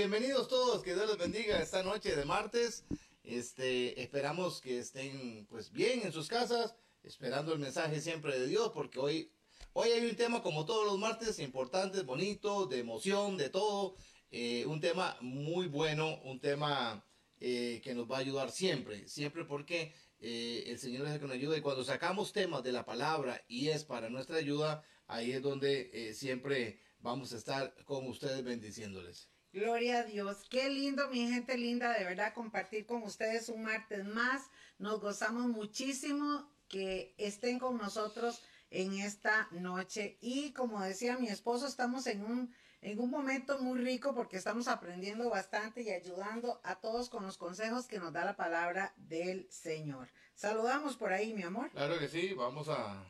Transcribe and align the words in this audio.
Bienvenidos 0.00 0.48
todos, 0.48 0.82
que 0.82 0.94
Dios 0.94 1.06
les 1.08 1.18
bendiga 1.18 1.60
esta 1.60 1.82
noche 1.82 2.16
de 2.16 2.24
martes. 2.24 2.84
Este, 3.22 4.00
esperamos 4.00 4.62
que 4.62 4.78
estén 4.78 5.44
pues 5.50 5.70
bien 5.70 6.00
en 6.02 6.10
sus 6.10 6.26
casas, 6.26 6.74
esperando 7.02 7.52
el 7.52 7.58
mensaje 7.58 8.00
siempre 8.00 8.38
de 8.38 8.46
Dios, 8.46 8.72
porque 8.72 8.98
hoy, 8.98 9.30
hoy 9.74 9.90
hay 9.90 10.06
un 10.06 10.16
tema 10.16 10.42
como 10.42 10.64
todos 10.64 10.86
los 10.86 10.98
martes, 10.98 11.38
importante, 11.38 12.00
bonito, 12.00 12.64
de 12.64 12.78
emoción, 12.78 13.36
de 13.36 13.50
todo. 13.50 13.94
Eh, 14.30 14.64
un 14.64 14.80
tema 14.80 15.18
muy 15.20 15.66
bueno, 15.68 16.18
un 16.22 16.40
tema 16.40 17.04
eh, 17.38 17.82
que 17.84 17.94
nos 17.94 18.10
va 18.10 18.16
a 18.16 18.20
ayudar 18.20 18.50
siempre, 18.50 19.06
siempre 19.06 19.44
porque 19.44 19.92
eh, 20.18 20.64
el 20.68 20.78
Señor 20.78 21.08
es 21.08 21.12
el 21.12 21.20
que 21.20 21.26
nos 21.26 21.36
ayuda 21.36 21.58
y 21.58 21.60
cuando 21.60 21.84
sacamos 21.84 22.32
temas 22.32 22.62
de 22.62 22.72
la 22.72 22.86
palabra 22.86 23.44
y 23.48 23.68
es 23.68 23.84
para 23.84 24.08
nuestra 24.08 24.38
ayuda, 24.38 24.82
ahí 25.08 25.32
es 25.32 25.42
donde 25.42 26.14
siempre 26.14 26.80
vamos 27.00 27.34
a 27.34 27.36
estar 27.36 27.74
con 27.84 28.06
ustedes 28.06 28.42
bendiciéndoles. 28.42 29.29
Gloria 29.52 30.00
a 30.00 30.04
Dios. 30.04 30.44
Qué 30.48 30.70
lindo, 30.70 31.08
mi 31.08 31.28
gente 31.28 31.58
linda, 31.58 31.92
de 31.98 32.04
verdad 32.04 32.34
compartir 32.34 32.86
con 32.86 33.02
ustedes 33.02 33.48
un 33.48 33.62
martes 33.64 34.04
más. 34.04 34.48
Nos 34.78 35.00
gozamos 35.00 35.46
muchísimo 35.46 36.48
que 36.68 37.14
estén 37.18 37.58
con 37.58 37.76
nosotros 37.76 38.42
en 38.70 38.94
esta 38.94 39.48
noche. 39.50 40.18
Y 40.20 40.52
como 40.52 40.80
decía 40.80 41.18
mi 41.18 41.26
esposo, 41.26 41.66
estamos 41.66 42.06
en 42.06 42.24
un, 42.24 42.54
en 42.80 43.00
un 43.00 43.10
momento 43.10 43.58
muy 43.58 43.80
rico 43.80 44.14
porque 44.14 44.36
estamos 44.36 44.68
aprendiendo 44.68 45.28
bastante 45.28 45.82
y 45.82 45.90
ayudando 45.90 46.60
a 46.62 46.76
todos 46.76 47.10
con 47.10 47.24
los 47.24 47.36
consejos 47.36 47.88
que 47.88 47.98
nos 47.98 48.12
da 48.12 48.24
la 48.24 48.36
palabra 48.36 48.94
del 48.98 49.50
Señor. 49.50 50.12
Saludamos 50.34 50.96
por 50.96 51.12
ahí, 51.12 51.34
mi 51.34 51.42
amor. 51.42 51.72
Claro 51.72 51.98
que 51.98 52.08
sí, 52.08 52.34
vamos 52.34 52.68
a... 52.68 53.04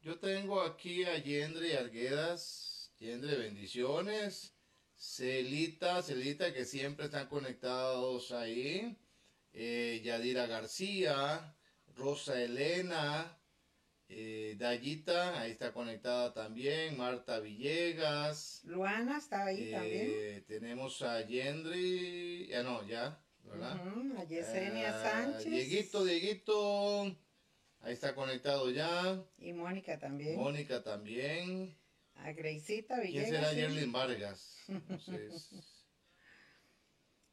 Yo 0.00 0.20
tengo 0.20 0.60
aquí 0.60 1.04
a 1.04 1.18
Yendre 1.18 1.76
Arguedas. 1.76 2.92
Yendre, 3.00 3.36
bendiciones. 3.36 4.55
Celita, 4.96 6.02
Celita 6.02 6.52
que 6.52 6.64
siempre 6.64 7.06
están 7.06 7.28
conectados 7.28 8.32
ahí. 8.32 8.96
Eh, 9.52 10.02
Yadira 10.04 10.46
García, 10.46 11.54
Rosa 11.94 12.40
Elena, 12.42 13.38
eh, 14.08 14.54
Dayita, 14.58 15.40
ahí 15.40 15.52
está 15.52 15.72
conectada 15.72 16.32
también, 16.32 16.96
Marta 16.96 17.40
Villegas. 17.40 18.60
Luana 18.64 19.18
está 19.18 19.46
ahí 19.46 19.68
eh, 19.68 19.70
también. 19.72 20.44
Tenemos 20.46 21.02
a 21.02 21.22
Yendri, 21.22 22.46
ya 22.48 22.62
no, 22.62 22.86
ya, 22.86 23.18
¿verdad? 23.44 23.80
a 24.18 24.24
Yesenia 24.24 24.94
ah, 24.94 25.02
Sánchez. 25.02 25.50
Dieguito, 25.50 26.04
Dieguito, 26.04 27.16
ahí 27.80 27.92
está 27.94 28.14
conectado 28.14 28.70
ya. 28.70 29.24
Y 29.38 29.52
Mónica 29.52 29.98
también. 29.98 30.36
Mónica 30.36 30.82
también. 30.82 31.76
A 32.16 32.32
Greisita 32.32 33.00
Villegas. 33.00 33.28
¿Quién 33.28 33.42
será 33.42 33.52
Yerlin 33.52 33.92
Vargas? 33.92 34.56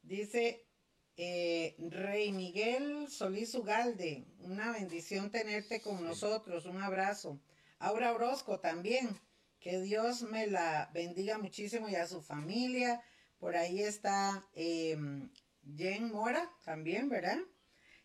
Dice 0.02 0.68
eh, 1.16 1.76
Rey 1.78 2.32
Miguel 2.32 3.08
Solís 3.10 3.54
Ugalde, 3.56 4.26
una 4.40 4.72
bendición 4.72 5.32
tenerte 5.32 5.82
con 5.82 6.04
nosotros, 6.04 6.66
un 6.66 6.82
abrazo. 6.82 7.40
Aura 7.80 8.14
Orozco 8.14 8.60
también, 8.60 9.20
que 9.60 9.82
Dios 9.82 10.24
me 10.24 10.48
la 10.48 10.90
bendiga 10.94 11.38
muchísimo 11.38 11.90
y 11.90 11.96
a 11.96 12.08
su 12.08 12.22
familia. 12.22 13.02
Por 13.38 13.56
ahí 13.56 13.82
está 13.82 14.48
em, 14.54 15.30
Jen 15.76 16.12
Mora 16.12 16.50
también, 16.64 17.10
¿verdad? 17.10 17.40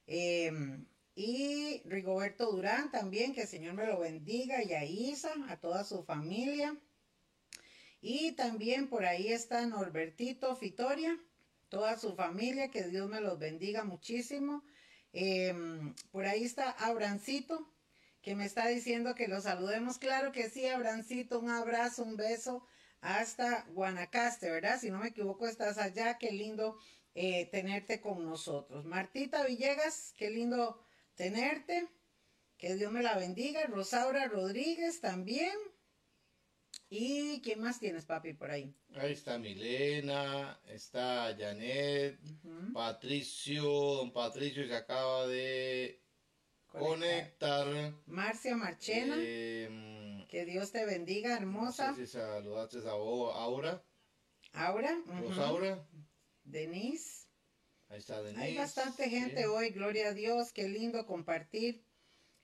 Em, 0.06 0.86
y 1.18 1.82
Rigoberto 1.84 2.52
Durán 2.52 2.92
también, 2.92 3.34
que 3.34 3.42
el 3.42 3.48
Señor 3.48 3.74
me 3.74 3.88
lo 3.88 3.98
bendiga, 3.98 4.62
y 4.62 4.72
a 4.72 4.84
Isa, 4.84 5.32
a 5.48 5.56
toda 5.56 5.82
su 5.82 6.04
familia. 6.04 6.78
Y 8.00 8.36
también 8.36 8.88
por 8.88 9.04
ahí 9.04 9.32
está 9.32 9.66
Norbertito 9.66 10.54
Fitoria, 10.54 11.18
toda 11.68 11.98
su 11.98 12.14
familia, 12.14 12.70
que 12.70 12.84
Dios 12.84 13.08
me 13.08 13.20
los 13.20 13.36
bendiga 13.40 13.82
muchísimo. 13.82 14.62
Em, 15.12 15.92
por 16.12 16.24
ahí 16.24 16.44
está 16.44 16.70
Abrancito, 16.70 17.68
que 18.22 18.36
me 18.36 18.44
está 18.44 18.68
diciendo 18.68 19.16
que 19.16 19.26
lo 19.26 19.40
saludemos. 19.40 19.98
Claro 19.98 20.30
que 20.30 20.48
sí, 20.48 20.68
Abrancito, 20.68 21.40
un 21.40 21.50
abrazo, 21.50 22.04
un 22.04 22.16
beso 22.16 22.64
hasta 23.00 23.64
Guanacaste, 23.72 24.52
¿verdad? 24.52 24.78
Si 24.80 24.88
no 24.88 25.00
me 25.00 25.08
equivoco, 25.08 25.48
estás 25.48 25.78
allá. 25.78 26.16
Qué 26.16 26.30
lindo 26.30 26.78
eh, 27.16 27.46
tenerte 27.46 28.00
con 28.00 28.24
nosotros. 28.24 28.84
Martita 28.84 29.44
Villegas, 29.44 30.14
qué 30.16 30.30
lindo 30.30 30.80
tenerte. 31.18 31.88
Que 32.56 32.74
Dios 32.76 32.90
me 32.90 33.02
la 33.02 33.18
bendiga. 33.18 33.66
Rosaura 33.66 34.26
Rodríguez 34.28 35.00
también. 35.00 35.54
¿Y 36.90 37.42
quién 37.42 37.60
más 37.60 37.78
tienes, 37.78 38.06
papi, 38.06 38.32
por 38.32 38.50
ahí? 38.50 38.74
Ahí 38.94 39.12
está 39.12 39.36
Milena, 39.36 40.58
está 40.66 41.36
Janet, 41.38 42.18
Patricio, 42.72 43.62
don 43.62 44.10
Patricio 44.10 44.66
se 44.66 44.74
acaba 44.74 45.26
de 45.26 46.02
conectar. 46.66 47.66
Marcia 48.06 48.56
Marchena, 48.56 49.16
em, 49.18 50.26
que 50.28 50.46
Dios 50.46 50.72
te 50.72 50.86
bendiga, 50.86 51.36
hermosa. 51.36 51.90
No 51.90 51.96
sé 51.96 52.06
si 52.06 52.12
saludaste 52.12 52.78
a 52.78 52.92
Aura. 52.92 53.84
Aura. 54.52 55.02
Rosaura. 55.20 55.86
Denise. 56.42 57.27
Ahí 57.88 57.98
está 57.98 58.22
Denise. 58.22 58.42
Hay 58.44 58.56
bastante 58.56 59.08
gente 59.08 59.46
hoy, 59.46 59.70
gloria 59.70 60.08
a 60.08 60.12
Dios, 60.12 60.52
qué 60.52 60.68
lindo 60.68 61.06
compartir 61.06 61.82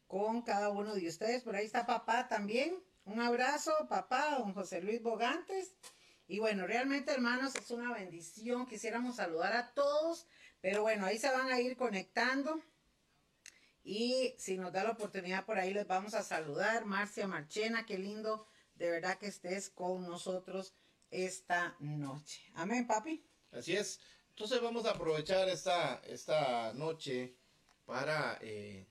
con 0.07 0.43
cada 0.43 0.71
uno 0.71 0.95
de 0.95 1.09
ustedes. 1.09 1.43
Por 1.43 1.57
ahí 1.57 1.67
está 1.67 1.87
papá 1.87 2.29
también. 2.29 2.83
Un 3.05 3.21
abrazo, 3.21 3.73
papá, 3.89 4.39
don 4.39 4.55
José 4.55 4.81
Luis 4.81 5.03
Bogantes. 5.03 5.75
Y 6.27 6.39
bueno, 6.39 6.67
realmente 6.67 7.13
hermanos, 7.13 7.55
es 7.57 7.71
una 7.71 7.93
bendición. 7.93 8.67
Quisiéramos 8.67 9.17
saludar 9.17 9.53
a 9.53 9.75
todos, 9.75 10.27
pero 10.63 10.83
bueno, 10.83 11.05
ahí 11.05 11.19
se 11.19 11.31
van 11.31 11.53
a 11.53 11.61
ir 11.61 11.77
conectando. 11.77 12.63
Y 13.83 14.35
si 14.39 14.57
nos 14.57 14.73
da 14.73 14.85
la 14.85 14.93
oportunidad 14.93 15.45
por 15.45 15.59
ahí, 15.59 15.75
les 15.75 15.87
vamos 15.87 16.15
a 16.15 16.23
saludar. 16.23 16.87
Marcia 16.87 17.27
Marchena, 17.27 17.85
qué 17.85 17.99
lindo, 17.99 18.47
de 18.77 18.91
verdad 18.91 19.19
que 19.19 19.27
estés 19.27 19.69
con 19.69 20.07
nosotros 20.07 20.75
esta 21.11 21.77
noche. 21.81 22.51
Amén, 22.55 22.87
papi. 22.87 23.23
Así 23.53 23.77
es. 23.77 24.01
Entonces 24.37 24.61
vamos 24.61 24.85
a 24.85 24.91
aprovechar 24.91 25.49
esta, 25.49 26.03
esta 26.09 26.73
noche 26.73 27.37
para 27.87 28.37
eh, 28.43 28.85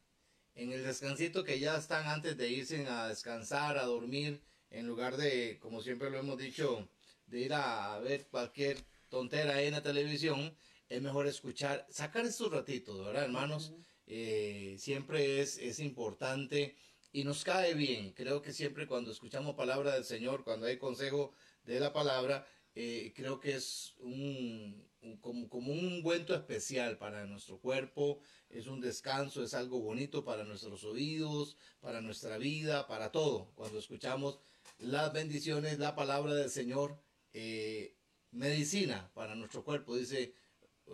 en 0.56 0.72
el 0.72 0.86
descansito 0.86 1.44
que 1.44 1.59
ya 1.59 1.76
están 1.76 2.08
antes 2.08 2.38
de 2.38 2.48
irse 2.48 2.88
a 2.88 3.09
descansar, 3.09 3.78
a 3.78 3.84
dormir, 3.84 4.42
en 4.70 4.88
lugar 4.88 5.18
de, 5.18 5.59
como 5.59 5.81
siempre 5.81 6.09
lo 6.09 6.18
hemos 6.18 6.38
dicho, 6.38 6.88
de 7.28 7.42
ir 7.42 7.54
a 7.54 8.00
ver 8.00 8.28
cualquier 8.28 8.78
tontera 9.09 9.62
en 9.62 9.74
la 9.74 9.84
televisión, 9.84 10.56
es 10.88 11.02
mejor 11.02 11.28
escuchar, 11.28 11.86
sacar 11.90 12.25
estos 12.25 12.50
ratitos, 12.50 13.06
¿verdad, 13.06 13.25
hermanos? 13.25 13.74
Eh, 14.08 14.78
siempre 14.80 15.42
es, 15.42 15.58
es 15.58 15.80
importante 15.80 16.78
y 17.12 17.25
nos 17.25 17.44
cae 17.44 17.74
bien. 17.74 18.14
Creo 18.14 18.42
que 18.42 18.54
siempre 18.54 18.88
cuando 18.88 19.12
escuchamos 19.12 19.56
palabra 19.56 19.94
del 19.94 20.06
Señor, 20.06 20.46
cuando 20.46 20.68
hay 20.68 20.78
consejo 20.78 21.34
de 21.66 21.81
la 21.81 21.92
palabra, 21.92 22.48
eh, 22.76 23.14
creo 23.16 23.40
que 23.40 23.56
es 23.56 23.94
un, 24.00 24.90
como, 25.22 25.48
como, 25.48 25.72
un 25.72 25.86
ungüento 25.86 26.34
especial 26.34 26.98
para 26.98 27.26
nuestro 27.26 27.60
cuerpo, 27.60 28.20
es 28.50 28.68
un 28.68 28.82
descanso, 28.82 29.44
es 29.44 29.54
algo 29.54 29.80
bonito 29.80 30.26
para 30.26 30.44
nuestros 30.44 30.84
oídos, 30.84 31.58
para 31.82 32.02
nuestra 32.02 32.38
vida, 32.38 32.88
para 32.88 33.12
todo. 33.12 33.52
Cuando 33.56 33.78
escuchamos 33.78 34.40
las 34.80 35.14
bendiciones, 35.14 35.78
la 35.78 35.96
palabra 35.96 36.34
del 36.34 36.50
Señor, 36.50 37.00
eh, 37.34 37.96
medicina 38.32 39.12
para 39.14 39.36
nuestro 39.36 39.64
cuerpo, 39.64 39.96
dice 39.96 40.34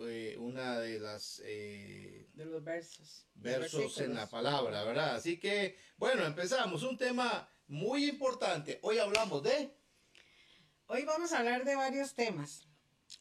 eh, 0.02 0.36
una 0.38 0.78
de 0.80 1.00
las 1.00 1.38
de 1.38 2.28
los 2.34 2.62
versos 2.62 3.26
versos 3.34 3.98
en 4.00 4.14
la 4.14 4.28
palabra, 4.28 4.84
¿verdad? 4.84 5.14
Así 5.14 5.38
que 5.38 5.76
bueno, 5.96 6.24
empezamos 6.26 6.82
un 6.82 6.98
tema 6.98 7.48
muy 7.66 8.08
importante. 8.08 8.78
Hoy 8.82 8.98
hablamos 8.98 9.42
de 9.42 9.79
Hoy 10.92 11.04
vamos 11.04 11.32
a 11.32 11.38
hablar 11.38 11.64
de 11.64 11.76
varios 11.76 12.16
temas, 12.16 12.66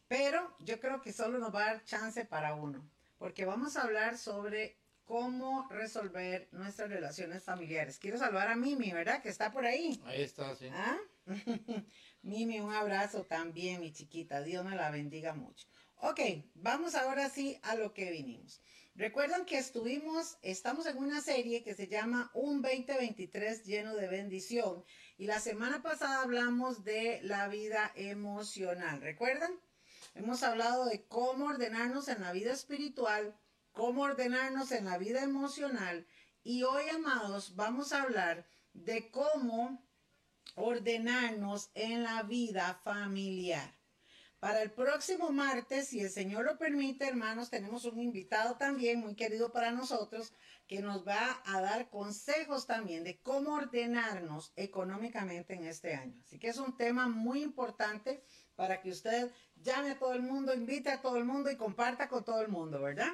pero 0.08 0.56
yo 0.58 0.80
creo 0.80 1.04
que 1.04 1.14
solo 1.14 1.38
nos 1.38 1.54
va 1.54 1.62
a 1.62 1.66
dar 1.66 1.84
chance 1.84 2.26
para 2.26 2.56
uno, 2.56 2.84
porque 3.20 3.46
vamos 3.46 3.78
a 3.78 3.84
hablar 3.84 4.18
sobre 4.18 4.76
cómo 5.06 5.68
resolver 5.70 6.48
nuestras 6.52 6.90
relaciones 6.90 7.44
familiares. 7.44 8.00
Quiero 8.00 8.18
saludar 8.18 8.48
a 8.48 8.56
Mimi, 8.56 8.92
¿verdad? 8.92 9.22
Que 9.22 9.30
está 9.30 9.52
por 9.52 9.68
ahí. 9.68 10.02
Ahí 10.06 10.24
está, 10.24 10.56
sí. 10.56 10.68
¿Ah? 10.74 10.98
Mimi, 12.24 12.60
un 12.60 12.74
abrazo 12.74 13.26
también, 13.26 13.82
mi 13.82 13.92
chiquita. 13.92 14.42
Dios 14.42 14.66
me 14.66 14.76
la 14.76 14.90
bendiga 14.90 15.36
mucho. 15.36 15.68
Ok, 15.98 16.22
vamos 16.56 16.96
ahora 16.96 17.30
sí 17.30 17.60
a 17.62 17.76
lo 17.76 17.94
que 17.94 18.10
vinimos. 18.10 18.64
Recuerdan 18.96 19.46
que 19.46 19.60
estuvimos, 19.60 20.40
estamos 20.42 20.88
en 20.88 20.98
una 20.98 21.22
serie 21.22 21.64
que 21.64 21.76
se 21.76 21.88
llama 21.88 22.32
Un 22.34 22.64
2023 22.64 23.64
lleno 23.64 23.96
de 23.96 24.08
bendición 24.08 24.84
y 25.20 25.28
la 25.28 25.42
semana 25.42 25.82
pasada 25.82 26.22
hablamos 26.22 26.86
de 26.86 27.20
la 27.24 27.50
vida 27.50 27.92
emocional. 27.96 29.02
¿Recuerdan? 29.02 29.52
Hemos 30.16 30.44
hablado 30.44 30.86
de 30.86 31.06
cómo 31.08 31.48
ordenarnos 31.48 32.08
en 32.08 32.22
la 32.22 32.32
vida 32.32 32.54
espiritual, 32.54 33.38
cómo 33.74 34.04
ordenarnos 34.04 34.72
en 34.72 34.86
la 34.86 34.98
vida 34.98 35.22
emocional 35.22 36.08
y 36.42 36.64
hoy, 36.64 36.88
amados, 36.88 37.58
vamos 37.58 37.92
a 37.92 38.04
hablar 38.04 38.48
de 38.72 39.12
cómo 39.12 39.86
ordenarnos 40.56 41.70
en 41.74 42.04
la 42.04 42.24
vida 42.24 42.80
familiar. 42.86 43.78
Para 44.40 44.62
el 44.62 44.72
próximo 44.72 45.32
martes, 45.32 45.90
si 45.90 46.00
el 46.00 46.10
Señor 46.10 46.46
lo 46.46 46.58
permite, 46.58 47.06
hermanos, 47.06 47.50
tenemos 47.50 47.84
un 47.84 48.00
invitado 48.00 48.56
también 48.56 49.02
muy 49.02 49.16
querido 49.16 49.52
para 49.52 49.72
nosotros 49.72 50.32
que 50.70 50.84
nos 50.84 51.06
va 51.06 51.42
a 51.48 51.62
dar 51.62 51.90
consejos 51.90 52.68
también 52.68 53.04
de 53.04 53.20
cómo 53.22 53.56
ordenarnos 53.56 54.54
económicamente 54.56 55.56
en 55.56 55.66
este 55.66 55.96
año. 55.96 56.22
Así 56.24 56.38
que 56.38 56.50
es 56.50 56.60
un 56.60 56.78
tema 56.78 57.08
muy 57.08 57.42
importante 57.42 58.24
para 58.56 58.80
que 58.80 58.92
usted 58.92 59.32
llame 59.56 59.90
a 59.90 59.98
todo 59.98 60.14
el 60.14 60.22
mundo, 60.22 60.54
invite 60.54 60.92
a 60.92 61.02
todo 61.02 61.18
el 61.18 61.26
mundo 61.26 61.50
y 61.50 61.58
comparta 61.58 62.08
con 62.08 62.24
todo 62.24 62.42
el 62.42 62.50
mundo, 62.50 62.80
¿verdad? 62.80 63.12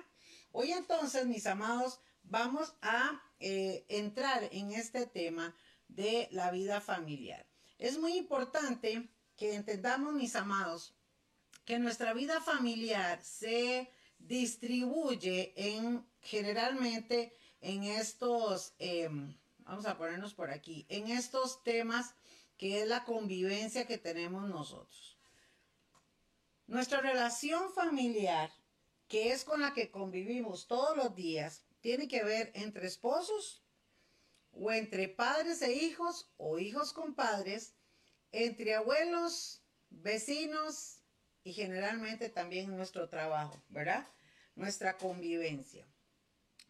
Hoy 0.51 0.73
entonces, 0.73 1.27
mis 1.27 1.47
amados, 1.47 2.01
vamos 2.23 2.75
a 2.81 3.23
eh, 3.39 3.85
entrar 3.87 4.49
en 4.51 4.71
este 4.71 5.05
tema 5.05 5.55
de 5.87 6.27
la 6.31 6.51
vida 6.51 6.81
familiar. 6.81 7.47
Es 7.77 7.97
muy 7.97 8.17
importante 8.17 9.09
que 9.37 9.55
entendamos, 9.55 10.13
mis 10.13 10.35
amados, 10.35 10.93
que 11.63 11.79
nuestra 11.79 12.13
vida 12.13 12.41
familiar 12.41 13.23
se 13.23 13.89
distribuye 14.19 15.53
en 15.55 16.05
generalmente 16.19 17.33
en 17.65 17.83
estos, 17.83 18.75
em, 18.77 19.35
vamos 19.59 19.87
a 19.87 19.97
ponernos 19.97 20.35
por 20.35 20.51
aquí, 20.51 20.85
en 20.87 21.07
estos 21.09 21.63
temas 21.63 22.13
que 22.57 22.81
es 22.81 22.87
la 22.87 23.03
convivencia 23.03 23.87
que 23.87 23.97
tenemos 23.97 24.47
nosotros. 24.47 25.17
Nuestra 26.67 27.01
relación 27.01 27.73
familiar, 27.73 28.51
que 29.07 29.31
es 29.31 29.43
con 29.43 29.61
la 29.61 29.73
que 29.73 29.89
convivimos 29.89 30.67
todos 30.67 30.95
los 30.95 31.15
días, 31.15 31.63
tiene 31.81 32.07
que 32.07 32.23
ver 32.23 32.51
entre 32.53 32.85
esposos 32.85 33.63
o 34.51 34.71
entre 34.71 35.09
padres 35.09 35.61
e 35.63 35.73
hijos 35.73 36.31
o 36.37 36.59
hijos 36.59 36.93
con 36.93 37.15
padres, 37.15 37.73
entre 38.31 38.75
abuelos, 38.75 39.63
vecinos, 39.89 40.99
y 41.43 41.53
generalmente 41.53 42.29
también 42.29 42.75
nuestro 42.75 43.07
trabajo, 43.07 43.61
¿verdad? 43.69 44.07
Nuestra 44.55 44.97
convivencia. 44.97 45.87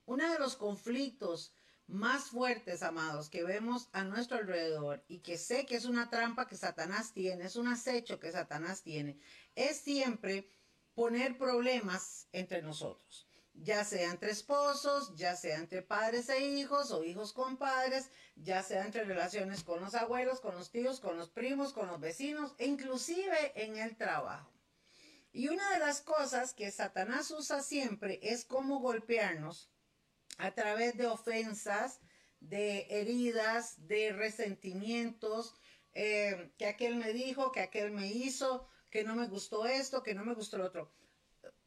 Uno 0.05 0.31
de 0.31 0.39
los 0.39 0.55
conflictos 0.55 1.53
más 1.87 2.25
fuertes, 2.25 2.83
amados, 2.83 3.29
que 3.29 3.43
vemos 3.43 3.89
a 3.91 4.03
nuestro 4.03 4.37
alrededor 4.37 5.03
y 5.07 5.19
que 5.19 5.37
sé 5.37 5.65
que 5.65 5.75
es 5.75 5.85
una 5.85 6.09
trampa 6.09 6.47
que 6.47 6.55
Satanás 6.55 7.11
tiene, 7.13 7.45
es 7.45 7.55
un 7.55 7.67
acecho 7.67 8.19
que 8.19 8.31
Satanás 8.31 8.81
tiene, 8.81 9.19
es 9.55 9.77
siempre 9.77 10.49
poner 10.95 11.37
problemas 11.37 12.27
entre 12.31 12.61
nosotros, 12.61 13.27
ya 13.53 13.83
sea 13.83 14.11
entre 14.11 14.31
esposos, 14.31 15.15
ya 15.15 15.35
sea 15.35 15.57
entre 15.57 15.81
padres 15.81 16.29
e 16.29 16.39
hijos 16.39 16.91
o 16.91 17.03
hijos 17.03 17.33
con 17.33 17.57
padres, 17.57 18.09
ya 18.35 18.63
sea 18.63 18.85
entre 18.85 19.03
relaciones 19.05 19.63
con 19.63 19.81
los 19.81 19.93
abuelos, 19.93 20.39
con 20.39 20.55
los 20.55 20.71
tíos, 20.71 20.99
con 20.99 21.17
los 21.17 21.29
primos, 21.29 21.73
con 21.73 21.87
los 21.87 21.99
vecinos 21.99 22.55
e 22.57 22.65
inclusive 22.65 23.53
en 23.55 23.77
el 23.77 23.95
trabajo. 23.95 24.51
Y 25.31 25.49
una 25.49 25.69
de 25.71 25.79
las 25.79 26.01
cosas 26.01 26.53
que 26.53 26.71
Satanás 26.71 27.29
usa 27.31 27.61
siempre 27.61 28.19
es 28.23 28.45
cómo 28.45 28.79
golpearnos 28.79 29.69
a 30.37 30.51
través 30.51 30.97
de 30.97 31.07
ofensas, 31.07 31.99
de 32.39 32.87
heridas, 32.89 33.87
de 33.87 34.11
resentimientos, 34.13 35.55
eh, 35.93 36.51
que 36.57 36.67
aquel 36.67 36.95
me 36.97 37.13
dijo, 37.13 37.51
que 37.51 37.61
aquel 37.61 37.91
me 37.91 38.07
hizo, 38.07 38.67
que 38.89 39.03
no 39.03 39.15
me 39.15 39.27
gustó 39.27 39.65
esto, 39.65 40.03
que 40.03 40.13
no 40.13 40.25
me 40.25 40.33
gustó 40.33 40.57
lo 40.57 40.65
otro. 40.65 40.91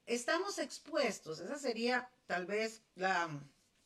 Estamos 0.06 0.58
expuestos, 0.58 1.40
esa 1.40 1.58
sería 1.58 2.10
tal 2.26 2.46
vez 2.46 2.82
la, 2.94 3.28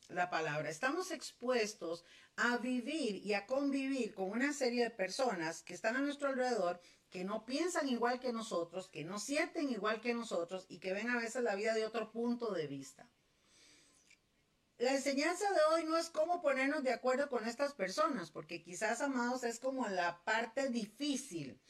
la 0.09 0.29
palabra, 0.29 0.69
estamos 0.69 1.11
expuestos 1.11 2.05
a 2.35 2.57
vivir 2.57 3.17
y 3.25 3.33
a 3.33 3.45
convivir 3.45 4.13
con 4.13 4.31
una 4.31 4.53
serie 4.53 4.83
de 4.83 4.89
personas 4.89 5.63
que 5.63 5.73
están 5.73 5.95
a 5.95 6.01
nuestro 6.01 6.29
alrededor 6.29 6.79
que 7.09 7.23
no 7.23 7.45
piensan 7.45 7.87
igual 7.89 8.19
que 8.19 8.33
nosotros, 8.33 8.87
que 8.87 9.03
no 9.03 9.19
sienten 9.19 9.69
igual 9.69 10.01
que 10.01 10.15
nosotros 10.15 10.65
y 10.67 10.79
que 10.79 10.93
ven 10.93 11.11
a 11.11 11.17
veces 11.17 11.43
la 11.43 11.53
vida 11.53 11.75
de 11.75 11.85
otro 11.85 12.11
punto 12.11 12.51
de 12.53 12.65
vista. 12.65 13.07
La 14.79 14.91
enseñanza 14.91 15.45
de 15.51 15.59
hoy 15.71 15.83
no 15.85 15.97
es 15.97 16.09
cómo 16.09 16.41
ponernos 16.41 16.83
de 16.83 16.91
acuerdo 16.91 17.29
con 17.29 17.47
estas 17.47 17.73
personas, 17.73 18.31
porque 18.31 18.63
quizás, 18.63 19.01
amados, 19.01 19.43
es 19.43 19.59
como 19.59 19.87
la 19.87 20.23
parte 20.23 20.69
difícil. 20.69 21.61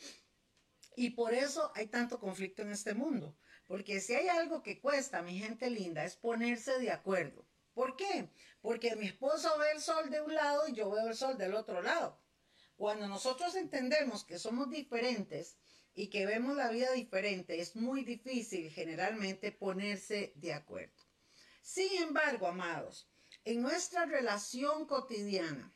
Y 0.95 1.11
por 1.11 1.33
eso 1.33 1.71
hay 1.75 1.87
tanto 1.87 2.19
conflicto 2.19 2.61
en 2.61 2.71
este 2.71 2.93
mundo. 2.93 3.35
Porque 3.67 3.99
si 3.99 4.13
hay 4.13 4.29
algo 4.29 4.63
que 4.63 4.79
cuesta, 4.79 5.21
mi 5.21 5.37
gente 5.37 5.69
linda, 5.69 6.05
es 6.05 6.15
ponerse 6.15 6.79
de 6.79 6.91
acuerdo. 6.91 7.45
¿Por 7.73 7.95
qué? 7.95 8.29
Porque 8.61 8.95
mi 8.95 9.07
esposo 9.07 9.57
ve 9.57 9.71
el 9.71 9.81
sol 9.81 10.09
de 10.09 10.21
un 10.21 10.33
lado 10.33 10.67
y 10.67 10.73
yo 10.73 10.89
veo 10.89 11.07
el 11.07 11.15
sol 11.15 11.37
del 11.37 11.55
otro 11.55 11.81
lado. 11.81 12.21
Cuando 12.77 13.07
nosotros 13.07 13.55
entendemos 13.55 14.23
que 14.23 14.39
somos 14.39 14.69
diferentes 14.69 15.57
y 15.93 16.07
que 16.07 16.25
vemos 16.25 16.55
la 16.55 16.69
vida 16.69 16.91
diferente, 16.91 17.59
es 17.59 17.75
muy 17.75 18.03
difícil 18.03 18.69
generalmente 18.71 19.51
ponerse 19.51 20.33
de 20.35 20.53
acuerdo. 20.53 21.02
Sin 21.63 22.03
embargo, 22.03 22.47
amados, 22.47 23.09
en 23.45 23.61
nuestra 23.61 24.05
relación 24.05 24.85
cotidiana, 24.85 25.73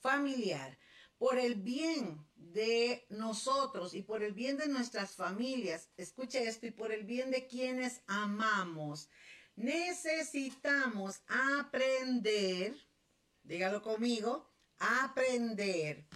familiar, 0.00 0.78
por 1.18 1.38
el 1.38 1.56
bien 1.56 2.26
de 2.34 3.04
nosotros 3.10 3.92
y 3.92 4.00
por 4.00 4.22
el 4.22 4.32
bien 4.32 4.56
de 4.56 4.66
nuestras 4.66 5.14
familias, 5.14 5.90
escuche 5.98 6.48
esto, 6.48 6.66
y 6.66 6.70
por 6.70 6.90
el 6.90 7.04
bien 7.04 7.30
de 7.30 7.46
quienes 7.46 8.00
amamos, 8.06 9.10
necesitamos 9.56 11.20
aprender, 11.28 12.74
dígalo 13.42 13.82
conmigo, 13.82 14.50
aprender 14.78 16.08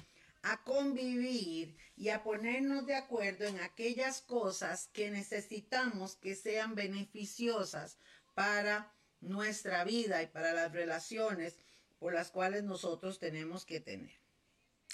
a 0.42 0.64
convivir 0.64 1.76
y 1.94 2.08
a 2.08 2.22
ponernos 2.22 2.86
de 2.86 2.94
acuerdo 2.94 3.44
en 3.44 3.60
aquellas 3.60 4.22
cosas 4.22 4.88
que 4.94 5.10
necesitamos 5.10 6.16
que 6.16 6.34
sean 6.34 6.74
beneficiosas 6.74 7.98
para 8.38 8.94
nuestra 9.20 9.82
vida 9.82 10.22
y 10.22 10.28
para 10.28 10.52
las 10.52 10.70
relaciones 10.70 11.56
por 11.98 12.14
las 12.14 12.30
cuales 12.30 12.62
nosotros 12.62 13.18
tenemos 13.18 13.64
que 13.64 13.80
tener. 13.80 14.12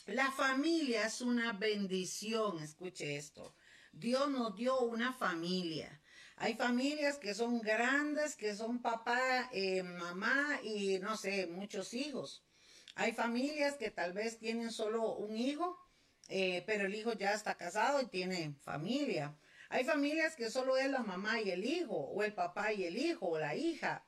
La 0.07 0.33
familia 0.33 1.05
es 1.05 1.21
una 1.21 1.53
bendición, 1.53 2.63
escuche 2.63 3.17
esto. 3.17 3.55
Dios 3.93 4.31
nos 4.31 4.57
dio 4.57 4.81
una 4.81 5.13
familia. 5.13 6.01
Hay 6.37 6.55
familias 6.55 7.19
que 7.19 7.35
son 7.35 7.61
grandes, 7.61 8.35
que 8.35 8.57
son 8.57 8.81
papá, 8.81 9.51
eh, 9.53 9.83
mamá 9.83 10.61
y 10.63 10.99
no 11.01 11.15
sé, 11.19 11.47
muchos 11.47 11.93
hijos. 11.93 12.43
Hay 12.95 13.13
familias 13.13 13.75
que 13.77 13.91
tal 13.91 14.15
vez 14.15 14.39
tienen 14.39 14.73
solo 14.73 15.17
un 15.17 15.37
hijo, 15.37 15.79
eh, 16.31 16.65
pero 16.67 16.87
el 16.87 16.95
hijo 16.95 17.13
ya 17.13 17.35
está 17.35 17.57
casado 17.57 18.01
y 18.01 18.07
tiene 18.07 18.55
familia. 18.63 19.37
Hay 19.75 19.83
familias 19.83 20.37
que 20.37 20.51
solo 20.51 20.77
es 20.77 20.89
la 20.89 21.03
mamá 21.03 21.41
y 21.41 21.51
el 21.51 21.65
hijo, 21.65 21.97
o 21.97 22.23
el 22.23 22.33
papá 22.33 22.73
y 22.73 22.85
el 22.85 22.97
hijo, 22.97 23.27
o 23.27 23.41
la 23.41 23.57
hija. 23.57 24.07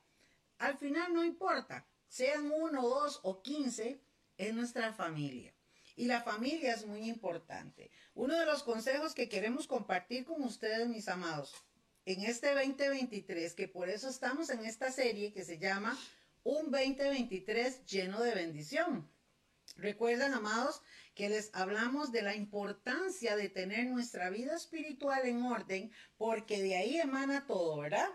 Al 0.59 0.77
final 0.77 1.13
no 1.13 1.25
importa, 1.25 1.85
sean 2.07 2.49
uno, 2.49 2.87
dos 2.87 3.19
o 3.23 3.41
quince, 3.41 3.99
es 4.37 4.53
nuestra 4.53 4.93
familia. 4.93 5.53
Y 5.97 6.05
la 6.05 6.21
familia 6.21 6.73
es 6.73 6.85
muy 6.85 7.09
importante. 7.09 7.91
Uno 8.13 8.39
de 8.39 8.45
los 8.45 8.63
consejos 8.63 9.13
que 9.13 9.27
queremos 9.27 9.67
compartir 9.67 10.23
con 10.23 10.41
ustedes, 10.41 10.87
mis 10.87 11.09
amados, 11.09 11.53
en 12.05 12.21
este 12.21 12.53
2023, 12.53 13.53
que 13.53 13.67
por 13.67 13.89
eso 13.89 14.07
estamos 14.07 14.49
en 14.49 14.63
esta 14.63 14.89
serie 14.89 15.33
que 15.33 15.43
se 15.43 15.57
llama 15.57 15.99
un 16.45 16.71
2023 16.71 17.83
lleno 17.87 18.21
de 18.21 18.33
bendición. 18.33 19.11
Recuerdan, 19.75 20.33
amados, 20.33 20.81
que 21.17 21.29
les 21.29 21.49
hablamos 21.53 22.11
de 22.11 22.21
la 22.21 22.35
importancia 22.35 23.35
de 23.35 23.49
tener 23.49 23.87
nuestra 23.87 24.29
vida 24.29 24.55
espiritual 24.55 25.25
en 25.25 25.41
orden, 25.41 25.91
porque 26.15 26.61
de 26.61 26.75
ahí 26.75 26.99
emana 26.99 27.47
todo, 27.47 27.77
¿verdad? 27.79 28.07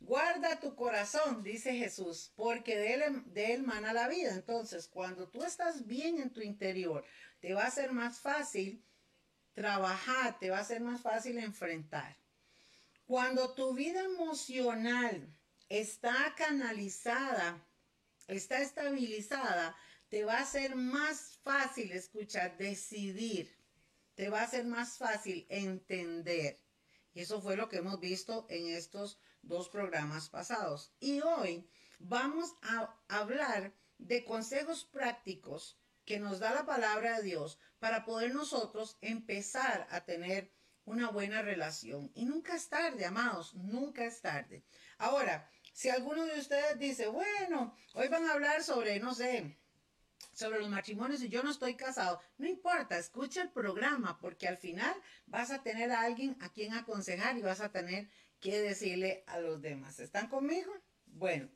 Guarda 0.00 0.58
tu 0.58 0.74
corazón, 0.74 1.44
dice 1.44 1.72
Jesús, 1.74 2.32
porque 2.34 2.76
de 2.76 2.94
él, 2.94 3.22
de 3.32 3.54
él 3.54 3.60
emana 3.60 3.92
la 3.92 4.08
vida. 4.08 4.34
Entonces, 4.34 4.88
cuando 4.88 5.28
tú 5.28 5.44
estás 5.44 5.86
bien 5.86 6.18
en 6.18 6.30
tu 6.30 6.40
interior, 6.40 7.04
te 7.38 7.54
va 7.54 7.64
a 7.64 7.70
ser 7.70 7.92
más 7.92 8.18
fácil 8.18 8.84
trabajar, 9.54 10.36
te 10.40 10.50
va 10.50 10.58
a 10.58 10.64
ser 10.64 10.80
más 10.80 11.00
fácil 11.00 11.38
enfrentar. 11.38 12.16
Cuando 13.06 13.54
tu 13.54 13.72
vida 13.72 14.02
emocional 14.02 15.32
está 15.68 16.34
canalizada 16.36 17.64
está 18.28 18.60
estabilizada, 18.60 19.74
te 20.08 20.24
va 20.24 20.38
a 20.38 20.46
ser 20.46 20.74
más 20.74 21.38
fácil, 21.42 21.92
escuchar, 21.92 22.56
decidir, 22.56 23.54
te 24.14 24.30
va 24.30 24.42
a 24.42 24.48
ser 24.48 24.64
más 24.64 24.96
fácil 24.96 25.46
entender. 25.48 26.60
Y 27.12 27.20
eso 27.20 27.40
fue 27.40 27.56
lo 27.56 27.68
que 27.68 27.78
hemos 27.78 28.00
visto 28.00 28.46
en 28.48 28.68
estos 28.68 29.20
dos 29.42 29.68
programas 29.68 30.28
pasados. 30.28 30.92
Y 31.00 31.20
hoy 31.20 31.68
vamos 31.98 32.54
a 32.62 32.96
hablar 33.08 33.74
de 33.98 34.24
consejos 34.24 34.84
prácticos 34.84 35.78
que 36.04 36.18
nos 36.18 36.38
da 36.38 36.54
la 36.54 36.64
palabra 36.64 37.18
de 37.18 37.24
Dios 37.24 37.58
para 37.78 38.04
poder 38.04 38.34
nosotros 38.34 38.96
empezar 39.02 39.86
a 39.90 40.04
tener 40.04 40.50
una 40.84 41.10
buena 41.10 41.42
relación. 41.42 42.10
Y 42.14 42.24
nunca 42.24 42.54
es 42.54 42.68
tarde, 42.68 43.04
amados, 43.04 43.54
nunca 43.54 44.04
es 44.06 44.22
tarde. 44.22 44.64
Ahora, 44.96 45.50
si 45.74 45.90
alguno 45.90 46.24
de 46.24 46.40
ustedes 46.40 46.78
dice, 46.78 47.08
bueno, 47.08 47.76
hoy 47.92 48.08
van 48.08 48.24
a 48.24 48.32
hablar 48.32 48.64
sobre, 48.64 48.98
no 49.00 49.14
sé, 49.14 49.58
sobre 50.38 50.60
los 50.60 50.68
matrimonios 50.68 51.20
y 51.22 51.28
yo 51.28 51.42
no 51.42 51.50
estoy 51.50 51.74
casado, 51.74 52.20
no 52.36 52.46
importa, 52.46 52.96
escucha 52.96 53.42
el 53.42 53.50
programa 53.50 54.18
porque 54.20 54.46
al 54.46 54.56
final 54.56 54.94
vas 55.26 55.50
a 55.50 55.64
tener 55.64 55.90
a 55.90 56.02
alguien 56.02 56.36
a 56.40 56.52
quien 56.52 56.74
aconsejar 56.74 57.36
y 57.36 57.42
vas 57.42 57.60
a 57.60 57.72
tener 57.72 58.08
que 58.38 58.60
decirle 58.60 59.24
a 59.26 59.40
los 59.40 59.60
demás. 59.60 59.98
¿Están 59.98 60.28
conmigo? 60.28 60.72
Bueno, 61.06 61.48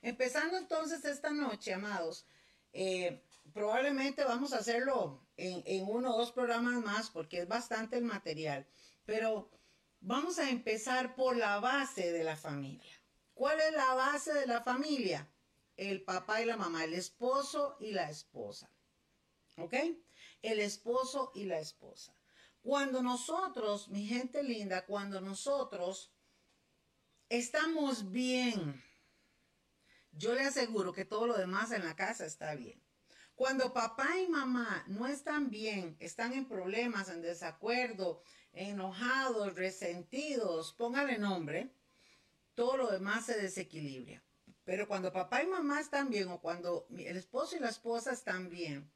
empezando 0.00 0.56
entonces 0.56 1.04
esta 1.04 1.32
noche, 1.32 1.74
amados, 1.74 2.26
eh, 2.72 3.22
probablemente 3.52 4.24
vamos 4.24 4.54
a 4.54 4.58
hacerlo 4.60 5.28
en, 5.36 5.62
en 5.66 5.84
uno 5.86 6.14
o 6.14 6.18
dos 6.18 6.32
programas 6.32 6.82
más 6.82 7.10
porque 7.10 7.40
es 7.40 7.48
bastante 7.48 7.98
el 7.98 8.04
material, 8.04 8.66
pero 9.04 9.50
vamos 10.00 10.38
a 10.38 10.48
empezar 10.48 11.14
por 11.14 11.36
la 11.36 11.60
base 11.60 12.10
de 12.10 12.24
la 12.24 12.36
familia. 12.36 12.94
¿Cuál 13.34 13.60
es 13.60 13.72
la 13.74 13.92
base 13.92 14.32
de 14.32 14.46
la 14.46 14.62
familia? 14.62 15.28
El 15.80 16.02
papá 16.02 16.42
y 16.42 16.44
la 16.44 16.58
mamá, 16.58 16.84
el 16.84 16.92
esposo 16.92 17.78
y 17.80 17.92
la 17.92 18.10
esposa. 18.10 18.70
¿Ok? 19.56 19.74
El 20.42 20.60
esposo 20.60 21.32
y 21.34 21.44
la 21.44 21.58
esposa. 21.58 22.14
Cuando 22.60 23.02
nosotros, 23.02 23.88
mi 23.88 24.06
gente 24.06 24.42
linda, 24.42 24.84
cuando 24.84 25.22
nosotros 25.22 26.12
estamos 27.30 28.10
bien, 28.10 28.82
yo 30.12 30.34
le 30.34 30.42
aseguro 30.42 30.92
que 30.92 31.06
todo 31.06 31.26
lo 31.26 31.38
demás 31.38 31.72
en 31.72 31.82
la 31.82 31.96
casa 31.96 32.26
está 32.26 32.54
bien. 32.54 32.78
Cuando 33.34 33.72
papá 33.72 34.18
y 34.18 34.28
mamá 34.28 34.84
no 34.86 35.06
están 35.06 35.48
bien, 35.48 35.96
están 35.98 36.34
en 36.34 36.46
problemas, 36.46 37.08
en 37.08 37.22
desacuerdo, 37.22 38.22
enojados, 38.52 39.54
resentidos, 39.54 40.74
póngale 40.74 41.16
nombre, 41.16 41.74
todo 42.54 42.76
lo 42.76 42.90
demás 42.90 43.24
se 43.24 43.40
desequilibra. 43.40 44.22
Pero 44.70 44.86
cuando 44.86 45.12
papá 45.12 45.42
y 45.42 45.48
mamá 45.48 45.80
están 45.80 46.10
bien 46.10 46.28
o 46.28 46.40
cuando 46.40 46.86
el 46.96 47.16
esposo 47.16 47.56
y 47.56 47.58
la 47.58 47.70
esposa 47.70 48.12
están 48.12 48.48
bien, 48.48 48.88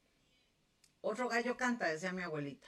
otro 1.01 1.27
gallo 1.27 1.57
canta, 1.57 1.89
decía 1.89 2.13
mi 2.13 2.21
abuelita. 2.21 2.65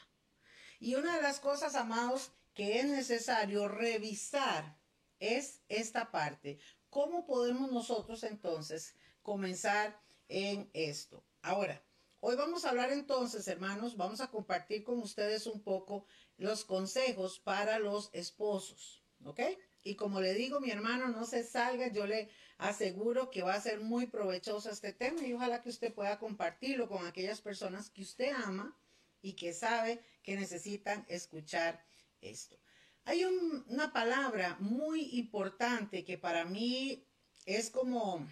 Y 0.81 0.95
una 0.95 1.15
de 1.15 1.21
las 1.21 1.39
cosas, 1.39 1.75
amados, 1.75 2.33
que 2.53 2.79
es 2.79 2.85
necesario 2.85 3.69
revisar 3.69 4.77
es 5.21 5.61
esta 5.69 6.11
parte. 6.11 6.59
¿Cómo 6.89 7.25
podemos 7.25 7.71
nosotros 7.71 8.25
entonces 8.25 8.93
comenzar 9.21 9.97
en 10.27 10.69
esto? 10.73 11.23
Ahora, 11.41 11.81
hoy 12.19 12.35
vamos 12.35 12.65
a 12.65 12.71
hablar 12.71 12.91
entonces, 12.91 13.47
hermanos, 13.47 13.95
vamos 13.95 14.19
a 14.19 14.29
compartir 14.29 14.83
con 14.83 14.99
ustedes 14.99 15.47
un 15.47 15.61
poco 15.61 16.07
los 16.35 16.65
consejos 16.65 17.39
para 17.39 17.79
los 17.79 18.09
esposos, 18.11 19.01
¿ok? 19.23 19.39
Y 19.83 19.95
como 19.95 20.19
le 20.19 20.33
digo, 20.33 20.59
mi 20.59 20.71
hermano, 20.71 21.07
no 21.07 21.23
se 21.23 21.45
salga, 21.45 21.87
yo 21.87 22.05
le 22.05 22.29
aseguro 22.57 23.29
que 23.29 23.43
va 23.43 23.53
a 23.53 23.61
ser 23.61 23.79
muy 23.79 24.07
provechoso 24.07 24.69
este 24.69 24.93
tema 24.93 25.21
y 25.25 25.33
ojalá 25.33 25.61
que 25.61 25.69
usted 25.69 25.93
pueda 25.93 26.17
compartirlo 26.19 26.87
con 26.87 27.05
aquellas 27.05 27.41
personas 27.41 27.89
que 27.89 28.01
usted 28.01 28.31
ama 28.33 28.75
y 29.21 29.33
que 29.33 29.53
sabe 29.53 30.01
que 30.23 30.35
necesitan 30.35 31.05
escuchar 31.07 31.85
esto. 32.21 32.57
Hay 33.05 33.23
una 33.23 33.93
palabra 33.93 34.57
muy 34.59 35.17
importante 35.17 36.03
que 36.03 36.17
para 36.17 36.45
mí 36.45 37.05
es 37.45 37.69
como, 37.69 38.27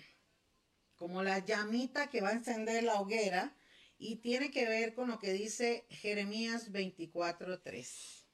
como 0.97 1.23
la 1.23 1.39
llamita 1.39 2.09
que 2.09 2.21
va 2.21 2.29
a 2.29 2.33
encender 2.33 2.83
la 2.83 2.99
hoguera 2.99 3.55
y 3.97 4.17
tiene 4.17 4.51
que 4.51 4.67
ver 4.67 4.93
con 4.93 5.09
lo 5.09 5.19
que 5.19 5.31
dice 5.31 5.85
Jeremías 5.89 6.71
24.3. 6.71 8.25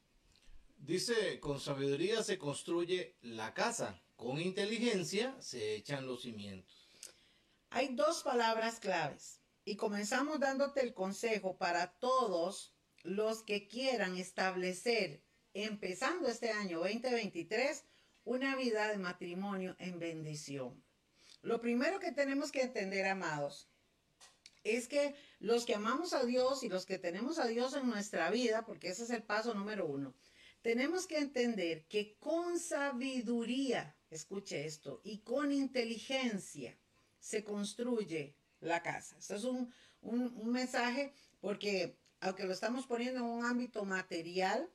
Dice, 0.78 1.40
con 1.40 1.60
sabiduría 1.60 2.24
se 2.24 2.40
construye 2.40 3.16
la 3.22 3.54
casa, 3.54 4.02
con 4.22 4.40
inteligencia 4.40 5.36
se 5.40 5.74
echan 5.74 6.06
los 6.06 6.22
cimientos. 6.22 6.88
Hay 7.72 7.96
dos 7.96 8.22
palabras 8.22 8.80
claves 8.80 9.40
y 9.66 9.78
comenzamos 9.78 10.40
dándote 10.40 10.82
el 10.82 10.94
consejo 10.94 11.58
para 11.58 11.94
todos 11.94 12.72
los 13.02 13.42
que 13.42 13.68
quieran 13.68 14.18
establecer, 14.18 15.24
empezando 15.56 16.28
este 16.28 16.52
año 16.52 16.82
2023, 16.82 17.84
una 18.24 18.56
vida 18.56 18.90
de 18.90 19.00
matrimonio 19.00 19.76
en 19.80 19.98
bendición. 19.98 20.84
Lo 21.42 21.60
primero 21.60 22.00
que 22.00 22.12
tenemos 22.12 22.52
que 22.52 22.62
entender, 22.62 23.08
amados, 23.08 23.70
es 24.64 24.88
que 24.88 25.16
los 25.40 25.66
que 25.66 25.74
amamos 25.74 26.14
a 26.14 26.24
Dios 26.26 26.62
y 26.62 26.70
los 26.70 26.86
que 26.86 27.00
tenemos 27.00 27.40
a 27.40 27.48
Dios 27.48 27.74
en 27.74 27.90
nuestra 27.90 28.30
vida, 28.30 28.68
porque 28.68 28.90
ese 28.90 29.04
es 29.04 29.10
el 29.10 29.24
paso 29.24 29.56
número 29.56 29.88
uno, 29.88 30.14
tenemos 30.62 31.08
que 31.08 31.18
entender 31.18 31.88
que 31.88 32.18
con 32.20 32.60
sabiduría, 32.60 33.98
escuche 34.12 34.66
esto, 34.66 35.02
y 35.04 35.20
con 35.20 35.52
inteligencia 35.52 36.78
se 37.20 37.44
construye 37.44 38.36
la 38.60 38.84
casa. 38.84 39.18
Esto 39.18 39.36
es 39.36 39.44
un, 39.44 39.74
mensaje 40.52 41.14
porque 41.40 41.98
aunque 42.20 42.46
lo 42.46 42.54
estamos 42.54 42.86
poniendo 42.88 43.20
en 43.20 43.26
un 43.26 43.46
ámbito 43.46 43.86
material, 43.86 44.70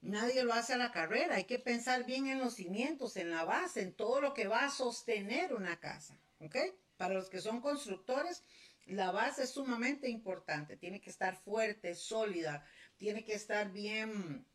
nadie 0.00 0.44
lo 0.44 0.54
hace 0.54 0.74
a 0.74 0.78
la 0.78 0.92
carrera. 0.92 1.36
Hay 1.36 1.44
que 1.44 1.58
pensar 1.58 2.04
bien 2.04 2.26
en 2.26 2.38
los 2.38 2.54
cimientos, 2.54 3.16
en 3.16 3.30
la 3.30 3.44
base, 3.44 3.82
en 3.82 3.92
todo 3.92 4.20
lo 4.20 4.32
que 4.32 4.48
va 4.48 4.64
a 4.64 4.70
sostener 4.70 5.54
una 5.54 5.78
casa. 5.78 6.18
¿Ok? 6.38 6.56
Para 6.96 7.14
los 7.14 7.28
que 7.28 7.40
son 7.40 7.60
constructores, 7.60 8.42
la 8.86 9.10
base 9.10 9.44
es 9.44 9.50
sumamente 9.50 10.08
importante. 10.08 10.76
Tiene 10.76 11.00
que 11.00 11.10
estar 11.10 11.36
fuerte, 11.36 11.94
sólida, 11.94 12.64
tiene 12.96 13.24
que 13.24 13.34
estar 13.34 13.72
bien 13.72 14.46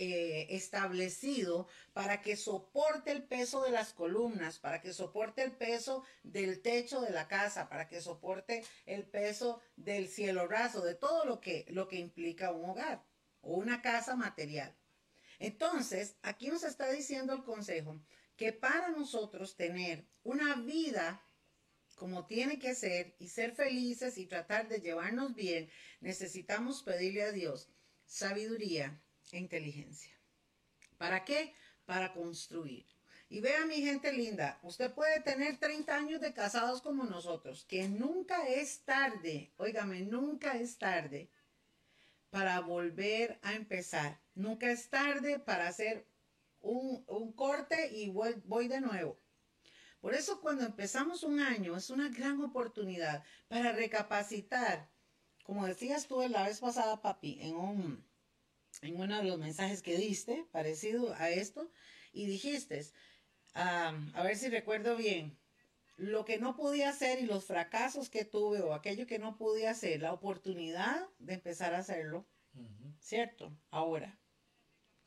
eh, 0.00 0.46
establecido 0.50 1.66
para 1.92 2.22
que 2.22 2.36
soporte 2.36 3.10
el 3.10 3.24
peso 3.24 3.62
de 3.62 3.72
las 3.72 3.92
columnas, 3.92 4.60
para 4.60 4.80
que 4.80 4.92
soporte 4.92 5.42
el 5.42 5.50
peso 5.50 6.04
del 6.22 6.62
techo 6.62 7.00
de 7.00 7.10
la 7.10 7.26
casa, 7.26 7.68
para 7.68 7.88
que 7.88 8.00
soporte 8.00 8.64
el 8.86 9.04
peso 9.04 9.60
del 9.76 10.08
cielo 10.08 10.46
raso, 10.46 10.84
de 10.84 10.94
todo 10.94 11.24
lo 11.24 11.40
que, 11.40 11.66
lo 11.70 11.88
que 11.88 11.96
implica 11.96 12.52
un 12.52 12.70
hogar 12.70 13.02
o 13.40 13.56
una 13.56 13.82
casa 13.82 14.14
material. 14.14 14.72
Entonces, 15.40 16.16
aquí 16.22 16.46
nos 16.46 16.62
está 16.62 16.88
diciendo 16.90 17.32
el 17.32 17.42
consejo 17.42 18.00
que 18.36 18.52
para 18.52 18.90
nosotros 18.90 19.56
tener 19.56 20.06
una 20.22 20.54
vida 20.54 21.20
como 21.96 22.26
tiene 22.26 22.60
que 22.60 22.76
ser 22.76 23.16
y 23.18 23.26
ser 23.26 23.52
felices 23.56 24.16
y 24.16 24.26
tratar 24.26 24.68
de 24.68 24.80
llevarnos 24.80 25.34
bien, 25.34 25.68
necesitamos 26.00 26.84
pedirle 26.84 27.24
a 27.24 27.32
Dios 27.32 27.68
sabiduría, 28.08 29.02
e 29.32 29.38
inteligencia. 29.38 30.12
¿Para 30.96 31.24
qué? 31.24 31.54
Para 31.86 32.12
construir. 32.12 32.86
Y 33.30 33.40
vea 33.40 33.66
mi 33.66 33.82
gente 33.82 34.12
linda, 34.12 34.58
usted 34.62 34.92
puede 34.92 35.20
tener 35.20 35.58
30 35.58 35.94
años 35.94 36.20
de 36.20 36.32
casados 36.32 36.80
como 36.80 37.04
nosotros, 37.04 37.64
que 37.66 37.86
nunca 37.86 38.48
es 38.48 38.80
tarde, 38.84 39.52
óigame, 39.58 40.00
nunca 40.00 40.56
es 40.56 40.78
tarde 40.78 41.28
para 42.30 42.60
volver 42.60 43.38
a 43.42 43.54
empezar. 43.54 44.18
Nunca 44.34 44.70
es 44.70 44.88
tarde 44.88 45.38
para 45.38 45.68
hacer 45.68 46.06
un, 46.60 47.32
corte 47.32 47.90
y 47.92 48.08
voy, 48.10 48.34
voy 48.44 48.68
de 48.68 48.80
nuevo. 48.80 49.18
Por 50.00 50.14
eso 50.14 50.40
cuando 50.40 50.64
empezamos 50.64 51.22
un 51.22 51.40
año 51.40 51.76
es 51.76 51.90
una 51.90 52.08
gran 52.08 52.40
oportunidad 52.40 53.24
para 53.48 53.72
recapacitar, 53.72 54.88
como 55.42 55.66
decías 55.66 56.06
tú 56.06 56.26
la 56.28 56.44
vez 56.44 56.60
pasada, 56.60 57.02
papi, 57.02 57.38
en 57.40 57.56
un, 57.56 58.07
en 58.82 59.00
uno 59.00 59.18
de 59.18 59.24
los 59.24 59.38
mensajes 59.38 59.82
que 59.82 59.96
diste, 59.96 60.46
parecido 60.52 61.14
a 61.14 61.30
esto, 61.30 61.70
y 62.12 62.26
dijiste, 62.26 62.84
a 63.54 64.22
ver 64.22 64.36
si 64.36 64.48
recuerdo 64.48 64.96
bien, 64.96 65.38
lo 65.96 66.24
que 66.24 66.38
no 66.38 66.54
podía 66.54 66.90
hacer 66.90 67.18
y 67.18 67.26
los 67.26 67.44
fracasos 67.44 68.08
que 68.08 68.24
tuve 68.24 68.60
o 68.60 68.72
aquello 68.72 69.06
que 69.06 69.18
no 69.18 69.36
pude 69.36 69.66
hacer, 69.66 70.00
la 70.00 70.12
oportunidad 70.12 71.08
de 71.18 71.34
empezar 71.34 71.74
a 71.74 71.78
hacerlo, 71.78 72.26
¿cierto? 73.00 73.52
Ahora. 73.70 74.18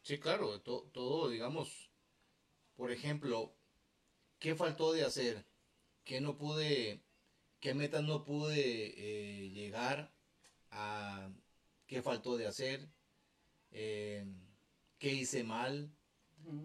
Sí, 0.01 0.19
claro, 0.19 0.61
todo, 0.61 1.29
digamos, 1.29 1.91
por 2.75 2.91
ejemplo, 2.91 3.55
¿qué 4.39 4.55
faltó 4.55 4.91
de 4.91 5.05
hacer? 5.05 5.45
¿Qué 6.03 6.19
no 6.19 6.37
pude, 6.37 7.05
qué 7.59 7.73
metas 7.73 8.03
no 8.03 8.25
pude 8.25 8.55
eh, 8.97 9.49
llegar 9.51 10.13
a, 10.71 11.31
qué 11.87 12.01
faltó 12.01 12.35
de 12.35 12.47
hacer? 12.47 12.89
Eh, 13.71 14.25
qué 14.99 15.13
hice 15.13 15.43
mal, 15.43 15.91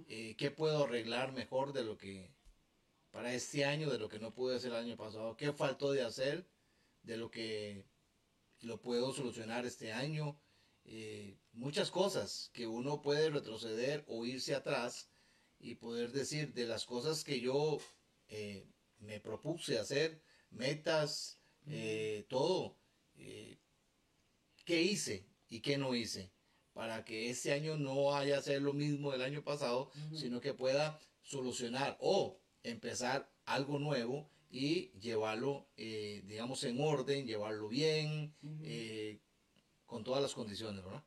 eh, 0.08 0.34
qué 0.36 0.50
puedo 0.50 0.84
arreglar 0.84 1.32
mejor 1.32 1.72
de 1.72 1.84
lo 1.84 1.96
que 1.96 2.34
para 3.10 3.32
este 3.32 3.64
año, 3.64 3.90
de 3.90 3.98
lo 3.98 4.08
que 4.08 4.18
no 4.18 4.34
pude 4.34 4.56
hacer 4.56 4.72
el 4.72 4.78
año 4.78 4.96
pasado, 4.96 5.36
qué 5.36 5.52
faltó 5.52 5.92
de 5.92 6.02
hacer, 6.02 6.46
de 7.02 7.16
lo 7.16 7.30
que 7.30 7.86
lo 8.60 8.80
puedo 8.80 9.12
solucionar 9.14 9.64
este 9.64 9.92
año. 9.92 10.38
Eh, 10.84 11.38
muchas 11.52 11.90
cosas 11.90 12.50
que 12.52 12.66
uno 12.66 13.02
puede 13.02 13.30
retroceder 13.30 14.04
o 14.08 14.26
irse 14.26 14.54
atrás 14.54 15.08
y 15.58 15.76
poder 15.76 16.12
decir 16.12 16.52
de 16.52 16.66
las 16.66 16.84
cosas 16.84 17.24
que 17.24 17.40
yo 17.40 17.78
eh, 18.28 18.68
me 18.98 19.20
propuse 19.20 19.78
hacer, 19.78 20.22
metas, 20.50 21.40
todo, 22.28 22.76
qué 24.64 24.82
hice 24.82 25.26
y 25.48 25.60
qué 25.60 25.78
no 25.78 25.94
hice 25.94 26.30
para 26.76 27.06
que 27.06 27.30
este 27.30 27.54
año 27.54 27.78
no 27.78 28.14
haya 28.14 28.36
a 28.36 28.42
ser 28.42 28.60
lo 28.60 28.74
mismo 28.74 29.10
del 29.10 29.22
año 29.22 29.42
pasado, 29.42 29.90
sino 30.14 30.42
que 30.42 30.52
pueda 30.52 31.00
solucionar 31.22 31.96
o 32.00 32.38
empezar 32.62 33.32
algo 33.46 33.78
nuevo 33.78 34.28
y 34.50 34.90
llevarlo, 35.00 35.70
eh, 35.78 36.22
digamos, 36.26 36.62
en 36.64 36.78
orden, 36.78 37.26
llevarlo 37.26 37.68
bien, 37.68 38.36
eh, 38.62 39.22
con 39.86 40.04
todas 40.04 40.20
las 40.20 40.34
condiciones, 40.34 40.84
¿verdad? 40.84 41.02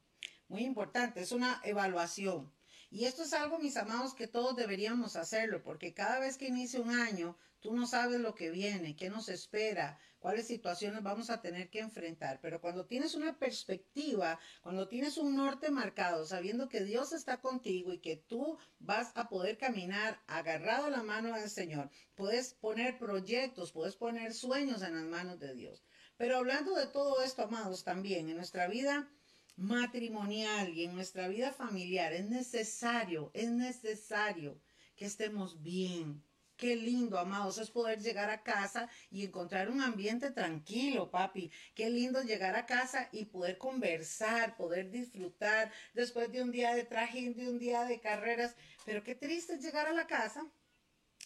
Muy 0.48 0.64
importante, 0.66 1.22
es 1.22 1.32
una 1.32 1.62
evaluación. 1.64 2.52
Y 2.90 3.06
esto 3.06 3.22
es 3.22 3.34
algo, 3.34 3.60
mis 3.60 3.78
amados, 3.78 4.16
que 4.16 4.26
todos 4.26 4.56
deberíamos 4.56 5.16
hacerlo, 5.18 5.62
porque 5.62 5.94
cada 5.94 6.20
vez 6.20 6.40
que 6.40 6.48
inicia 6.48 6.82
un 6.82 6.90
año, 6.90 7.38
tú 7.60 7.74
no 7.74 7.88
sabes 7.88 8.20
lo 8.20 8.36
que 8.36 8.52
viene, 8.52 8.96
qué 8.96 9.10
nos 9.10 9.30
espera, 9.30 10.00
cuáles 10.20 10.48
situaciones 10.48 11.04
vamos 11.04 11.30
a 11.30 11.42
tener 11.42 11.70
que 11.70 11.80
enfrentar. 11.80 12.40
Pero 12.42 12.62
cuando 12.62 12.86
tienes 12.86 13.16
una 13.16 13.38
perspectiva, 13.38 14.40
cuando 14.62 14.88
tienes 14.88 15.18
un 15.18 15.36
norte 15.36 15.72
marcado, 15.72 16.26
sabiendo 16.26 16.70
que 16.70 16.84
Dios 16.84 17.14
está 17.14 17.42
contigo 17.42 17.94
y 17.94 18.00
que 18.00 18.16
tú 18.16 18.58
vas 18.80 19.12
a 19.16 19.30
poder 19.30 19.58
caminar 19.58 20.22
agarrado 20.28 20.88
a 20.88 20.92
la 20.92 21.04
mano 21.04 21.34
del 21.36 21.50
Señor, 21.50 21.90
puedes 22.16 22.54
poner 22.54 22.98
proyectos, 22.98 23.72
puedes 23.72 23.96
poner 23.96 24.34
sueños 24.34 24.82
en 24.82 24.96
las 24.96 25.06
manos 25.06 25.40
de 25.40 25.54
Dios. 25.54 25.84
Pero 26.18 26.38
hablando 26.38 26.76
de 26.76 26.88
todo 26.88 27.22
esto, 27.24 27.44
amados, 27.44 27.84
también 27.84 28.30
en 28.30 28.36
nuestra 28.36 28.68
vida 28.68 29.10
matrimonial 29.56 30.70
y 30.70 30.86
en 30.86 30.96
nuestra 30.96 31.28
vida 31.28 31.52
familiar 31.52 32.14
es 32.14 32.30
necesario, 32.30 33.32
es 33.34 33.52
necesario 33.52 34.62
que 34.96 35.06
estemos 35.06 35.62
bien. 35.62 36.24
Qué 36.60 36.76
lindo, 36.76 37.18
amados, 37.18 37.58
es 37.58 37.72
poder 37.72 38.02
llegar 38.02 38.30
a 38.30 38.44
casa 38.44 38.90
y 39.10 39.24
encontrar 39.24 39.70
un 39.70 39.80
ambiente 39.82 40.30
tranquilo, 40.32 41.10
papi. 41.10 41.50
Qué 41.74 41.90
lindo 41.90 42.22
llegar 42.22 42.54
a 42.58 42.66
casa 42.66 43.08
y 43.14 43.24
poder 43.24 43.58
conversar, 43.58 44.58
poder 44.58 44.92
disfrutar 44.92 45.72
después 45.94 46.30
de 46.34 46.42
un 46.42 46.52
día 46.52 46.76
de 46.76 46.84
traje, 46.84 47.34
de 47.34 47.48
un 47.48 47.60
día 47.60 47.86
de 47.86 48.02
carreras. 48.02 48.58
Pero 48.86 49.06
qué 49.06 49.16
triste 49.16 49.54
es 49.54 49.62
llegar 49.62 49.88
a 49.88 49.94
la 49.94 50.06
casa 50.06 50.46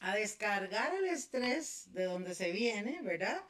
a 0.02 0.14
descargar 0.14 0.94
el 0.94 1.06
estrés 1.06 1.92
de 1.94 2.04
donde 2.04 2.36
se 2.36 2.52
viene, 2.52 3.02
¿verdad? 3.02 3.42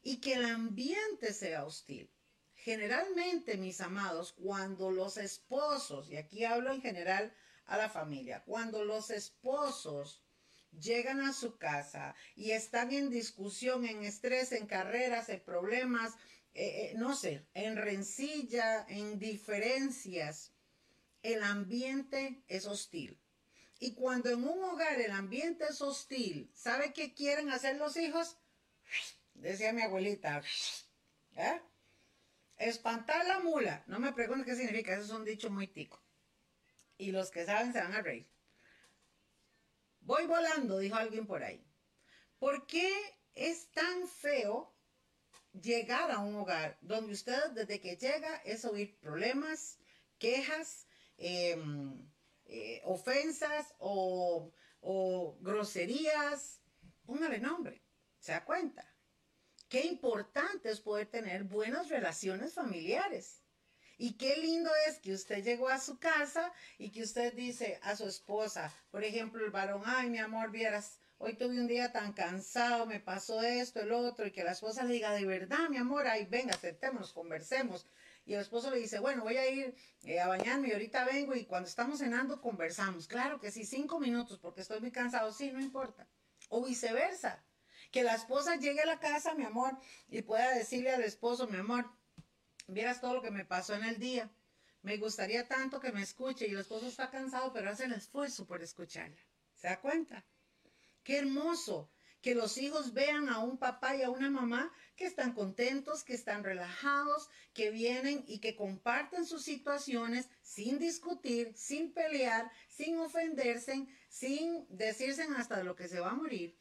Y 0.00 0.22
que 0.22 0.32
el 0.32 0.46
ambiente 0.46 1.34
sea 1.34 1.66
hostil. 1.66 2.10
Generalmente, 2.54 3.58
mis 3.58 3.82
amados, 3.82 4.32
cuando 4.32 4.90
los 4.90 5.18
esposos, 5.18 6.08
y 6.08 6.16
aquí 6.16 6.46
hablo 6.46 6.72
en 6.72 6.80
general 6.80 7.34
a 7.66 7.76
la 7.76 7.90
familia, 7.90 8.42
cuando 8.46 8.82
los 8.82 9.10
esposos 9.10 10.22
llegan 10.80 11.20
a 11.20 11.32
su 11.32 11.56
casa 11.56 12.14
y 12.34 12.52
están 12.52 12.92
en 12.92 13.10
discusión, 13.10 13.84
en 13.84 14.02
estrés, 14.04 14.52
en 14.52 14.66
carreras, 14.66 15.28
en 15.28 15.40
problemas, 15.40 16.14
eh, 16.54 16.90
eh, 16.90 16.94
no 16.96 17.14
sé, 17.14 17.46
en 17.54 17.76
rencilla, 17.76 18.84
en 18.88 19.18
diferencias, 19.18 20.52
el 21.22 21.42
ambiente 21.42 22.42
es 22.48 22.66
hostil. 22.66 23.18
Y 23.80 23.94
cuando 23.94 24.30
en 24.30 24.42
un 24.42 24.62
hogar 24.64 25.00
el 25.00 25.12
ambiente 25.12 25.64
es 25.70 25.80
hostil, 25.80 26.50
¿sabe 26.54 26.92
qué 26.92 27.14
quieren 27.14 27.50
hacer 27.50 27.76
los 27.76 27.96
hijos? 27.96 28.36
Decía 29.34 29.72
mi 29.72 29.82
abuelita, 29.82 30.42
¿eh? 31.36 31.60
Espantar 32.56 33.24
la 33.26 33.38
mula. 33.38 33.84
No 33.86 34.00
me 34.00 34.12
pregunten 34.12 34.44
qué 34.44 34.56
significa, 34.56 34.94
eso 34.94 35.04
es 35.04 35.10
un 35.10 35.24
dicho 35.24 35.48
muy 35.48 35.68
tico. 35.68 36.02
Y 36.96 37.12
los 37.12 37.30
que 37.30 37.46
saben 37.46 37.72
se 37.72 37.78
van 37.78 37.94
a 37.94 38.02
reír. 38.02 38.26
Voy 40.08 40.26
volando, 40.26 40.78
dijo 40.78 40.96
alguien 40.96 41.26
por 41.26 41.42
ahí. 41.42 41.62
¿Por 42.38 42.66
qué 42.66 42.90
es 43.34 43.70
tan 43.72 44.08
feo 44.08 44.74
llegar 45.52 46.10
a 46.10 46.20
un 46.20 46.34
hogar 46.36 46.78
donde 46.80 47.12
usted 47.12 47.50
desde 47.50 47.78
que 47.78 47.98
llega 47.98 48.36
es 48.36 48.64
oír 48.64 48.98
problemas, 49.00 49.78
quejas, 50.16 50.86
em, 51.18 52.10
eh, 52.46 52.80
ofensas 52.86 53.74
o, 53.80 54.50
o 54.80 55.36
groserías? 55.42 56.62
Póngale 57.04 57.38
nombre, 57.38 57.84
se 58.18 58.32
da 58.32 58.46
cuenta. 58.46 58.90
Qué 59.68 59.82
importante 59.82 60.70
es 60.70 60.80
poder 60.80 61.08
tener 61.10 61.44
buenas 61.44 61.90
relaciones 61.90 62.54
familiares. 62.54 63.42
Y 64.00 64.12
qué 64.12 64.36
lindo 64.36 64.70
es 64.86 65.00
que 65.00 65.12
usted 65.12 65.42
llegó 65.42 65.68
a 65.68 65.80
su 65.80 65.98
casa 65.98 66.52
y 66.78 66.90
que 66.90 67.02
usted 67.02 67.34
dice 67.34 67.80
a 67.82 67.96
su 67.96 68.06
esposa, 68.06 68.72
por 68.92 69.02
ejemplo, 69.02 69.44
el 69.44 69.50
varón, 69.50 69.82
ay, 69.84 70.08
mi 70.08 70.18
amor, 70.18 70.52
vieras, 70.52 71.00
hoy 71.18 71.34
tuve 71.34 71.58
un 71.58 71.66
día 71.66 71.90
tan 71.90 72.12
cansado, 72.12 72.86
me 72.86 73.00
pasó 73.00 73.42
esto, 73.42 73.80
el 73.80 73.90
otro, 73.90 74.24
y 74.24 74.30
que 74.30 74.44
la 74.44 74.52
esposa 74.52 74.84
le 74.84 74.94
diga, 74.94 75.10
de 75.10 75.26
verdad, 75.26 75.68
mi 75.68 75.78
amor, 75.78 76.06
ay, 76.06 76.26
venga, 76.26 76.54
aceptémonos, 76.54 77.12
conversemos. 77.12 77.88
Y 78.24 78.34
el 78.34 78.40
esposo 78.40 78.70
le 78.70 78.78
dice, 78.78 79.00
bueno, 79.00 79.24
voy 79.24 79.36
a 79.36 79.50
ir 79.50 79.74
eh, 80.04 80.20
a 80.20 80.28
bañarme 80.28 80.68
y 80.68 80.72
ahorita 80.72 81.04
vengo 81.04 81.34
y 81.34 81.44
cuando 81.44 81.68
estamos 81.68 81.98
cenando 81.98 82.40
conversamos. 82.40 83.08
Claro 83.08 83.40
que 83.40 83.50
sí, 83.50 83.64
cinco 83.64 83.98
minutos 83.98 84.38
porque 84.38 84.60
estoy 84.60 84.80
muy 84.80 84.92
cansado, 84.92 85.32
sí, 85.32 85.50
no 85.50 85.60
importa. 85.60 86.06
O 86.50 86.64
viceversa. 86.64 87.42
Que 87.90 88.04
la 88.04 88.14
esposa 88.14 88.56
llegue 88.56 88.82
a 88.82 88.86
la 88.86 89.00
casa, 89.00 89.34
mi 89.34 89.44
amor, 89.44 89.76
y 90.08 90.22
pueda 90.22 90.54
decirle 90.54 90.92
al 90.92 91.02
esposo, 91.02 91.48
mi 91.48 91.56
amor, 91.56 91.90
vieras 92.68 93.00
todo 93.00 93.14
lo 93.14 93.22
que 93.22 93.30
me 93.30 93.44
pasó 93.44 93.74
en 93.74 93.84
el 93.84 93.98
día. 93.98 94.30
Me 94.82 94.96
gustaría 94.96 95.48
tanto 95.48 95.80
que 95.80 95.90
me 95.90 96.02
escuche 96.02 96.46
y 96.46 96.52
el 96.52 96.60
esposo 96.60 96.86
está 96.86 97.10
cansado, 97.10 97.52
pero 97.52 97.70
hace 97.70 97.84
el 97.84 97.92
esfuerzo 97.92 98.46
por 98.46 98.62
escucharla. 98.62 99.20
¿Se 99.56 99.66
da 99.66 99.80
cuenta? 99.80 100.24
Qué 101.02 101.18
hermoso 101.18 101.90
que 102.20 102.34
los 102.34 102.58
hijos 102.58 102.92
vean 102.92 103.28
a 103.28 103.38
un 103.38 103.58
papá 103.58 103.96
y 103.96 104.02
a 104.02 104.10
una 104.10 104.30
mamá 104.30 104.72
que 104.96 105.06
están 105.06 105.32
contentos, 105.32 106.04
que 106.04 106.14
están 106.14 106.44
relajados, 106.44 107.28
que 107.54 107.70
vienen 107.70 108.24
y 108.26 108.38
que 108.38 108.54
comparten 108.54 109.24
sus 109.24 109.42
situaciones 109.42 110.28
sin 110.42 110.78
discutir, 110.78 111.52
sin 111.56 111.92
pelear, 111.92 112.50
sin 112.68 112.98
ofenderse, 112.98 113.86
sin 114.08 114.66
decirse 114.68 115.26
hasta 115.36 115.62
lo 115.62 115.74
que 115.74 115.88
se 115.88 116.00
va 116.00 116.10
a 116.10 116.14
morir 116.14 116.56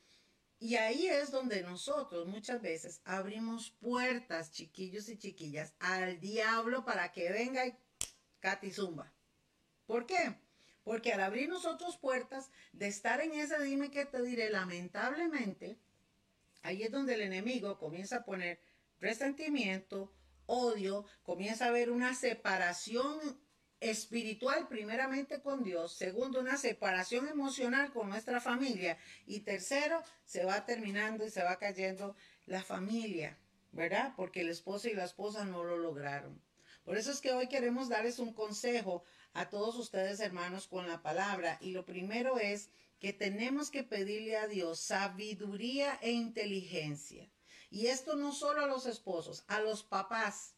y 0.60 0.76
ahí 0.76 1.08
es 1.08 1.32
donde 1.32 1.62
nosotros 1.62 2.28
muchas 2.28 2.62
veces 2.62 3.02
abrimos 3.06 3.72
puertas, 3.80 4.52
chiquillos 4.52 5.08
y 5.10 5.18
chiquillas, 5.18 5.74
al 5.80 6.20
diablo 6.20 6.84
para 6.84 7.12
que 7.12 7.32
venga 7.32 7.66
y 7.66 7.78
catizumba. 8.40 9.14
¿Por 9.86 10.06
qué? 10.08 10.36
Porque 10.84 11.14
al 11.14 11.22
abrir 11.22 11.48
nosotros 11.48 11.98
puertas 11.98 12.50
de 12.74 12.88
estar 12.88 13.22
en 13.22 13.34
ese 13.34 13.62
dime 13.62 13.92
que 13.92 14.06
te 14.06 14.22
diré, 14.24 14.50
lamentablemente, 14.50 15.78
ahí 16.64 16.84
es 16.84 16.92
donde 16.92 17.14
el 17.14 17.22
enemigo 17.22 17.78
comienza 17.78 18.18
a 18.18 18.26
poner 18.26 18.60
resentimiento, 19.00 20.12
odio, 20.48 21.06
comienza 21.22 21.66
a 21.66 21.70
haber 21.70 21.92
una 21.92 22.16
separación 22.16 23.20
espiritual 23.80 24.68
primeramente 24.68 25.42
con 25.42 25.64
Dios, 25.64 25.94
segundo 25.94 26.40
una 26.40 26.58
separación 26.58 27.28
emocional 27.28 27.92
con 27.94 28.10
nuestra 28.10 28.42
familia 28.42 28.98
y 29.26 29.42
tercero 29.42 30.02
se 30.26 30.46
va 30.46 30.66
terminando 30.66 31.26
y 31.26 31.30
se 31.30 31.44
va 31.44 31.58
cayendo 31.58 32.16
la 32.46 32.64
familia, 32.64 33.38
¿verdad? 33.72 34.14
Porque 34.16 34.42
el 34.42 34.50
esposo 34.50 34.88
y 34.88 34.94
la 34.94 35.06
esposa 35.06 35.46
no 35.46 35.64
lo 35.64 35.78
lograron. 35.78 36.42
Por 36.84 36.98
eso 36.98 37.12
es 37.12 37.22
que 37.22 37.34
hoy 37.34 37.48
queremos 37.48 37.90
darles 37.90 38.18
un 38.18 38.34
consejo 38.34 39.04
a 39.34 39.50
todos 39.50 39.76
ustedes 39.76 40.20
hermanos 40.20 40.68
con 40.68 40.88
la 40.88 41.02
palabra 41.02 41.58
y 41.62 41.72
lo 41.72 41.86
primero 41.86 42.40
es 42.40 42.70
que 43.00 43.14
tenemos 43.14 43.70
que 43.70 43.84
pedirle 43.84 44.38
a 44.38 44.48
Dios 44.48 44.80
sabiduría 44.80 46.00
e 46.02 46.12
inteligencia. 46.12 47.30
Y 47.70 47.88
esto 47.88 48.16
no 48.16 48.32
solo 48.32 48.64
a 48.64 48.68
los 48.68 48.86
esposos, 48.86 49.44
a 49.48 49.60
los 49.60 49.84
papás 49.84 50.57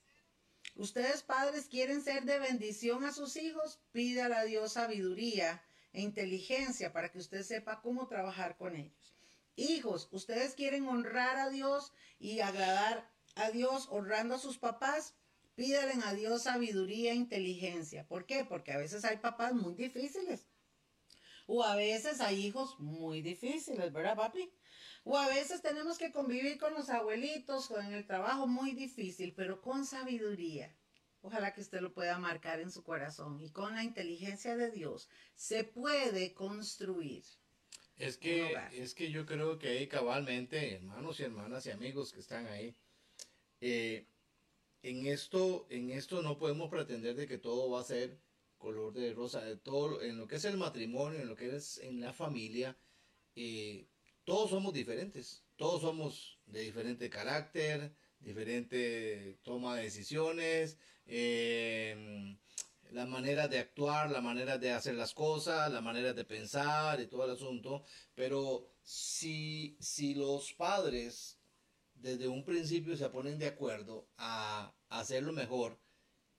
Ustedes 0.79 1.23
padres 1.23 1.67
quieren 1.67 2.01
ser 2.01 2.23
de 2.23 2.39
bendición 2.39 3.03
a 3.03 3.11
sus 3.11 3.35
hijos, 3.35 3.81
pídale 3.91 4.35
a 4.35 4.45
Dios 4.45 4.71
sabiduría 4.71 5.61
e 5.91 5.99
inteligencia 5.99 6.93
para 6.93 7.11
que 7.11 7.17
usted 7.17 7.43
sepa 7.43 7.81
cómo 7.81 8.07
trabajar 8.07 8.55
con 8.55 8.77
ellos. 8.77 9.13
Hijos, 9.57 10.07
ustedes 10.13 10.55
quieren 10.55 10.87
honrar 10.87 11.35
a 11.35 11.49
Dios 11.49 11.91
y 12.17 12.39
agradar 12.39 13.11
a 13.35 13.51
Dios 13.51 13.89
honrando 13.91 14.35
a 14.35 14.39
sus 14.39 14.57
papás, 14.57 15.15
pídalen 15.55 16.01
a 16.03 16.13
Dios 16.13 16.43
sabiduría 16.43 17.11
e 17.11 17.15
inteligencia. 17.15 18.07
¿Por 18.07 18.25
qué? 18.25 18.45
Porque 18.45 18.71
a 18.71 18.77
veces 18.77 19.03
hay 19.03 19.17
papás 19.17 19.53
muy 19.53 19.73
difíciles. 19.73 20.47
O 21.51 21.63
a 21.63 21.75
veces 21.75 22.21
hay 22.21 22.45
hijos 22.45 22.79
muy 22.79 23.23
difíciles, 23.23 23.91
¿verdad, 23.91 24.15
papi? 24.15 24.51
O 25.03 25.17
a 25.17 25.27
veces 25.29 25.63
tenemos 25.63 25.97
que 25.97 26.11
convivir 26.11 26.59
con 26.59 26.75
los 26.75 26.89
abuelitos, 26.89 27.69
con 27.69 27.91
el 27.91 28.05
trabajo 28.05 28.45
muy 28.45 28.73
difícil, 28.73 29.33
pero 29.35 29.59
con 29.59 29.83
sabiduría. 29.83 30.77
Ojalá 31.21 31.51
que 31.51 31.61
usted 31.61 31.81
lo 31.81 31.91
pueda 31.91 32.19
marcar 32.19 32.59
en 32.59 32.69
su 32.69 32.83
corazón 32.83 33.41
y 33.41 33.49
con 33.49 33.73
la 33.73 33.83
inteligencia 33.83 34.55
de 34.55 34.69
Dios 34.69 35.09
se 35.33 35.63
puede 35.63 36.35
construir. 36.35 37.23
Es 37.97 38.17
que, 38.17 38.55
es 38.71 38.93
que 38.93 39.09
yo 39.09 39.25
creo 39.25 39.57
que 39.57 39.69
ahí 39.69 39.87
cabalmente, 39.87 40.75
hermanos 40.75 41.19
y 41.19 41.23
hermanas 41.23 41.65
y 41.65 41.71
amigos 41.71 42.13
que 42.13 42.19
están 42.19 42.45
ahí, 42.45 42.75
eh, 43.59 44.05
en 44.83 45.07
esto, 45.07 45.65
en 45.71 45.89
esto 45.89 46.21
no 46.21 46.37
podemos 46.37 46.69
pretender 46.69 47.15
de 47.15 47.27
que 47.27 47.39
todo 47.39 47.71
va 47.71 47.81
a 47.81 47.83
ser 47.83 48.19
color 48.59 48.93
de 48.93 49.13
rosa, 49.13 49.41
de 49.43 49.57
todo, 49.57 50.03
en 50.03 50.17
lo 50.17 50.27
que 50.27 50.35
es 50.35 50.45
el 50.45 50.57
matrimonio, 50.57 51.19
en 51.19 51.27
lo 51.27 51.35
que 51.35 51.55
es 51.55 51.79
en 51.79 51.99
la 51.99 52.13
familia, 52.13 52.77
eh, 53.35 53.87
todos 54.23 54.51
somos 54.51 54.73
diferentes, 54.73 55.43
todos 55.55 55.81
somos 55.81 56.39
de 56.45 56.61
diferente 56.61 57.09
carácter, 57.09 57.95
diferente 58.19 59.39
toma 59.41 59.75
de 59.77 59.83
decisiones, 59.83 60.77
em, 61.07 62.37
la 62.91 63.05
manera 63.05 63.47
de 63.47 63.59
actuar, 63.59 64.11
la 64.11 64.21
manera 64.21 64.57
de 64.57 64.71
hacer 64.71 64.95
las 64.95 65.13
cosas, 65.13 65.71
la 65.71 65.81
manera 65.81 66.13
de 66.13 66.25
pensar 66.25 66.99
y 66.99 67.07
todo 67.07 67.25
el 67.25 67.31
asunto. 67.31 67.83
Pero 68.15 68.67
si, 68.83 69.77
si 69.79 70.15
los 70.15 70.53
padres 70.53 71.39
desde 71.95 72.27
un 72.27 72.43
principio 72.43 72.95
se 72.95 73.09
ponen 73.09 73.39
de 73.39 73.47
acuerdo 73.47 74.07
a, 74.17 74.73
hacerlo 74.89 75.31
mejor 75.33 75.79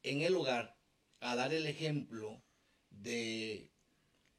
en 0.03 0.23
el 0.23 0.35
hogar, 0.35 0.77
a 1.21 1.37
dar 1.37 1.53
el 1.53 1.67
ejemplo 1.67 2.43
de 2.91 3.71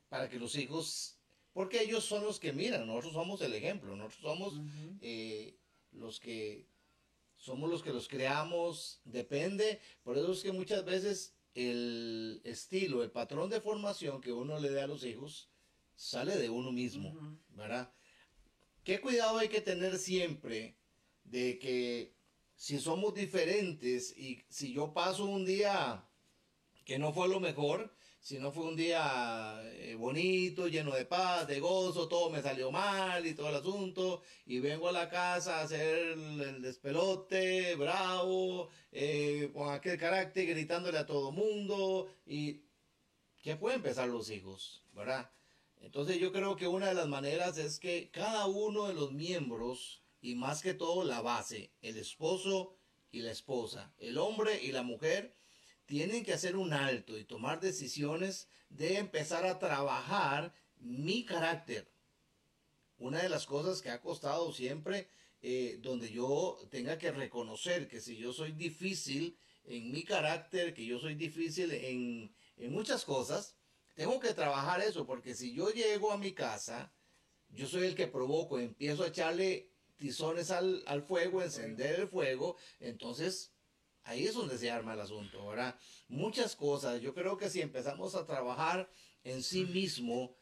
para 0.10 0.30
que 0.30 0.39
los 0.39 0.56
hijos, 0.58 1.17
porque 1.54 1.82
ellos 1.82 2.04
son 2.04 2.24
los 2.24 2.39
que 2.39 2.52
miran, 2.52 2.86
nosotros 2.86 3.13
somos 3.13 3.41
el 3.41 3.54
ejemplo, 3.54 3.96
nosotros 3.96 4.22
somos 4.22 4.62
eh, 5.00 5.56
los 5.94 6.20
que 6.20 6.67
somos 7.38 7.70
los 7.70 7.82
que 7.82 7.94
los 7.94 8.08
creamos, 8.08 9.02
depende, 9.04 9.80
por 10.04 10.17
eso 10.17 10.32
es 10.32 10.44
que 10.44 10.52
muchas 10.52 10.86
veces 10.86 11.34
el 11.56 12.41
estilo, 12.44 13.04
el 13.04 13.12
patrón 13.12 13.50
de 13.50 13.62
formación 13.62 14.22
que 14.22 14.32
uno 14.32 14.60
le 14.60 14.70
da 14.70 14.84
a 14.84 14.88
los 14.88 15.04
hijos 15.04 15.50
sale 15.96 16.38
de 16.38 16.50
uno 16.50 16.72
mismo, 16.72 17.39
¿verdad? 17.50 17.91
¿Qué 18.84 19.00
cuidado 19.00 19.38
hay 19.38 19.50
que 19.50 19.62
tener 19.62 19.98
siempre 19.98 20.76
de 21.24 21.58
que 21.58 22.13
si 22.56 22.80
somos 22.80 23.13
diferentes 23.13 24.15
y 24.17 24.44
si 24.50 24.74
yo 24.74 24.94
paso 24.94 25.26
un 25.26 25.46
día 25.46 26.06
que 26.91 26.99
no 26.99 27.13
fue 27.13 27.30
lo 27.30 27.39
mejor, 27.39 27.95
si 28.19 28.38
no 28.38 28.51
fue 28.51 28.65
un 28.65 28.75
día 28.75 29.62
eh, 29.63 29.95
bonito, 29.95 30.67
lleno 30.67 30.93
de 30.93 31.06
paz, 31.06 31.47
de 31.47 31.62
gozo, 31.62 32.10
todo 32.10 32.30
me 32.30 32.41
salió 32.41 32.69
mal 32.69 33.25
y 33.25 33.34
todo 33.34 33.47
el 33.47 33.56
asunto, 33.56 34.23
y 34.45 34.60
vengo 34.60 34.89
a 34.89 34.91
la 34.91 35.10
casa 35.10 35.60
a 35.60 35.62
hacer 35.62 36.17
el 36.17 36.62
despelote, 36.62 37.75
bravo, 37.75 38.67
eh, 38.91 39.51
con 39.54 39.73
aquel 39.73 39.97
carácter, 39.97 40.47
gritándole 40.47 40.97
a 40.97 41.06
todo 41.06 41.32
mundo, 41.32 42.13
y 42.25 42.65
¿qué 43.41 43.56
pueden 43.56 43.77
empezar 43.77 44.10
los 44.10 44.30
hijos? 44.30 44.84
¿Verdad? 44.91 45.32
Entonces 45.77 46.19
yo 46.19 46.34
creo 46.34 46.58
que 46.58 46.67
una 46.67 46.89
de 46.89 46.95
las 46.95 47.08
maneras 47.08 47.58
es 47.58 47.80
que 47.80 48.12
cada 48.12 48.47
uno 48.47 48.89
de 48.89 48.95
los 48.95 49.13
miembros, 49.13 50.04
y 50.19 50.36
más 50.36 50.62
que 50.62 50.73
todo 50.73 51.06
la 51.06 51.21
base, 51.21 51.71
el 51.82 51.95
esposo 51.95 52.75
y 53.12 53.21
la 53.21 53.32
esposa, 53.32 53.93
el 53.97 54.17
hombre 54.17 54.62
y 54.62 54.73
la 54.73 54.84
mujer, 54.84 55.38
tienen 55.91 56.23
que 56.23 56.32
hacer 56.32 56.56
un 56.56 56.71
alto 56.71 57.17
y 57.17 57.25
tomar 57.25 57.60
decisiones 57.60 58.47
de 58.69 58.95
empezar 58.97 59.45
a 59.45 59.60
trabajar 59.60 60.54
mi 60.77 61.25
carácter. 61.25 61.91
Una 62.97 63.21
de 63.21 63.27
las 63.27 63.45
cosas 63.45 63.82
que 63.82 63.89
ha 63.89 63.99
costado 63.99 64.54
siempre, 64.54 65.10
eh, 65.41 65.80
donde 65.82 66.10
yo 66.10 66.58
tenga 66.69 66.97
que 66.97 67.12
reconocer 67.12 67.89
que 67.89 67.99
si 67.99 68.15
yo 68.15 68.32
soy 68.32 68.54
difícil 68.54 69.38
en 69.65 69.91
mi 69.91 70.06
carácter, 70.06 70.73
que 70.73 70.86
yo 70.86 70.97
soy 70.97 71.15
difícil 71.15 71.73
en, 71.73 72.34
en 72.56 72.71
muchas 72.71 73.04
cosas, 73.04 73.58
tengo 73.93 74.17
que 74.21 74.34
trabajar 74.34 74.80
eso, 74.80 75.06
porque 75.06 75.36
si 75.36 75.54
yo 75.54 75.71
llego 75.71 76.13
a 76.13 76.17
mi 76.17 76.32
casa, 76.32 76.93
yo 77.49 77.67
soy 77.67 77.88
el 77.88 77.95
que 77.95 78.08
provoco, 78.08 78.60
empiezo 78.60 79.04
a 79.04 79.10
echarle 79.10 79.73
tizones 79.97 80.51
al, 80.51 80.84
al 80.88 81.04
fuego, 81.04 81.43
encender 81.43 81.99
el 81.99 82.08
fuego, 82.08 82.56
entonces 82.80 83.51
Ahí 84.03 84.25
es 84.25 84.33
donde 84.33 84.57
se 84.57 84.71
arma 84.71 84.93
el 84.93 85.01
asunto, 85.01 85.47
¿verdad? 85.47 85.75
Muchas 86.07 86.55
cosas. 86.55 87.01
Yo 87.01 87.13
creo 87.13 87.37
que 87.37 87.49
si 87.49 87.61
empezamos 87.61 88.15
a 88.15 88.25
trabajar 88.25 88.89
en 89.23 89.43
sí 89.43 89.65
mismo, 89.65 90.35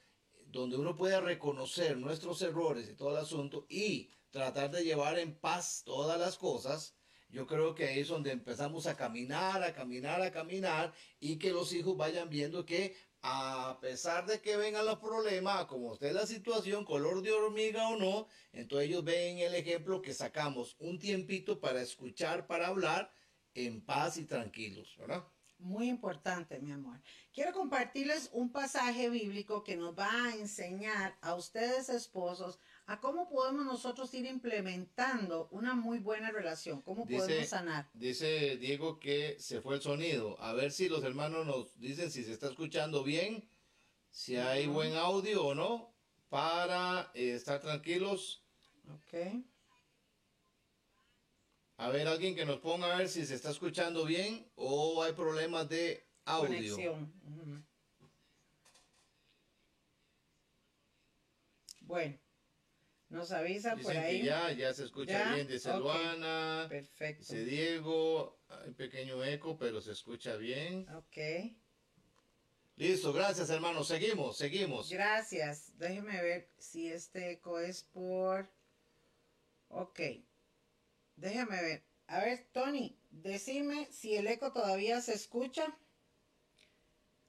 donde 0.45 0.77
uno 0.77 0.95
puede 0.95 1.19
reconocer 1.19 1.97
nuestros 1.97 2.41
errores 2.41 2.89
y 2.89 2.95
todo 2.95 3.11
el 3.11 3.17
asunto 3.17 3.65
y 3.69 4.09
tratar 4.31 4.71
de 4.71 4.83
llevar 4.83 5.19
en 5.19 5.37
paz 5.37 5.83
todas 5.85 6.19
las 6.19 6.37
cosas, 6.37 6.95
yo 7.29 7.45
creo 7.45 7.75
que 7.75 7.87
ahí 7.87 7.99
es 7.99 8.07
donde 8.07 8.31
empezamos 8.31 8.87
a 8.87 8.95
caminar, 8.95 9.61
a 9.63 9.73
caminar, 9.73 10.21
a 10.21 10.31
caminar 10.31 10.93
y 11.19 11.37
que 11.37 11.51
los 11.51 11.71
hijos 11.73 11.95
vayan 11.95 12.29
viendo 12.29 12.65
que 12.65 12.95
a 13.21 13.77
pesar 13.81 14.25
de 14.25 14.41
que 14.41 14.57
vengan 14.57 14.85
los 14.85 14.97
problemas, 14.97 15.65
como 15.65 15.93
esté 15.93 16.13
la 16.13 16.25
situación, 16.25 16.85
color 16.85 17.21
de 17.21 17.31
hormiga 17.31 17.89
o 17.89 17.97
no, 17.97 18.27
entonces 18.53 18.89
ellos 18.89 19.03
ven 19.03 19.39
el 19.39 19.53
ejemplo 19.53 20.01
que 20.01 20.13
sacamos 20.13 20.75
un 20.79 20.97
tiempito 20.97 21.59
para 21.59 21.81
escuchar, 21.81 22.47
para 22.47 22.67
hablar 22.67 23.11
en 23.65 23.81
paz 23.81 24.17
y 24.17 24.25
tranquilos, 24.25 24.95
¿verdad? 24.97 25.23
Muy 25.59 25.89
importante, 25.89 26.59
mi 26.59 26.71
amor. 26.71 27.01
Quiero 27.33 27.51
compartirles 27.51 28.29
un 28.31 28.49
pasaje 28.49 29.09
bíblico 29.09 29.63
que 29.63 29.75
nos 29.75 29.97
va 29.97 30.09
a 30.25 30.35
enseñar 30.35 31.17
a 31.21 31.35
ustedes 31.35 31.89
esposos 31.89 32.59
a 32.85 33.01
cómo 33.01 33.29
podemos 33.29 33.65
nosotros 33.65 34.13
ir 34.13 34.25
implementando 34.25 35.49
una 35.51 35.75
muy 35.75 35.99
buena 35.99 36.31
relación, 36.31 36.81
cómo 36.81 37.05
podemos 37.05 37.49
sanar. 37.49 37.89
Dice 37.93 38.57
Diego 38.57 38.99
que 38.99 39.35
se 39.37 39.61
fue 39.61 39.75
el 39.75 39.81
sonido. 39.81 40.41
A 40.41 40.53
ver 40.53 40.71
si 40.71 40.87
los 40.87 41.03
hermanos 41.03 41.45
nos 41.45 41.77
dicen 41.77 42.09
si 42.09 42.23
se 42.23 42.31
está 42.31 42.47
escuchando 42.47 43.03
bien, 43.03 43.47
si 44.09 44.37
hay 44.37 44.65
buen 44.65 44.95
audio 44.95 45.45
o 45.45 45.55
no, 45.55 45.93
para 46.29 47.11
eh, 47.13 47.33
estar 47.35 47.59
tranquilos. 47.59 48.43
Ok. 48.87 49.43
A 51.79 51.87
ver, 51.87 52.09
alguien 52.09 52.35
que 52.35 52.45
nos 52.45 52.59
ponga 52.59 52.93
a 52.93 52.97
ver 52.97 53.07
si 53.07 53.25
se 53.25 53.35
está 53.35 53.51
escuchando 53.51 54.03
bien 54.03 54.45
o 54.55 55.01
hay 55.01 55.13
problemas 55.13 55.69
de 55.69 56.05
audio. 56.25 56.75
Conexión. 56.75 57.13
Bueno, 61.83 62.19
nos 63.07 63.31
avisan 63.31 63.79
por 63.79 63.95
ahí. 63.95 64.19
Que 64.19 64.25
ya, 64.25 64.51
ya 64.51 64.73
se 64.73 64.83
escucha 64.83 65.33
bien, 65.33 65.47
dice 65.47 65.73
Luana. 65.77 66.65
Perfecto. 66.67 67.21
Dice 67.21 67.45
Diego, 67.45 68.41
hay 68.49 68.71
pequeño 68.71 69.23
eco, 69.23 69.57
pero 69.57 69.79
se 69.79 69.93
escucha 69.93 70.35
bien. 70.35 70.85
Ok. 70.89 71.17
Listo, 72.75 73.13
gracias 73.13 73.49
hermano. 73.51 73.85
Seguimos, 73.85 74.35
seguimos. 74.37 74.89
Gracias. 74.89 75.77
Déjeme 75.77 76.21
ver 76.21 76.51
si 76.57 76.89
este 76.89 77.31
eco 77.31 77.57
es 77.57 77.83
por... 77.83 78.51
Ok. 79.69 80.01
Déjame 81.19 81.61
ver. 81.61 81.83
A 82.07 82.19
ver, 82.21 82.47
Tony, 82.53 82.97
decime 83.11 83.87
si 83.91 84.15
el 84.15 84.27
eco 84.27 84.53
todavía 84.53 85.01
se 85.01 85.13
escucha. 85.13 85.77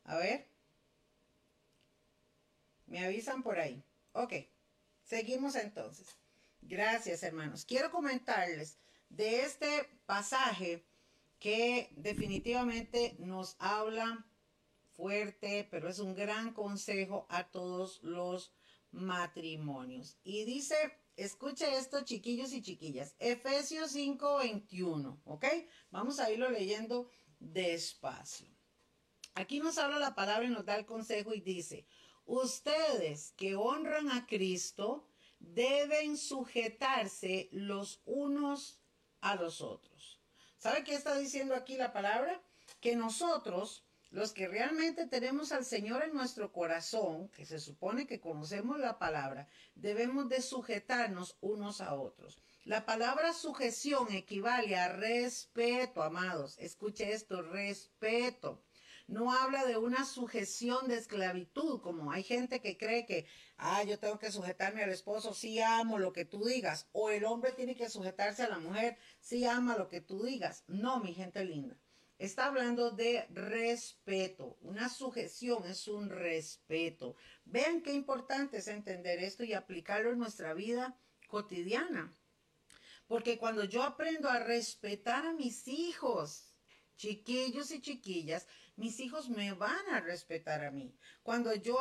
A 0.05 0.17
ver. 0.17 0.49
Me 2.87 3.05
avisan 3.05 3.43
por 3.43 3.59
ahí. 3.59 3.83
Ok. 4.13 4.35
Seguimos 5.03 5.57
entonces. 5.57 6.07
Gracias, 6.63 7.23
hermanos. 7.23 7.65
Quiero 7.65 7.91
comentarles 7.91 8.79
de 9.09 9.41
este 9.43 9.89
pasaje 10.07 10.85
que 11.41 11.91
definitivamente 11.97 13.17
nos 13.19 13.57
habla 13.59 14.25
fuerte, 14.93 15.67
pero 15.71 15.89
es 15.89 15.99
un 15.99 16.15
gran 16.15 16.53
consejo 16.53 17.27
a 17.29 17.51
todos 17.51 18.03
los 18.03 18.53
matrimonios. 18.93 20.17
Y 20.23 20.45
dice 20.45 20.77
Escuche 21.21 21.77
esto, 21.77 22.01
chiquillos 22.01 22.51
y 22.55 22.63
chiquillas. 22.63 23.15
Efesios 23.19 23.93
5:21, 23.93 25.21
¿ok? 25.27 25.45
Vamos 25.91 26.19
a 26.19 26.31
irlo 26.31 26.49
leyendo 26.49 27.11
despacio. 27.39 28.49
Aquí 29.35 29.61
nos 29.61 29.77
habla 29.77 29.99
la 29.99 30.15
palabra 30.15 30.47
y 30.47 30.49
nos 30.49 30.65
da 30.65 30.77
el 30.77 30.87
consejo 30.87 31.35
y 31.35 31.43
dice, 31.43 31.87
ustedes 32.25 33.33
que 33.33 33.55
honran 33.55 34.11
a 34.11 34.27
Cristo 34.27 35.07
deben 35.39 36.17
sujetarse 36.17 37.51
los 37.53 38.01
unos 38.07 38.81
a 39.21 39.35
los 39.35 39.61
otros. 39.61 40.23
¿Sabe 40.57 40.85
qué 40.85 40.95
está 40.95 41.19
diciendo 41.19 41.55
aquí 41.55 41.77
la 41.77 41.93
palabra? 41.93 42.43
Que 42.81 42.97
nosotros 42.97 43.85
los 44.11 44.33
que 44.33 44.49
realmente 44.49 45.07
tenemos 45.07 45.53
al 45.53 45.65
Señor 45.65 46.03
en 46.03 46.13
nuestro 46.13 46.53
corazón, 46.53 47.29
que 47.29 47.47
se 47.47 47.61
supone 47.61 48.07
que 48.09 48.21
conocemos 48.21 48.79
la 48.79 48.99
palabra, 48.99 49.49
debemos 49.77 50.29
de 50.29 50.43
sujetarnos 50.43 51.37
unos 51.41 51.81
a 51.81 51.95
otros. 51.95 52.43
La 52.65 52.85
palabra 52.85 53.33
sujeción 53.33 54.13
equivale 54.13 54.77
a 54.77 54.89
respeto, 54.89 56.03
amados. 56.03 56.59
Escuche 56.59 57.13
esto, 57.13 57.41
respeto. 57.43 58.63
No 59.07 59.33
habla 59.33 59.65
de 59.65 59.77
una 59.77 60.05
sujeción 60.05 60.89
de 60.89 60.97
esclavitud, 60.97 61.81
como 61.81 62.13
hay 62.13 62.23
gente 62.23 62.61
que 62.61 62.77
cree 62.77 63.07
que, 63.07 63.27
ah, 63.57 63.83
yo 63.85 63.99
tengo 63.99 64.19
que 64.19 64.31
sujetarme 64.31 64.83
al 64.83 64.91
esposo, 64.91 65.35
sí 65.35 65.61
amo 65.61 65.99
lo 65.99 66.13
que 66.13 66.25
tú 66.25 66.45
digas, 66.45 66.89
o 66.93 67.11
el 67.11 67.25
hombre 67.25 67.53
tiene 67.53 67.75
que 67.75 67.89
sujetarse 67.89 68.43
a 68.43 68.49
la 68.49 68.59
mujer, 68.59 68.99
sí 69.21 69.45
ama 69.45 69.77
lo 69.77 69.89
que 69.89 70.01
tú 70.01 70.25
digas. 70.25 70.65
No, 70.69 71.01
mi 71.01 71.15
gente 71.15 71.45
linda. 71.45 71.77
Está 72.21 72.49
hablando 72.49 72.91
de 72.91 73.27
respeto. 73.31 74.59
Una 74.61 74.91
sujeción 74.91 75.65
es 75.65 75.89
un 75.89 76.11
respeto. 76.11 77.17
Vean 77.47 77.81
qué 77.81 77.95
importante 77.95 78.59
es 78.59 78.69
entender 78.69 79.21
esto 79.21 79.43
y 79.43 79.55
aplicarlo 79.55 80.13
en 80.13 80.19
nuestra 80.19 80.53
vida 80.53 80.99
cotidiana. 81.29 82.15
Porque 83.07 83.39
cuando 83.39 83.65
yo 83.65 83.83
aprendo 83.83 84.29
a 84.29 84.39
respetar 84.39 85.25
a 85.25 85.33
mis 85.33 85.67
hijos, 85.67 86.53
chiquillos 86.95 87.71
y 87.71 87.81
chiquillas, 87.81 88.47
mis 88.81 88.99
hijos 88.99 89.29
me 89.29 89.53
van 89.53 89.89
a 89.93 90.01
respetar 90.01 90.65
a 90.65 90.71
mí. 90.71 90.97
Cuando 91.23 91.55
yo 91.55 91.79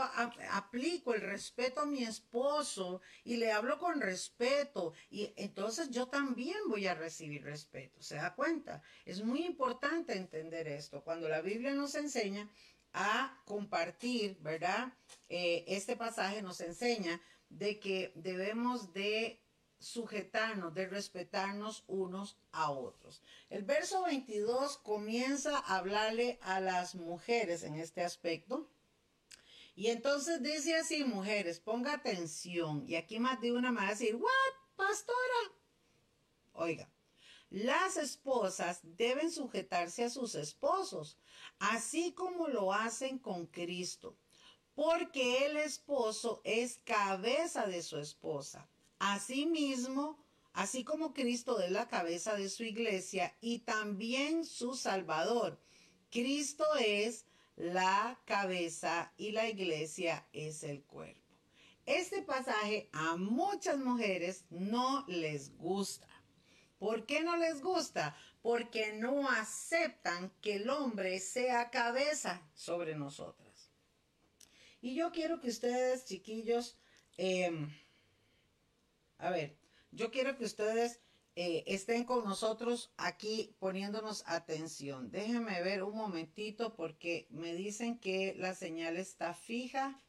aplico 0.51 1.13
el 1.13 1.21
respeto 1.21 1.79
a 1.79 1.85
mi 1.85 2.03
esposo 2.03 3.01
y 3.23 3.37
le 3.37 3.53
hablo 3.53 3.79
con 3.79 4.01
respeto, 4.01 4.93
y 5.09 5.33
entonces 5.37 5.89
yo 5.91 6.07
también 6.07 6.57
voy 6.67 6.87
a 6.87 6.95
recibir 6.95 7.43
respeto. 7.43 8.01
¿Se 8.01 8.15
da 8.15 8.35
cuenta? 8.35 8.83
Es 9.05 9.23
muy 9.23 9.45
importante 9.45 10.17
entender 10.17 10.67
esto. 10.67 11.01
Cuando 11.01 11.29
la 11.29 11.39
Biblia 11.39 11.73
nos 11.73 11.95
enseña 11.95 12.51
a 12.91 13.41
compartir, 13.45 14.37
¿verdad? 14.41 14.91
Eh, 15.29 15.63
este 15.67 15.95
pasaje 15.95 16.41
nos 16.41 16.59
enseña 16.59 17.21
de 17.47 17.79
que 17.79 18.11
debemos 18.15 18.91
de 18.91 19.41
sujetarnos, 19.79 20.73
de 20.73 20.87
respetarnos 20.87 21.83
unos 21.87 22.37
a 22.51 22.71
otros. 22.71 23.21
El 23.49 23.63
verso 23.63 24.03
22 24.03 24.77
comienza 24.77 25.57
a 25.57 25.77
hablarle 25.77 26.37
a 26.41 26.59
las 26.59 26.95
mujeres 26.95 27.63
en 27.63 27.75
este 27.75 28.03
aspecto. 28.03 28.69
Y 29.75 29.87
entonces 29.87 30.43
dice 30.43 30.75
así, 30.75 31.05
mujeres, 31.05 31.59
ponga 31.59 31.93
atención. 31.93 32.83
Y 32.87 32.95
aquí 32.95 33.19
más 33.19 33.39
de 33.39 33.53
una 33.53 33.71
me 33.71 33.81
va 33.81 33.87
a 33.87 33.91
decir, 33.91 34.15
¿what, 34.15 34.53
pastora? 34.75 35.55
Oiga, 36.51 36.91
las 37.49 37.95
esposas 37.95 38.81
deben 38.83 39.31
sujetarse 39.31 40.03
a 40.03 40.09
sus 40.09 40.35
esposos, 40.35 41.17
así 41.59 42.11
como 42.11 42.49
lo 42.49 42.73
hacen 42.73 43.17
con 43.17 43.45
Cristo, 43.47 44.17
porque 44.75 45.45
el 45.45 45.55
esposo 45.55 46.41
es 46.43 46.81
cabeza 46.83 47.65
de 47.65 47.81
su 47.81 47.97
esposa 47.97 48.67
Asimismo, 48.99 50.23
así 50.53 50.83
como 50.83 51.13
Cristo 51.13 51.59
es 51.59 51.71
la 51.71 51.87
cabeza 51.87 52.35
de 52.35 52.49
su 52.49 52.63
iglesia 52.63 53.35
y 53.41 53.59
también 53.59 54.45
su 54.45 54.75
Salvador. 54.75 55.59
Cristo 56.11 56.65
es 56.79 57.25
la 57.55 58.19
cabeza 58.25 59.13
y 59.17 59.31
la 59.31 59.49
iglesia 59.49 60.27
es 60.33 60.63
el 60.63 60.83
cuerpo. 60.83 61.19
Este 61.85 62.21
pasaje 62.21 62.89
a 62.93 63.15
muchas 63.15 63.79
mujeres 63.79 64.45
no 64.49 65.05
les 65.07 65.57
gusta. 65.57 66.07
¿Por 66.77 67.05
qué 67.05 67.23
no 67.23 67.35
les 67.35 67.61
gusta? 67.61 68.15
Porque 68.41 68.93
no 68.93 69.29
aceptan 69.29 70.31
que 70.41 70.55
el 70.55 70.69
hombre 70.69 71.19
sea 71.19 71.69
cabeza 71.69 72.47
sobre 72.53 72.95
nosotras. 72.95 73.71
Y 74.81 74.95
yo 74.95 75.11
quiero 75.11 75.41
que 75.41 75.49
ustedes, 75.49 76.05
chiquillos, 76.05 76.77
em, 77.17 77.69
a 79.19 79.29
ver, 79.29 79.57
yo 79.91 80.11
quiero 80.11 80.37
que 80.37 80.45
ustedes 80.45 81.01
eh, 81.35 81.63
estén 81.67 82.03
con 82.03 82.25
nosotros 82.25 82.91
aquí 82.97 83.55
poniéndonos 83.59 84.23
atención. 84.27 85.11
Déjenme 85.11 85.61
ver 85.61 85.83
un 85.83 85.95
momentito 85.95 86.75
porque 86.75 87.27
me 87.29 87.53
dicen 87.53 87.99
que 87.99 88.33
la 88.37 88.55
señal 88.55 88.97
está 88.97 89.33
fija. 89.33 90.03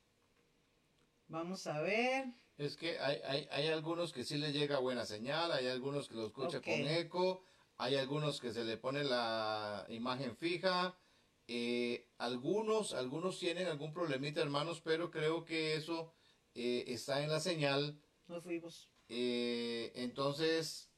Vamos 1.28 1.66
a 1.66 1.80
ver. 1.80 2.26
Es 2.56 2.76
que 2.76 2.98
hay, 2.98 3.46
hay, 3.50 3.68
algunos 3.68 4.12
que 4.12 4.24
sí 4.24 4.36
le 4.36 4.52
llega 4.52 4.80
buena 4.80 5.06
señal, 5.06 5.52
hay 5.52 5.68
algunos 5.68 6.08
que 6.08 6.16
lo 6.16 6.26
escuchan 6.26 6.62
con 6.62 6.72
eco, 6.72 7.44
hay 7.78 7.94
algunos 7.96 8.40
que 8.40 8.52
se 8.52 8.64
le 8.64 8.76
pone 8.76 9.04
la 9.04 9.86
imagen 9.88 10.36
fija. 10.36 10.98
Eh, 11.46 12.08
algunos, 12.18 12.92
algunos 12.92 13.38
tienen 13.38 13.66
algún 13.66 13.92
problemita, 13.92 14.40
hermanos, 14.40 14.80
pero 14.80 15.10
creo 15.10 15.44
que 15.44 15.74
eso 15.74 16.12
eh, 16.54 16.84
está 16.88 17.22
en 17.22 17.30
la 17.30 17.40
señal. 17.40 18.00
Nos 18.26 18.42
fuimos. 18.42 18.90
Eh, 19.12 19.90
entonces, 19.96 20.88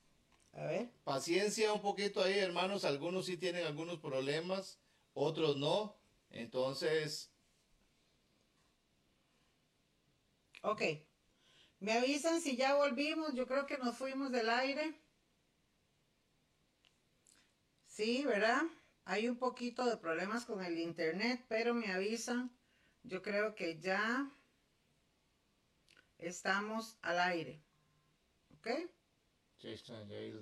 a 0.53 0.67
ver. 0.67 0.91
Paciencia 1.03 1.73
un 1.73 1.81
poquito 1.81 2.23
ahí, 2.23 2.39
hermanos. 2.39 2.85
Algunos 2.85 3.27
sí 3.27 3.39
tienen 3.39 3.67
algunos 3.67 3.99
problemas, 3.99 4.79
otros 5.15 5.57
no. 5.57 5.97
Entonces. 6.31 7.33
Ok. 10.63 10.83
Me 11.81 11.93
avisan 11.95 12.41
si 12.43 12.55
ya 12.57 12.75
volvimos. 12.75 13.35
Yo 13.35 13.47
creo 13.47 13.67
que 13.67 13.79
nos 13.79 13.97
fuimos 13.97 14.31
del 14.31 14.51
aire. 14.51 14.95
Sí, 17.87 18.25
¿verdad? 18.27 18.63
Hay 19.05 19.29
un 19.29 19.39
poquito 19.39 19.87
de 19.87 19.97
problemas 19.97 20.45
con 20.45 20.63
el 20.63 20.79
internet, 20.79 21.45
pero 21.49 21.73
me 21.73 21.91
avisan. 21.91 22.55
Yo 23.03 23.23
creo 23.23 23.55
que 23.55 23.81
ya 23.81 24.31
estamos 26.19 26.99
al 27.01 27.19
aire. 27.19 27.63
¿Ok? 28.63 28.69
Sí, 29.59 29.69
está, 29.71 29.99
ahí 29.99 30.33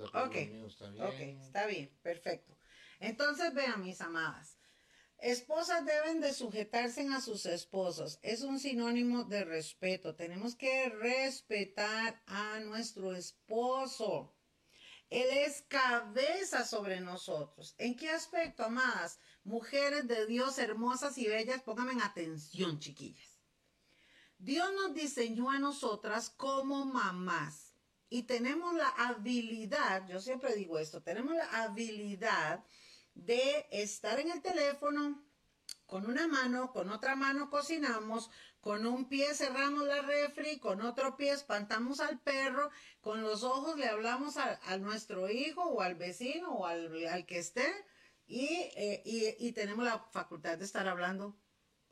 está 0.67 0.91
bien. 0.91 1.05
Ok, 1.05 1.45
está 1.47 1.67
bien, 1.67 1.99
perfecto. 2.03 2.55
Entonces, 2.99 3.55
vean, 3.55 3.83
mis 3.83 4.01
amadas. 4.03 4.59
Esposas 5.17 5.87
deben 5.87 6.21
de 6.21 6.35
sujetarse 6.35 7.07
a 7.09 7.21
sus 7.23 7.47
esposos. 7.47 8.19
Es 8.23 8.43
un 8.43 8.59
sinónimo 8.59 9.25
de 9.25 9.45
respeto. 9.45 10.17
Tenemos 10.17 10.55
que 10.55 10.91
respetar 10.91 12.23
a 12.27 12.61
nuestro 12.61 13.15
esposo. 13.15 14.35
Él 15.09 15.27
es 15.31 15.63
cabeza 15.63 16.67
sobre 16.67 17.01
nosotros. 17.01 17.75
¿En 17.79 17.97
qué 17.97 18.11
aspecto, 18.11 18.65
amadas? 18.65 19.19
Mujeres 19.45 20.07
de 20.09 20.27
Dios 20.27 20.59
hermosas 20.59 21.17
y 21.17 21.27
bellas, 21.27 21.63
pónganme 21.63 21.93
en 21.93 22.03
atención, 22.03 22.79
chiquillas. 22.79 23.41
Dios 24.39 24.73
nos 24.75 24.95
diseñó 24.95 25.51
a 25.51 25.59
nosotras 25.59 26.31
como 26.31 26.85
mamás 26.85 27.70
y 28.11 28.25
tenemos 28.25 28.75
la 28.75 28.89
habilidad, 28.89 30.07
yo 30.09 30.21
siempre 30.21 30.55
digo 30.57 30.79
esto, 30.79 31.01
tenemos 31.01 31.35
la 31.35 31.63
habilidad 31.63 32.65
de 33.15 33.67
estar 33.71 34.19
en 34.19 34.33
el 34.33 34.43
teléfono 34.43 35.25
con 35.87 36.07
una 36.07 36.27
mano, 36.27 36.73
con 36.73 36.91
otra 36.91 37.15
mano 37.15 37.51
cocinamos, 37.51 38.31
con 38.61 38.85
un 38.85 39.09
pie 39.09 39.33
cerramos 39.35 39.87
la 39.87 40.03
refri, 40.03 40.59
con 40.59 40.83
otro 40.83 41.17
pie 41.17 41.33
espantamos 41.33 42.01
al 42.01 42.21
perro, 42.21 42.71
con 43.01 43.23
los 43.23 43.45
ojos 43.45 43.79
le 43.79 43.87
hablamos 43.87 44.37
a, 44.37 44.77
nuestro 44.79 45.31
hijo 45.31 45.63
o 45.63 45.81
al 45.81 45.95
vecino 45.95 46.53
o 46.53 46.67
al, 46.67 47.27
que 47.27 47.39
esté 47.39 47.67
eh, 48.29 49.03
y, 49.05 49.47
y, 49.47 49.53
tenemos 49.53 49.85
la 49.85 49.99
facultad 50.13 50.59
de 50.59 50.65
estar 50.65 50.87
hablando 50.87 51.37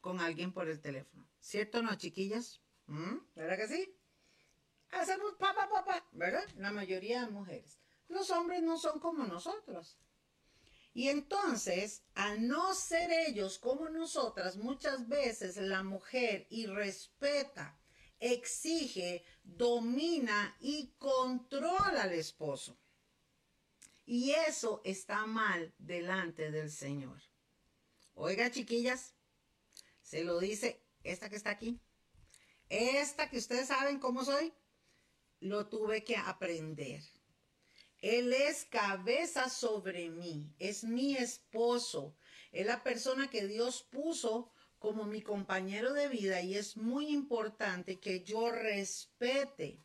con 0.01 0.21
alguien 0.21 0.53
por 0.53 0.69
el 0.69 0.81
teléfono. 0.81 1.29
¿Cierto 1.41 1.79
o 1.79 1.83
no, 1.83 1.95
chiquillas? 1.97 2.61
¿Mm? 2.87 3.19
¿Verdad 3.35 3.57
que 3.57 3.69
sí? 3.69 3.98
Hacemos 4.91 5.35
papá, 5.35 5.69
papá, 5.69 6.07
¿verdad? 6.13 6.47
La 6.57 6.71
mayoría 6.71 7.25
de 7.25 7.31
mujeres. 7.31 7.79
Los 8.09 8.31
hombres 8.31 8.63
no 8.63 8.79
son 8.79 9.01
como 9.01 9.25
nosotros. 9.25 9.99
Y 10.95 11.09
entonces, 11.09 12.03
al 12.15 12.49
no 12.49 12.75
ser 12.75 13.11
ellos 13.29 13.59
como 13.59 13.89
nosotras, 13.89 14.57
muchas 14.57 15.09
veces 15.09 15.57
la 15.57 15.83
mujer 15.83 16.47
irrespeta, 16.51 17.79
exige, 18.19 19.25
domina 19.45 20.57
y 20.61 20.95
controla 20.99 22.03
al 22.03 22.13
esposo. 22.13 22.77
Y 24.07 24.33
eso 24.33 24.81
está 24.85 25.27
mal 25.27 25.75
delante 25.79 26.51
del 26.51 26.71
Señor. 26.71 27.21
Oiga, 28.15 28.51
chiquillas, 28.51 29.15
se 30.03 30.25
lo 30.25 30.41
dice 30.41 30.83
esta 31.05 31.29
que 31.29 31.37
está 31.37 31.51
aquí. 31.51 31.79
Esta 32.71 33.31
que 33.31 33.39
ustedes 33.39 33.69
saben 33.69 34.01
cómo 34.01 34.25
soy 34.25 34.53
lo 35.41 35.69
tuve 35.69 36.05
que 36.05 36.17
aprender. 36.17 37.03
Él 38.01 38.33
es 38.33 38.65
cabeza 38.65 39.49
sobre 39.49 40.09
mí, 40.09 40.55
es 40.59 40.85
mi 40.85 41.17
esposo, 41.17 42.17
es 42.53 42.65
la 42.67 42.83
persona 42.83 43.29
que 43.29 43.47
Dios 43.47 43.83
puso 43.91 44.53
como 44.79 45.05
mi 45.05 45.23
compañero 45.23 45.93
de 45.93 46.09
vida 46.09 46.41
y 46.41 46.55
es 46.55 46.77
muy 46.77 47.09
importante 47.09 47.99
que 47.99 48.23
yo 48.23 48.51
respete. 48.51 49.85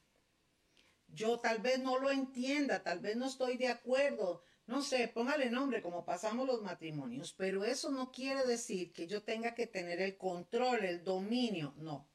Yo 1.08 1.40
tal 1.40 1.60
vez 1.60 1.80
no 1.80 2.00
lo 2.00 2.12
entienda, 2.12 2.84
tal 2.84 3.00
vez 3.00 3.16
no 3.16 3.26
estoy 3.28 3.58
de 3.58 3.68
acuerdo, 3.68 4.44
no 4.66 4.82
sé, 4.82 5.08
póngale 5.08 5.50
nombre 5.50 5.82
como 5.82 6.06
pasamos 6.06 6.48
los 6.48 6.62
matrimonios, 6.62 7.34
pero 7.34 7.66
eso 7.66 7.92
no 7.92 8.12
quiere 8.12 8.46
decir 8.46 8.94
que 8.94 9.08
yo 9.08 9.24
tenga 9.24 9.54
que 9.54 9.68
tener 9.68 10.00
el 10.02 10.18
control, 10.18 10.86
el 10.86 11.04
dominio, 11.04 11.74
no. 11.78 12.13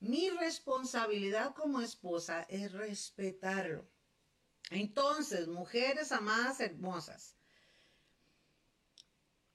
Mi 0.00 0.30
responsabilidad 0.30 1.54
como 1.54 1.80
esposa 1.80 2.42
es 2.48 2.72
respetarlo. 2.72 3.88
Entonces, 4.70 5.48
mujeres 5.48 6.12
amadas 6.12 6.60
hermosas, 6.60 7.36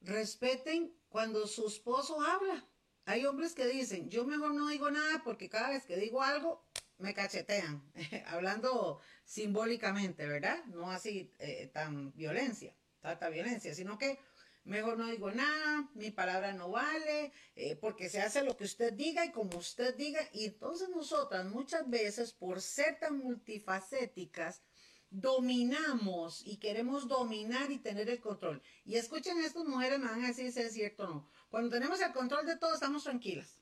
respeten 0.01 0.93
cuando 1.09 1.47
su 1.47 1.67
esposo 1.67 2.21
habla. 2.21 2.67
Hay 3.05 3.25
hombres 3.25 3.53
que 3.53 3.67
dicen, 3.67 4.09
yo 4.09 4.25
mejor 4.25 4.53
no 4.53 4.67
digo 4.69 4.89
nada 4.89 5.21
porque 5.23 5.49
cada 5.49 5.69
vez 5.69 5.85
que 5.85 5.97
digo 5.97 6.21
algo, 6.21 6.65
me 6.97 7.13
cachetean, 7.13 7.83
hablando 8.27 8.99
simbólicamente, 9.25 10.27
¿verdad? 10.27 10.63
No 10.65 10.91
así 10.91 11.33
eh, 11.39 11.69
tan 11.73 12.13
violencia, 12.13 12.75
tanta 12.99 13.29
violencia, 13.29 13.73
sino 13.73 13.97
que 13.97 14.19
Mejor 14.63 14.97
no 14.97 15.07
digo 15.07 15.31
nada, 15.31 15.89
mi 15.95 16.11
palabra 16.11 16.53
no 16.53 16.69
vale, 16.69 17.31
eh, 17.55 17.75
porque 17.75 18.09
se 18.09 18.21
hace 18.21 18.43
lo 18.43 18.55
que 18.55 18.65
usted 18.65 18.93
diga 18.93 19.25
y 19.25 19.31
como 19.31 19.57
usted 19.57 19.95
diga. 19.95 20.19
Y 20.33 20.45
entonces 20.45 20.89
nosotras 20.89 21.45
muchas 21.45 21.89
veces, 21.89 22.31
por 22.33 22.61
ser 22.61 22.99
tan 22.99 23.17
multifacéticas, 23.17 24.61
dominamos 25.09 26.41
y 26.45 26.57
queremos 26.57 27.07
dominar 27.07 27.71
y 27.71 27.79
tener 27.79 28.09
el 28.09 28.21
control. 28.21 28.61
Y 28.85 28.95
escuchen 28.95 29.39
estas 29.39 29.65
mujeres, 29.65 29.99
me 29.99 30.07
van 30.07 30.23
a 30.23 30.27
decir 30.27 30.51
si 30.51 30.61
es 30.61 30.73
cierto 30.73 31.03
o 31.03 31.07
no. 31.07 31.29
Cuando 31.49 31.69
tenemos 31.69 31.99
el 31.99 32.13
control 32.13 32.45
de 32.45 32.55
todo, 32.55 32.73
estamos 32.73 33.03
tranquilas. 33.03 33.59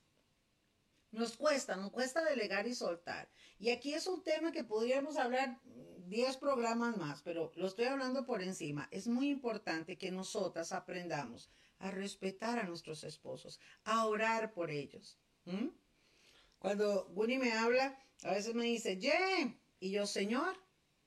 Nos 1.10 1.36
cuesta, 1.36 1.76
nos 1.76 1.90
cuesta 1.90 2.22
delegar 2.22 2.68
y 2.68 2.74
soltar. 2.74 3.28
Y 3.58 3.70
aquí 3.70 3.94
es 3.94 4.06
un 4.06 4.22
tema 4.22 4.52
que 4.52 4.62
podríamos 4.62 5.16
hablar 5.16 5.58
10 6.10 6.38
programas 6.38 6.96
más, 6.96 7.22
pero 7.22 7.52
lo 7.54 7.68
estoy 7.68 7.84
hablando 7.84 8.26
por 8.26 8.42
encima. 8.42 8.88
Es 8.90 9.06
muy 9.06 9.30
importante 9.30 9.96
que 9.96 10.10
nosotras 10.10 10.72
aprendamos 10.72 11.50
a 11.78 11.92
respetar 11.92 12.58
a 12.58 12.64
nuestros 12.64 13.04
esposos, 13.04 13.60
a 13.84 14.04
orar 14.06 14.52
por 14.52 14.70
ellos. 14.70 15.18
Cuando 16.58 17.06
Winnie 17.14 17.38
me 17.38 17.52
habla, 17.52 17.96
a 18.24 18.32
veces 18.32 18.54
me 18.54 18.64
dice, 18.64 18.98
Jen, 19.00 19.58
y 19.78 19.92
yo, 19.92 20.04
Señor, 20.04 20.56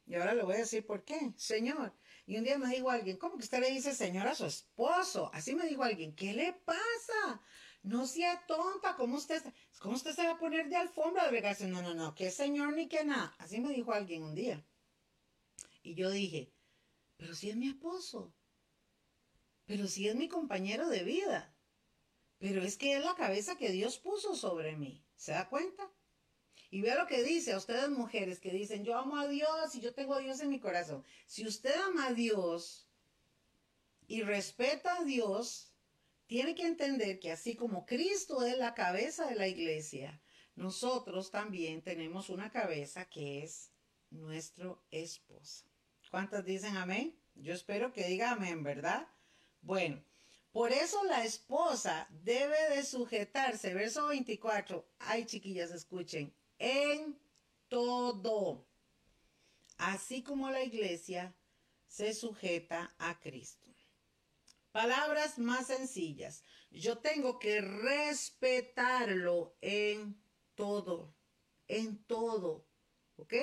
y 0.05 0.15
ahora 0.15 0.33
le 0.33 0.43
voy 0.43 0.55
a 0.55 0.59
decir 0.59 0.85
por 0.85 1.03
qué, 1.03 1.33
Señor. 1.35 1.93
Y 2.25 2.37
un 2.37 2.45
día 2.45 2.57
me 2.57 2.73
dijo 2.73 2.89
alguien, 2.89 3.17
¿cómo 3.17 3.35
que 3.37 3.43
usted 3.43 3.59
le 3.59 3.71
dice 3.71 3.93
Señor 3.93 4.27
a 4.27 4.35
su 4.35 4.45
esposo? 4.45 5.29
Así 5.33 5.53
me 5.53 5.67
dijo 5.67 5.83
alguien, 5.83 6.15
¿qué 6.15 6.33
le 6.33 6.53
pasa? 6.53 7.41
No 7.83 8.07
sea 8.07 8.45
tonta, 8.47 8.95
¿cómo 8.95 9.17
usted, 9.17 9.43
¿cómo 9.79 9.95
usted 9.95 10.13
se 10.13 10.23
va 10.23 10.31
a 10.31 10.39
poner 10.39 10.69
de 10.69 10.77
alfombra 10.77 11.25
de 11.25 11.31
regarse? 11.31 11.67
No, 11.67 11.81
no, 11.81 11.93
no, 11.93 12.15
que 12.15 12.31
Señor 12.31 12.73
ni 12.73 12.87
que 12.87 13.03
nada. 13.03 13.35
Así 13.37 13.59
me 13.59 13.73
dijo 13.73 13.91
alguien 13.91 14.23
un 14.23 14.35
día. 14.35 14.63
Y 15.83 15.95
yo 15.95 16.09
dije, 16.09 16.51
pero 17.17 17.35
si 17.35 17.49
es 17.49 17.55
mi 17.55 17.67
esposo, 17.67 18.33
pero 19.65 19.87
si 19.87 20.07
es 20.07 20.15
mi 20.15 20.27
compañero 20.27 20.89
de 20.89 21.03
vida, 21.03 21.55
pero 22.39 22.61
es 22.61 22.77
que 22.77 22.97
es 22.97 23.03
la 23.03 23.15
cabeza 23.15 23.57
que 23.57 23.71
Dios 23.71 23.99
puso 23.99 24.35
sobre 24.35 24.75
mí. 24.75 25.05
¿Se 25.15 25.31
da 25.31 25.47
cuenta? 25.49 25.91
Y 26.69 26.81
vea 26.81 26.95
lo 26.95 27.07
que 27.07 27.21
dice 27.21 27.53
a 27.53 27.57
ustedes 27.57 27.89
mujeres 27.89 28.39
que 28.39 28.51
dicen, 28.51 28.83
yo 28.83 28.97
amo 28.97 29.17
a 29.17 29.27
Dios 29.27 29.75
y 29.75 29.81
yo 29.81 29.93
tengo 29.93 30.15
a 30.15 30.19
Dios 30.19 30.41
en 30.41 30.49
mi 30.49 30.59
corazón. 30.59 31.05
Si 31.27 31.45
usted 31.45 31.75
ama 31.85 32.07
a 32.07 32.13
Dios 32.13 32.89
y 34.07 34.23
respeta 34.23 34.97
a 34.97 35.03
Dios, 35.03 35.73
tiene 36.25 36.55
que 36.55 36.65
entender 36.65 37.19
que 37.19 37.31
así 37.31 37.55
como 37.55 37.85
Cristo 37.85 38.43
es 38.43 38.57
la 38.57 38.73
cabeza 38.73 39.27
de 39.27 39.35
la 39.35 39.47
iglesia, 39.47 40.21
nosotros 40.55 41.29
también 41.29 41.81
tenemos 41.81 42.29
una 42.29 42.51
cabeza 42.51 43.05
que 43.05 43.43
es 43.43 43.71
nuestro 44.09 44.83
esposo. 44.91 45.72
¿Cuántas 46.13 46.45
dicen 46.45 46.77
amén? 46.77 47.19
Yo 47.33 47.55
espero 47.55 47.91
que 47.91 48.05
diga 48.05 48.33
amén, 48.33 48.61
¿verdad? 48.61 49.07
Bueno, 49.61 50.05
por 50.51 50.71
eso 50.71 51.03
la 51.05 51.25
esposa 51.25 52.07
debe 52.11 52.69
de 52.69 52.83
sujetarse, 52.83 53.73
verso 53.73 54.09
24. 54.09 54.87
Ay, 54.99 55.25
chiquillas, 55.25 55.71
escuchen, 55.71 56.31
en 56.59 57.19
todo, 57.67 58.67
así 59.79 60.21
como 60.21 60.51
la 60.51 60.61
iglesia 60.61 61.35
se 61.87 62.13
sujeta 62.13 62.93
a 62.99 63.19
Cristo. 63.19 63.73
Palabras 64.71 65.39
más 65.39 65.65
sencillas. 65.65 66.43
Yo 66.69 66.99
tengo 66.99 67.39
que 67.39 67.59
respetarlo 67.59 69.57
en 69.61 70.23
todo, 70.53 71.15
en 71.67 72.03
todo, 72.03 72.67
¿ok? 73.15 73.33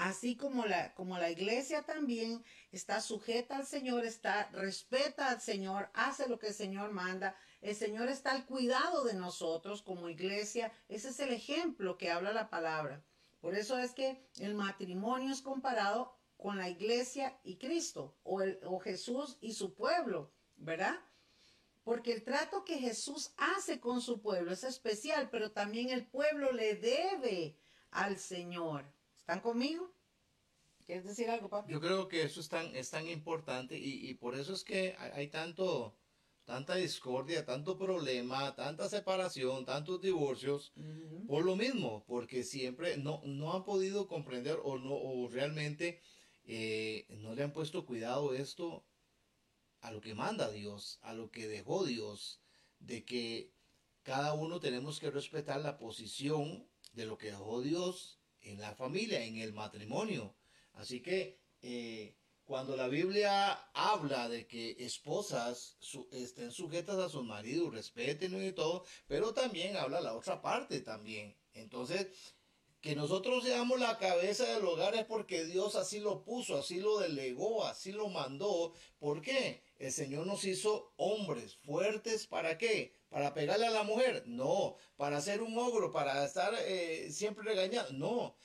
Así 0.00 0.34
como 0.34 0.64
la, 0.64 0.94
como 0.94 1.18
la 1.18 1.30
iglesia 1.30 1.82
también 1.82 2.42
está 2.72 3.02
sujeta 3.02 3.58
al 3.58 3.66
Señor, 3.66 4.06
está, 4.06 4.48
respeta 4.52 5.28
al 5.28 5.42
Señor, 5.42 5.90
hace 5.92 6.26
lo 6.26 6.38
que 6.38 6.46
el 6.48 6.54
Señor 6.54 6.90
manda. 6.90 7.36
El 7.60 7.76
Señor 7.76 8.08
está 8.08 8.30
al 8.32 8.46
cuidado 8.46 9.04
de 9.04 9.12
nosotros 9.12 9.82
como 9.82 10.08
iglesia. 10.08 10.72
Ese 10.88 11.10
es 11.10 11.20
el 11.20 11.34
ejemplo 11.34 11.98
que 11.98 12.10
habla 12.10 12.32
la 12.32 12.48
palabra. 12.48 13.04
Por 13.42 13.54
eso 13.54 13.76
es 13.76 13.92
que 13.92 14.26
el 14.38 14.54
matrimonio 14.54 15.34
es 15.34 15.42
comparado 15.42 16.16
con 16.38 16.56
la 16.56 16.70
iglesia 16.70 17.38
y 17.44 17.58
Cristo, 17.58 18.16
o, 18.22 18.40
el, 18.40 18.58
o 18.64 18.78
Jesús 18.78 19.36
y 19.42 19.52
su 19.52 19.74
pueblo, 19.74 20.32
¿verdad? 20.56 20.98
Porque 21.84 22.14
el 22.14 22.24
trato 22.24 22.64
que 22.64 22.78
Jesús 22.78 23.34
hace 23.36 23.80
con 23.80 24.00
su 24.00 24.22
pueblo 24.22 24.50
es 24.50 24.64
especial, 24.64 25.28
pero 25.28 25.52
también 25.52 25.90
el 25.90 26.06
pueblo 26.06 26.52
le 26.52 26.76
debe 26.76 27.58
al 27.90 28.18
Señor. 28.18 28.90
¿Están 29.30 29.42
conmigo? 29.42 29.94
¿Quieres 30.84 31.04
decir 31.04 31.30
algo, 31.30 31.48
papi? 31.48 31.70
Yo 31.70 31.80
creo 31.80 32.08
que 32.08 32.24
eso 32.24 32.40
es 32.40 32.48
tan, 32.48 32.74
es 32.74 32.90
tan 32.90 33.06
importante 33.06 33.78
y, 33.78 34.10
y 34.10 34.14
por 34.14 34.34
eso 34.34 34.52
es 34.52 34.64
que 34.64 34.96
hay, 34.98 35.28
tanto, 35.28 35.96
tanta 36.44 36.74
discordia, 36.74 37.44
tanto 37.44 37.78
problema, 37.78 38.56
tanta 38.56 38.88
separación, 38.88 39.64
tantos 39.64 40.02
divorcios, 40.02 40.72
por 41.28 41.44
lo 41.44 41.54
mismo, 41.54 42.04
porque 42.08 42.42
siempre 42.42 42.96
no, 42.96 43.22
no 43.24 43.52
han 43.52 43.62
podido 43.62 44.08
comprender 44.08 44.58
o, 44.64 44.78
no, 44.78 44.94
o 44.94 45.28
realmente 45.28 46.00
eh, 46.42 47.06
no 47.20 47.36
le 47.36 47.44
han 47.44 47.52
puesto 47.52 47.86
cuidado 47.86 48.34
esto 48.34 48.84
a 49.80 49.92
lo 49.92 50.00
que 50.00 50.16
manda 50.16 50.50
Dios, 50.50 50.98
a 51.02 51.14
lo 51.14 51.30
que 51.30 51.46
dejó 51.46 51.84
Dios, 51.84 52.40
de 52.80 53.04
que 53.04 53.52
cada 54.02 54.34
uno 54.34 54.58
tenemos 54.58 54.98
que 54.98 55.12
respetar 55.12 55.60
la 55.60 55.78
posición 55.78 56.68
de 56.94 57.06
lo 57.06 57.16
que 57.16 57.28
dejó 57.28 57.60
Dios 57.60 58.19
en 58.42 58.60
la 58.60 58.74
familia, 58.74 59.24
en 59.24 59.36
el 59.36 59.52
matrimonio. 59.52 60.36
Así 60.72 61.00
que 61.00 61.40
eh, 61.62 62.16
cuando 62.44 62.76
la 62.76 62.88
Biblia 62.88 63.52
habla 63.74 64.28
de 64.28 64.46
que 64.46 64.76
esposas 64.80 65.78
estén 66.10 66.50
sujetas 66.50 66.98
a 66.98 67.08
sus 67.08 67.24
maridos, 67.24 67.72
respeten 67.72 68.44
y 68.44 68.52
todo, 68.52 68.84
pero 69.06 69.32
también 69.32 69.76
habla 69.76 70.00
la 70.00 70.14
otra 70.14 70.42
parte 70.42 70.80
también. 70.80 71.36
Entonces, 71.52 72.08
que 72.80 72.96
nosotros 72.96 73.44
seamos 73.44 73.78
la 73.78 73.98
cabeza 73.98 74.44
del 74.54 74.64
hogar 74.64 74.94
es 74.94 75.04
porque 75.04 75.44
Dios 75.44 75.76
así 75.76 76.00
lo 76.00 76.24
puso, 76.24 76.56
así 76.56 76.80
lo 76.80 76.98
delegó, 76.98 77.64
así 77.66 77.92
lo 77.92 78.08
mandó. 78.08 78.72
¿Por 78.98 79.20
qué? 79.20 79.62
El 79.78 79.92
Señor 79.92 80.26
nos 80.26 80.44
hizo 80.44 80.92
hombres 80.96 81.56
fuertes. 81.56 82.26
¿Para 82.26 82.56
qué? 82.56 82.94
¿Para 83.10 83.34
pegarle 83.34 83.66
a 83.66 83.70
la 83.70 83.82
mujer? 83.82 84.24
No. 84.26 84.76
¿Para 84.96 85.20
ser 85.20 85.42
un 85.42 85.58
ogro? 85.58 85.92
¿Para 85.92 86.24
estar 86.24 86.54
eh, 86.58 87.08
siempre 87.10 87.44
regañado? 87.44 87.92
No. 87.92 88.36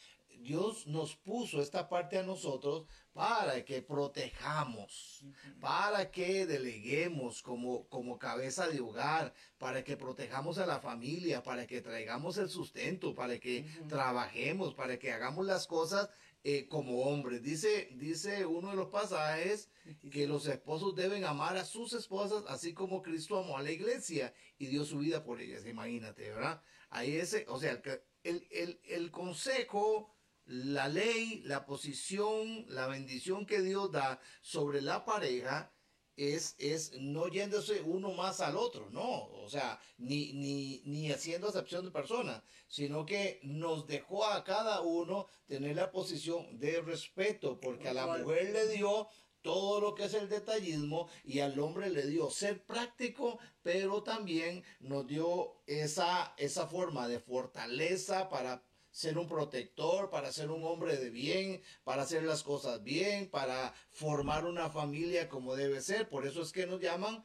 Dios 0.45 0.86
nos 0.86 1.15
puso 1.15 1.60
esta 1.60 1.89
parte 1.89 2.19
a 2.19 2.23
nosotros 2.23 2.86
para 3.13 3.65
que 3.65 3.81
protejamos, 3.81 5.25
para 5.60 6.12
que 6.12 6.45
deleguemos 6.45 7.41
como, 7.41 7.88
como 7.88 8.19
cabeza 8.19 8.67
de 8.67 8.79
hogar, 8.79 9.34
para 9.58 9.84
que 9.84 9.97
protejamos 9.97 10.60
a 10.60 10.67
la 10.67 10.79
familia, 10.79 11.41
para 11.41 11.65
que 11.65 11.81
traigamos 11.81 12.38
el 12.38 12.49
sustento, 12.49 13.15
para 13.15 13.39
que 13.39 13.65
trabajemos, 13.89 14.75
para 14.75 14.99
que 14.99 15.12
hagamos 15.12 15.47
las 15.47 15.65
cosas 15.65 16.12
eh, 16.43 16.67
como 16.67 17.05
hombres. 17.05 17.41
Dice, 17.41 17.89
dice 17.95 18.45
uno 18.45 18.69
de 18.69 18.75
los 18.75 18.89
pasajes 18.89 19.71
que 20.12 20.27
los 20.27 20.45
esposos 20.45 20.95
deben 20.95 21.25
amar 21.25 21.58
a 21.58 21.65
sus 21.65 21.93
esposas 21.93 22.43
así 22.49 22.71
como 22.71 23.01
Cristo 23.01 23.39
amó 23.39 23.58
a 23.58 23.63
la 23.63 23.71
iglesia 23.71 24.31
y 24.60 24.67
dio 24.67 24.86
su 24.86 24.99
vida 24.99 25.23
por 25.23 25.41
ellas. 25.41 25.65
Imagínate, 25.65 26.29
¿verdad? 26.29 26.62
Ahí 26.91 27.15
ese, 27.15 27.47
o 27.49 27.60
sea, 27.60 27.81
el, 28.23 28.47
el, 28.51 28.79
el 28.84 29.10
consejo 29.10 30.14
la 30.45 30.88
ley, 30.88 31.41
la 31.45 31.65
posición, 31.65 32.65
la 32.69 32.88
bendición 32.88 33.45
que 33.45 33.62
Dios 33.62 33.91
da 33.91 34.19
sobre 34.41 34.81
la 34.81 35.05
pareja 35.05 35.71
es, 36.15 36.55
es 36.60 36.93
no 36.93 37.27
yéndose 37.27 37.81
uno 37.81 38.12
más 38.12 38.39
al 38.39 38.55
otro, 38.55 38.89
no, 38.91 39.25
o 39.25 39.49
sea, 39.49 39.79
ni, 39.97 40.34
ni, 40.34 40.81
ni 40.86 41.12
haciendo 41.12 41.49
acepción 41.49 41.84
de 41.84 41.91
personas, 41.91 42.41
sino 42.67 43.05
que 43.05 43.39
nos 43.43 43.86
dejó 43.86 44.25
a 44.25 44.43
cada 44.43 44.81
uno 44.81 45.27
tener 45.45 45.75
la 45.75 45.91
posición 45.91 46.58
de 46.58 46.81
respeto, 46.81 47.60
porque 47.60 47.89
a 47.89 47.93
la 47.93 48.08
mujer 48.08 48.51
le 48.51 48.67
dio 48.69 49.10
todo 49.41 49.79
lo 49.79 49.93
que 49.93 50.05
es 50.05 50.13
el 50.15 50.29
detallismo 50.29 51.08
y 51.23 51.39
al 51.39 51.60
hombre 51.60 51.89
le 51.89 52.08
dio 52.08 52.31
ser 52.31 52.65
práctico, 52.65 53.38
pero 53.62 54.01
también 54.01 54.63
nos 54.79 55.05
dio 55.05 55.62
esa, 55.67 56.34
esa 56.38 56.65
forma 56.65 57.08
de 57.08 57.19
fortaleza 57.19 58.27
para 58.29 58.63
ser 58.95 59.17
un 59.17 59.27
protector, 59.27 60.10
para 60.10 60.31
ser 60.31 60.49
un 60.49 60.63
hombre 60.63 60.95
de 60.95 61.10
bien, 61.10 61.62
para 61.84 62.03
hacer 62.03 62.23
las 62.23 62.43
cosas 62.43 62.81
bien, 62.81 63.29
para 63.29 63.73
formar 63.91 64.45
una 64.45 64.69
familia 64.69 65.27
como 65.27 65.58
debe 65.58 65.81
ser. 65.81 66.08
Por 66.08 66.25
eso 66.25 66.41
es 66.41 66.53
que 66.53 66.65
nos 66.65 66.79
llaman 66.79 67.21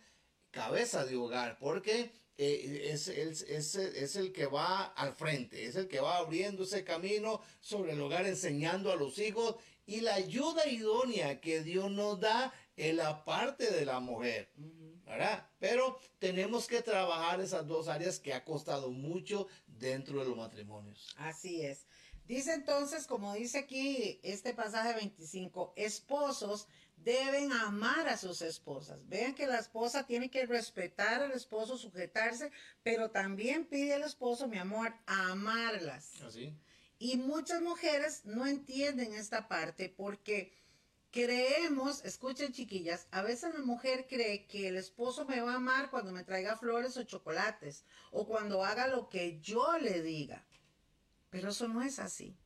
cabeza 0.50 1.04
de 1.04 1.14
hogar, 1.14 1.58
porque 1.60 2.10
eh, 2.38 2.88
es, 2.90 3.06
es, 3.06 4.16
el 4.16 4.32
que 4.32 4.46
va 4.46 4.86
al 4.86 5.14
frente, 5.14 5.64
es 5.64 5.76
el 5.76 5.86
que 5.86 6.00
va 6.00 6.16
abriendo 6.16 6.64
ese 6.64 6.82
camino 6.82 7.40
sobre 7.60 7.92
el 7.92 8.00
hogar, 8.00 8.26
enseñando 8.26 8.90
a 8.90 8.96
los 8.96 9.20
hijos 9.20 9.54
y 9.86 10.00
la 10.00 10.14
ayuda 10.14 10.66
idónea 10.66 11.40
que 11.40 11.62
Dios 11.62 11.88
nos 11.88 12.18
da 12.18 12.52
en 12.76 12.96
la 12.96 13.24
parte 13.24 13.70
de 13.70 13.84
la 13.84 14.00
mujer. 14.00 14.50
¿verdad? 15.10 15.44
Pero 15.58 15.98
tenemos 16.18 16.68
que 16.68 16.82
trabajar 16.82 17.40
esas 17.40 17.66
dos 17.66 17.88
áreas 17.88 18.20
que 18.20 18.32
ha 18.32 18.44
costado 18.44 18.90
mucho 18.90 19.48
dentro 19.80 20.20
de 20.20 20.26
los 20.26 20.36
matrimonios. 20.36 21.14
Así 21.18 21.62
es. 21.62 21.86
Dice 22.26 22.52
entonces, 22.54 23.06
como 23.08 23.34
dice 23.34 23.58
aquí 23.58 24.20
este 24.22 24.54
pasaje 24.54 24.94
25, 24.94 25.72
esposos 25.76 26.68
deben 26.96 27.50
amar 27.52 28.06
a 28.08 28.16
sus 28.16 28.42
esposas. 28.42 29.08
Vean 29.08 29.34
que 29.34 29.46
la 29.46 29.58
esposa 29.58 30.06
tiene 30.06 30.30
que 30.30 30.46
respetar 30.46 31.22
al 31.22 31.32
esposo, 31.32 31.76
sujetarse, 31.76 32.52
pero 32.82 33.10
también 33.10 33.66
pide 33.66 33.94
al 33.94 34.02
esposo, 34.02 34.46
mi 34.46 34.58
amor, 34.58 34.94
amarlas. 35.06 36.20
Así. 36.22 36.54
Y 36.98 37.16
muchas 37.16 37.62
mujeres 37.62 38.24
no 38.26 38.46
entienden 38.46 39.14
esta 39.14 39.48
parte 39.48 39.88
porque 39.88 40.52
creemos, 41.10 42.04
escuchen 42.04 42.52
chiquillas, 42.52 43.06
a 43.10 43.22
veces 43.22 43.54
la 43.54 43.60
mujer 43.60 44.06
cree 44.08 44.46
que 44.46 44.68
el 44.68 44.76
esposo 44.76 45.24
me 45.26 45.40
va 45.40 45.52
a 45.52 45.56
amar 45.56 45.90
cuando 45.90 46.12
me 46.12 46.24
traiga 46.24 46.56
flores 46.56 46.96
o 46.96 47.02
chocolates 47.04 47.84
o 48.12 48.26
cuando 48.26 48.64
haga 48.64 48.86
lo 48.86 49.08
que 49.08 49.40
yo 49.40 49.78
le 49.78 50.02
diga. 50.02 50.44
Pero 51.30 51.50
eso 51.50 51.68
no 51.68 51.82
es 51.82 51.98
así. 51.98 52.36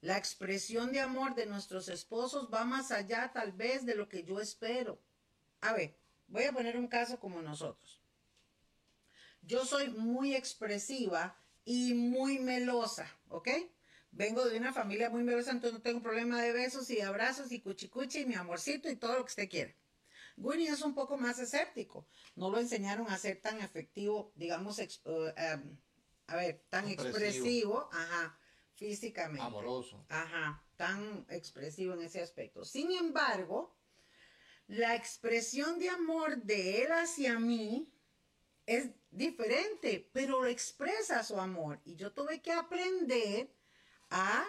La 0.00 0.18
expresión 0.18 0.92
de 0.92 1.00
amor 1.00 1.34
de 1.34 1.46
nuestros 1.46 1.88
esposos 1.88 2.48
va 2.52 2.64
más 2.64 2.90
allá 2.90 3.30
tal 3.32 3.52
vez 3.52 3.86
de 3.86 3.94
lo 3.94 4.08
que 4.08 4.24
yo 4.24 4.40
espero. 4.40 5.00
A 5.60 5.72
ver, 5.72 5.96
voy 6.26 6.44
a 6.44 6.52
poner 6.52 6.76
un 6.76 6.88
caso 6.88 7.20
como 7.20 7.40
nosotros. 7.40 8.00
Yo 9.42 9.64
soy 9.64 9.90
muy 9.90 10.34
expresiva 10.34 11.36
y 11.64 11.94
muy 11.94 12.38
melosa, 12.38 13.08
¿ok? 13.28 13.48
Vengo 14.12 14.44
de 14.44 14.58
una 14.58 14.74
familia 14.74 15.08
muy 15.08 15.22
melosa, 15.22 15.52
entonces 15.52 15.72
no 15.72 15.82
tengo 15.82 16.02
problema 16.02 16.40
de 16.42 16.52
besos 16.52 16.90
y 16.90 17.00
abrazos 17.00 17.50
y 17.50 17.60
cuchicuchi 17.60 18.20
y 18.20 18.26
mi 18.26 18.34
amorcito 18.34 18.90
y 18.90 18.96
todo 18.96 19.14
lo 19.14 19.24
que 19.24 19.30
usted 19.30 19.48
quiera. 19.48 19.74
Winnie 20.36 20.68
es 20.68 20.82
un 20.82 20.94
poco 20.94 21.16
más 21.16 21.38
escéptico. 21.38 22.06
No 22.36 22.50
lo 22.50 22.58
enseñaron 22.58 23.08
a 23.08 23.16
ser 23.16 23.40
tan 23.40 23.60
efectivo, 23.60 24.32
digamos, 24.36 24.78
uh, 24.78 25.10
um, 25.10 25.78
a 26.26 26.36
ver, 26.36 26.62
tan 26.68 26.88
expresivo, 26.88 27.88
ajá, 27.90 28.38
físicamente. 28.74 29.42
Amoroso. 29.42 30.04
Ajá, 30.10 30.62
tan 30.76 31.24
expresivo 31.30 31.94
en 31.94 32.02
ese 32.02 32.20
aspecto. 32.20 32.66
Sin 32.66 32.92
embargo, 32.92 33.74
la 34.66 34.94
expresión 34.94 35.78
de 35.78 35.88
amor 35.88 36.36
de 36.42 36.82
él 36.82 36.92
hacia 36.92 37.38
mí 37.38 37.90
es 38.66 38.90
diferente, 39.10 40.10
pero 40.12 40.44
expresa 40.44 41.24
su 41.24 41.40
amor. 41.40 41.80
Y 41.84 41.96
yo 41.96 42.12
tuve 42.12 42.42
que 42.42 42.52
aprender 42.52 43.50
a 44.12 44.44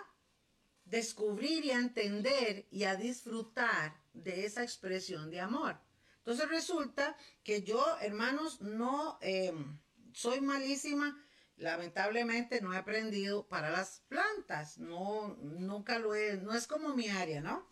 descubrir 0.86 1.66
y 1.66 1.72
a 1.72 1.80
entender 1.80 2.68
y 2.70 2.84
a 2.84 2.96
disfrutar 2.96 3.96
de 4.14 4.46
esa 4.46 4.62
expresión 4.62 5.32
de 5.32 5.40
amor. 5.40 5.80
Entonces 6.20 6.48
resulta 6.48 7.18
que 7.44 7.64
yo, 7.64 7.84
hermanos, 8.02 8.62
no 8.62 9.18
em, 9.22 9.80
soy 10.14 10.42
malísima 10.42 11.18
lamentablemente 11.58 12.62
no 12.62 12.74
he 12.74 12.78
aprendido 12.78 13.48
para 13.48 13.70
las 13.70 14.02
plantas, 14.08 14.78
no, 14.78 15.36
nunca 15.42 16.00
lo 16.00 16.16
he, 16.16 16.38
no 16.38 16.54
es 16.54 16.68
como 16.68 16.96
mi 16.96 17.10
área, 17.10 17.42
¿no? 17.42 17.66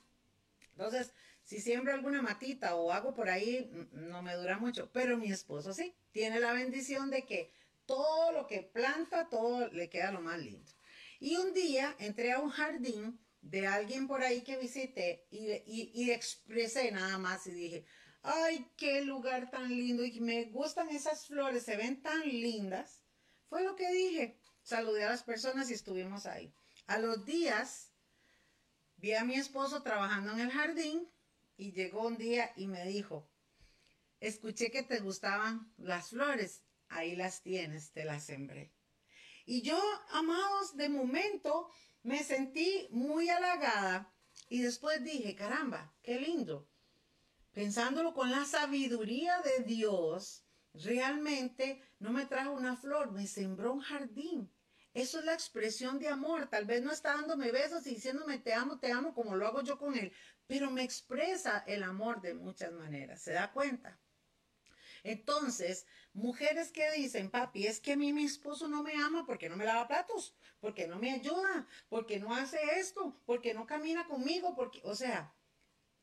Entonces, 0.71 1.13
si 1.43 1.59
siembro 1.59 1.93
alguna 1.93 2.21
matita 2.21 2.75
o 2.75 2.91
hago 2.91 3.13
por 3.13 3.29
ahí, 3.29 3.69
no 3.91 4.21
me 4.21 4.35
dura 4.35 4.57
mucho, 4.57 4.89
pero 4.91 5.17
mi 5.17 5.31
esposo 5.31 5.73
sí, 5.73 5.95
tiene 6.11 6.39
la 6.39 6.53
bendición 6.53 7.09
de 7.09 7.25
que 7.25 7.51
todo 7.85 8.31
lo 8.31 8.47
que 8.47 8.61
planta, 8.61 9.29
todo 9.29 9.67
le 9.69 9.89
queda 9.89 10.11
lo 10.11 10.21
más 10.21 10.39
lindo. 10.39 10.71
Y 11.21 11.37
un 11.37 11.53
día 11.53 11.95
entré 11.99 12.33
a 12.33 12.39
un 12.39 12.49
jardín 12.49 13.17
de 13.41 13.67
alguien 13.67 14.07
por 14.07 14.23
ahí 14.23 14.41
que 14.41 14.57
visité 14.57 15.27
y, 15.29 15.53
y, 15.65 16.11
expresé 16.11 16.91
nada 16.91 17.17
más 17.17 17.47
y 17.47 17.51
dije, 17.51 17.85
ay, 18.23 18.69
qué 18.75 19.01
lugar 19.05 19.49
tan 19.49 19.69
lindo 19.69 20.03
y 20.03 20.19
me 20.19 20.45
gustan 20.45 20.89
esas 20.89 21.27
flores, 21.27 21.63
se 21.63 21.77
ven 21.77 22.01
tan 22.01 22.21
lindas 22.27 23.01
fue 23.51 23.65
lo 23.65 23.75
que 23.75 23.91
dije. 23.91 24.39
Saludé 24.63 25.03
a 25.03 25.09
las 25.09 25.23
personas 25.23 25.69
y 25.69 25.73
estuvimos 25.73 26.25
ahí. 26.25 26.53
A 26.87 26.99
los 26.99 27.25
días 27.25 27.91
vi 28.95 29.13
a 29.13 29.25
mi 29.25 29.35
esposo 29.35 29.83
trabajando 29.83 30.31
en 30.31 30.39
el 30.39 30.51
jardín 30.51 31.11
y 31.57 31.73
llegó 31.73 32.07
un 32.07 32.17
día 32.17 32.53
y 32.55 32.67
me 32.67 32.85
dijo, 32.85 33.29
escuché 34.21 34.71
que 34.71 34.83
te 34.83 35.01
gustaban 35.01 35.73
las 35.75 36.11
flores, 36.11 36.63
ahí 36.87 37.17
las 37.17 37.41
tienes, 37.41 37.91
te 37.91 38.05
las 38.05 38.23
sembré. 38.23 38.71
Y 39.45 39.61
yo, 39.61 39.79
amados, 40.11 40.75
de 40.75 40.89
momento 40.89 41.69
me 42.03 42.23
sentí 42.23 42.87
muy 42.91 43.29
halagada 43.29 44.13
y 44.49 44.61
después 44.61 45.03
dije, 45.03 45.35
caramba, 45.35 45.93
qué 46.03 46.19
lindo. 46.19 46.67
Pensándolo 47.51 48.13
con 48.13 48.31
la 48.31 48.45
sabiduría 48.45 49.41
de 49.41 49.63
Dios, 49.63 50.45
realmente 50.73 51.81
no 51.99 52.11
me 52.11 52.25
trajo 52.25 52.51
una 52.51 52.77
flor, 52.77 53.11
me 53.11 53.27
sembró 53.27 53.73
un 53.73 53.81
jardín. 53.81 54.51
Eso 54.93 55.19
es 55.19 55.25
la 55.25 55.33
expresión 55.33 55.99
de 55.99 56.09
amor. 56.09 56.47
Tal 56.47 56.65
vez 56.65 56.81
no 56.81 56.91
está 56.91 57.13
dándome 57.13 57.51
besos 57.51 57.85
y 57.87 57.95
diciéndome 57.95 58.39
te 58.39 58.53
amo, 58.53 58.79
te 58.79 58.91
amo, 58.91 59.13
como 59.13 59.35
lo 59.35 59.47
hago 59.47 59.61
yo 59.61 59.77
con 59.77 59.97
él, 59.97 60.11
pero 60.47 60.69
me 60.69 60.83
expresa 60.83 61.63
el 61.67 61.83
amor 61.83 62.21
de 62.21 62.33
muchas 62.33 62.73
maneras. 62.73 63.21
¿Se 63.21 63.31
da 63.31 63.51
cuenta? 63.51 63.99
Entonces, 65.03 65.85
mujeres 66.13 66.71
que 66.71 66.91
dicen, 66.91 67.31
papi, 67.31 67.67
es 67.67 67.79
que 67.79 67.93
a 67.93 67.97
mí 67.97 68.13
mi 68.13 68.25
esposo 68.25 68.67
no 68.67 68.83
me 68.83 68.93
ama 68.93 69.25
porque 69.25 69.49
no 69.49 69.57
me 69.57 69.65
lava 69.65 69.87
platos, 69.87 70.35
porque 70.59 70.87
no 70.87 70.99
me 70.99 71.11
ayuda, 71.11 71.67
porque 71.89 72.19
no 72.19 72.35
hace 72.35 72.59
esto, 72.79 73.19
porque 73.25 73.53
no 73.53 73.65
camina 73.65 74.07
conmigo, 74.07 74.53
porque, 74.55 74.81
o 74.83 74.95
sea, 74.95 75.33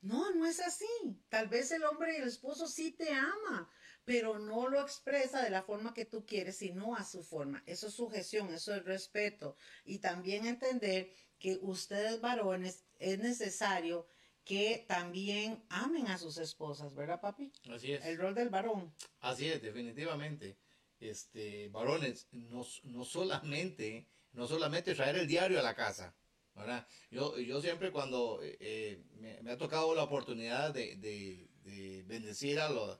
no, 0.00 0.32
no 0.34 0.46
es 0.46 0.60
así. 0.60 0.86
Tal 1.28 1.48
vez 1.48 1.70
el 1.72 1.84
hombre 1.84 2.14
y 2.14 2.16
el 2.16 2.28
esposo 2.28 2.66
sí 2.66 2.92
te 2.92 3.12
ama, 3.12 3.70
pero 4.04 4.38
no 4.38 4.68
lo 4.68 4.80
expresa 4.80 5.42
de 5.42 5.50
la 5.50 5.62
forma 5.62 5.94
que 5.94 6.04
tú 6.04 6.24
quieres, 6.24 6.58
sino 6.58 6.94
a 6.94 7.04
su 7.04 7.22
forma. 7.22 7.62
Eso 7.66 7.88
es 7.88 7.94
sujeción, 7.94 8.52
eso 8.52 8.74
es 8.74 8.84
respeto. 8.84 9.56
Y 9.84 9.98
también 9.98 10.46
entender 10.46 11.12
que 11.38 11.58
ustedes 11.62 12.20
varones 12.20 12.84
es 12.98 13.18
necesario 13.18 14.06
que 14.48 14.86
también 14.88 15.62
amen 15.68 16.08
a 16.08 16.16
sus 16.16 16.38
esposas, 16.38 16.94
¿verdad, 16.94 17.20
papi? 17.20 17.52
Así 17.70 17.92
es. 17.92 18.02
El 18.06 18.16
rol 18.16 18.34
del 18.34 18.48
varón. 18.48 18.94
Así 19.20 19.46
es, 19.46 19.60
definitivamente. 19.60 20.56
Este, 20.98 21.68
varones, 21.68 22.28
no, 22.32 22.66
no 22.84 23.04
solamente, 23.04 24.08
no 24.32 24.48
solamente 24.48 24.94
traer 24.94 25.16
el 25.16 25.28
diario 25.28 25.60
a 25.60 25.62
la 25.62 25.74
casa, 25.74 26.16
¿verdad? 26.54 26.88
Yo, 27.10 27.38
yo 27.38 27.60
siempre 27.60 27.92
cuando 27.92 28.40
eh, 28.42 28.56
eh, 28.58 29.04
me, 29.42 29.50
ha 29.50 29.58
tocado 29.58 29.94
la 29.94 30.04
oportunidad 30.04 30.72
de, 30.72 30.96
de, 30.96 31.50
de 31.62 32.02
bendecir 32.04 32.58
a 32.58 32.70
los 32.70 32.98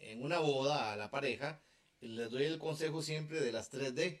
en 0.00 0.22
una 0.22 0.38
boda 0.40 0.92
a 0.92 0.96
la 0.96 1.10
pareja, 1.10 1.62
les 2.00 2.30
doy 2.30 2.44
el 2.44 2.58
consejo 2.58 3.00
siempre 3.00 3.40
de 3.40 3.52
las 3.52 3.72
3D. 3.72 4.20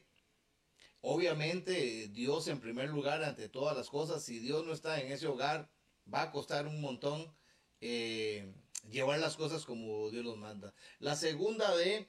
Obviamente 1.02 2.08
Dios 2.08 2.48
en 2.48 2.60
primer 2.60 2.88
lugar 2.88 3.22
ante 3.22 3.50
todas 3.50 3.76
las 3.76 3.90
cosas, 3.90 4.24
si 4.24 4.38
Dios 4.38 4.64
no 4.64 4.72
está 4.72 5.00
en 5.02 5.12
ese 5.12 5.26
hogar, 5.26 5.70
va 6.12 6.22
a 6.22 6.30
costar 6.30 6.66
un 6.66 6.80
montón 6.80 7.34
eh, 7.80 8.52
llevar 8.90 9.18
las 9.18 9.36
cosas 9.36 9.64
como 9.64 10.10
Dios 10.10 10.24
los 10.24 10.36
manda. 10.36 10.74
La 10.98 11.16
segunda 11.16 11.74
D 11.76 12.08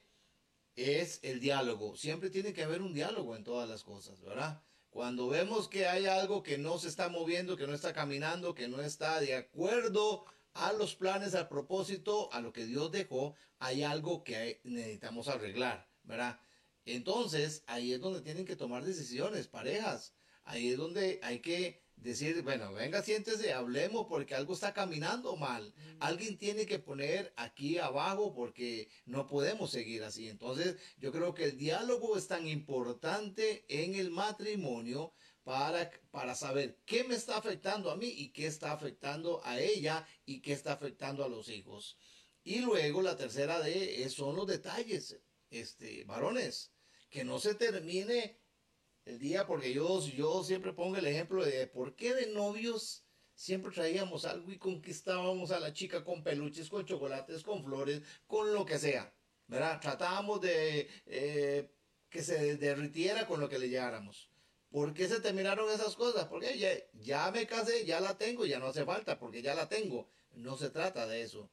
es 0.76 1.20
el 1.24 1.40
diálogo. 1.40 1.96
Siempre 1.96 2.30
tiene 2.30 2.54
que 2.54 2.64
haber 2.64 2.82
un 2.82 2.94
diálogo 2.94 3.36
en 3.36 3.44
todas 3.44 3.68
las 3.70 3.84
cosas, 3.84 4.22
¿verdad? 4.22 4.62
Cuando 4.90 5.28
vemos 5.28 5.68
que 5.68 5.88
hay 5.88 6.06
algo 6.06 6.44
que 6.44 6.58
no 6.58 6.78
se 6.78 6.88
está 6.88 7.10
moviendo, 7.10 7.58
que 7.58 7.68
no 7.68 7.74
está 7.74 7.94
caminando, 7.94 8.56
que 8.56 8.68
no 8.68 8.82
está 8.82 9.20
de 9.20 9.36
acuerdo 9.36 10.26
a 10.54 10.72
los 10.72 10.96
planes, 10.96 11.36
al 11.36 11.50
propósito, 11.50 12.32
a 12.32 12.40
lo 12.40 12.54
que 12.54 12.66
Dios 12.66 12.92
dejó, 12.92 13.36
hay 13.60 13.84
algo 13.84 14.24
que 14.24 14.62
necesitamos 14.64 15.28
arreglar, 15.28 15.90
¿verdad? 16.04 16.40
Entonces, 16.86 17.64
ahí 17.68 17.92
es 17.92 18.00
donde 18.00 18.22
tienen 18.22 18.46
que 18.46 18.56
tomar 18.56 18.86
decisiones, 18.86 19.48
parejas. 19.48 20.14
Ahí 20.46 20.70
es 20.70 20.78
donde 20.78 21.20
hay 21.24 21.40
que 21.40 21.85
decir, 21.98 22.42
bueno, 22.44 22.72
venga, 22.74 23.02
siéntese, 23.02 23.54
hablemos 23.54 24.08
porque 24.08 24.36
algo 24.36 24.54
está 24.54 24.74
caminando 24.74 25.36
mal. 25.36 25.74
Alguien 26.00 26.38
tiene 26.38 26.66
que 26.66 26.80
poner 26.80 27.34
aquí 27.36 27.78
abajo 27.78 28.34
porque 28.34 28.90
no 29.06 29.28
podemos 29.28 29.72
seguir 29.72 30.04
así. 30.04 30.30
Entonces, 30.30 30.78
yo 30.98 31.12
creo 31.12 31.34
que 31.34 31.46
el 31.46 31.58
diálogo 31.58 32.18
es 32.18 32.28
tan 32.28 32.48
importante 32.48 33.66
en 33.70 33.96
el 33.96 34.12
matrimonio 34.12 35.14
para, 35.44 35.92
para 36.12 36.36
saber 36.36 36.80
qué 36.86 37.04
me 37.04 37.16
está 37.16 37.38
afectando 37.38 37.92
a 37.92 37.96
mí 37.96 38.08
y 38.08 38.30
qué 38.30 38.48
está 38.48 38.72
afectando 38.72 39.42
a 39.46 39.60
ella 39.60 40.08
y 40.26 40.42
qué 40.42 40.54
está 40.54 40.74
afectando 40.74 41.24
a 41.24 41.30
los 41.30 41.50
hijos. 41.50 41.98
Y 42.44 42.60
luego 42.60 43.02
la 43.02 43.16
tercera 43.16 43.60
de 43.60 44.08
son 44.10 44.36
los 44.36 44.46
detalles, 44.46 45.20
este, 45.50 46.04
varones, 46.04 46.72
que 47.10 47.24
no 47.24 47.40
se 47.40 47.56
termine 47.56 48.40
el 49.06 49.20
día, 49.20 49.46
porque 49.46 49.74
yo, 49.74 50.02
yo 50.08 50.44
siempre 50.44 50.74
pongo 50.74 50.98
el 50.98 51.06
ejemplo 51.08 51.46
de 51.46 51.68
por 51.68 51.96
qué 51.96 52.14
de 52.14 52.28
novios 52.28 53.06
siempre 53.36 53.72
traíamos 53.72 54.26
algo 54.26 54.52
y 54.52 54.58
conquistábamos 54.58 55.52
a 55.52 55.60
la 55.60 55.74
chica 55.74 56.04
con 56.04 56.24
peluches, 56.24 56.70
con 56.70 56.86
chocolates, 56.86 57.44
con 57.44 57.64
flores, 57.64 58.02
con 58.26 58.54
lo 58.54 58.66
que 58.66 58.80
sea, 58.80 59.14
¿verdad? 59.48 59.80
Tratábamos 59.80 60.42
de 60.42 60.90
eh, 61.06 61.72
que 62.10 62.24
se 62.24 62.58
derritiera 62.58 63.28
con 63.28 63.40
lo 63.40 63.48
que 63.50 63.60
le 63.60 63.70
lleváramos. 63.70 64.32
¿Por 64.70 64.94
qué 64.94 65.08
se 65.08 65.22
terminaron 65.22 65.70
esas 65.72 65.96
cosas? 65.96 66.26
Porque 66.26 66.58
ya, 66.58 66.70
ya 66.94 67.32
me 67.32 67.46
casé, 67.46 67.86
ya 67.86 68.00
la 68.00 68.18
tengo, 68.18 68.46
ya 68.46 68.60
no 68.60 68.68
hace 68.68 68.84
falta, 68.84 69.20
porque 69.20 69.42
ya 69.42 69.54
la 69.54 69.70
tengo. 69.70 70.10
No 70.32 70.58
se 70.58 70.70
trata 70.70 71.08
de 71.08 71.22
eso. 71.22 71.50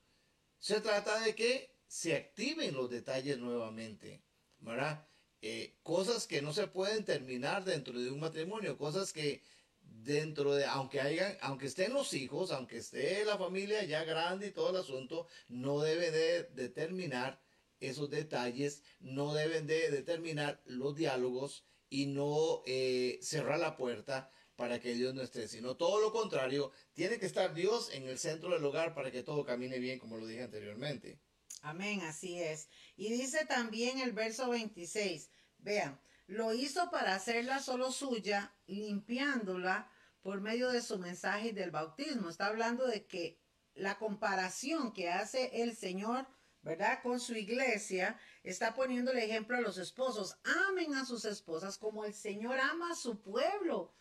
Se 0.58 0.80
trata 0.80 1.20
de 1.20 1.34
que 1.34 1.76
se 1.86 2.16
activen 2.16 2.74
los 2.74 2.90
detalles 2.90 3.38
nuevamente, 3.38 4.24
¿verdad? 4.58 5.06
Eh, 5.44 5.74
cosas 5.82 6.28
que 6.28 6.40
no 6.40 6.52
se 6.52 6.68
pueden 6.68 7.04
terminar 7.04 7.64
dentro 7.64 7.98
de 7.98 8.12
un 8.12 8.20
matrimonio, 8.20 8.78
cosas 8.78 9.12
que 9.12 9.42
dentro 9.82 10.54
de, 10.54 10.64
aunque 10.66 11.00
hayan, 11.00 11.36
aunque 11.40 11.66
estén 11.66 11.92
los 11.92 12.14
hijos, 12.14 12.52
aunque 12.52 12.78
esté 12.78 13.24
la 13.24 13.36
familia 13.36 13.82
ya 13.84 14.04
grande 14.04 14.46
y 14.46 14.52
todo 14.52 14.70
el 14.70 14.76
asunto, 14.76 15.26
no 15.48 15.80
debe 15.80 16.12
de 16.12 16.44
determinar 16.44 17.40
esos 17.80 18.08
detalles, 18.08 18.84
no 19.00 19.34
deben 19.34 19.66
de 19.66 19.90
determinar 19.90 20.62
los 20.64 20.94
diálogos 20.94 21.64
y 21.90 22.06
no 22.06 22.62
eh, 22.66 23.18
cerrar 23.20 23.58
la 23.58 23.76
puerta 23.76 24.30
para 24.54 24.78
que 24.78 24.94
Dios 24.94 25.12
no 25.12 25.22
esté, 25.22 25.48
sino 25.48 25.76
todo 25.76 26.00
lo 26.00 26.12
contrario, 26.12 26.70
tiene 26.92 27.18
que 27.18 27.26
estar 27.26 27.52
Dios 27.52 27.92
en 27.92 28.06
el 28.06 28.18
centro 28.18 28.50
del 28.50 28.64
hogar 28.64 28.94
para 28.94 29.10
que 29.10 29.24
todo 29.24 29.44
camine 29.44 29.80
bien, 29.80 29.98
como 29.98 30.18
lo 30.18 30.26
dije 30.26 30.44
anteriormente. 30.44 31.18
Amén, 31.62 32.02
así 32.02 32.40
es. 32.40 32.68
Y 32.96 33.08
dice 33.10 33.46
también 33.46 34.00
el 34.00 34.12
verso 34.12 34.50
26, 34.50 35.30
vean, 35.58 36.00
lo 36.26 36.52
hizo 36.52 36.90
para 36.90 37.14
hacerla 37.14 37.60
solo 37.60 37.92
suya, 37.92 38.52
limpiándola 38.66 39.88
por 40.22 40.40
medio 40.40 40.70
de 40.70 40.82
su 40.82 40.98
mensaje 40.98 41.48
y 41.48 41.52
del 41.52 41.70
bautismo. 41.70 42.28
Está 42.28 42.46
hablando 42.46 42.86
de 42.86 43.06
que 43.06 43.38
la 43.74 43.96
comparación 43.98 44.92
que 44.92 45.10
hace 45.10 45.62
el 45.62 45.76
Señor, 45.76 46.26
¿verdad? 46.62 47.00
Con 47.00 47.20
su 47.20 47.34
iglesia, 47.34 48.18
está 48.42 48.74
poniendo 48.74 49.12
el 49.12 49.18
ejemplo 49.18 49.56
a 49.56 49.60
los 49.60 49.78
esposos. 49.78 50.36
Amen 50.68 50.94
a 50.94 51.04
sus 51.04 51.24
esposas 51.24 51.78
como 51.78 52.04
el 52.04 52.12
Señor 52.12 52.58
ama 52.58 52.90
a 52.90 52.96
su 52.96 53.20
pueblo. 53.20 53.94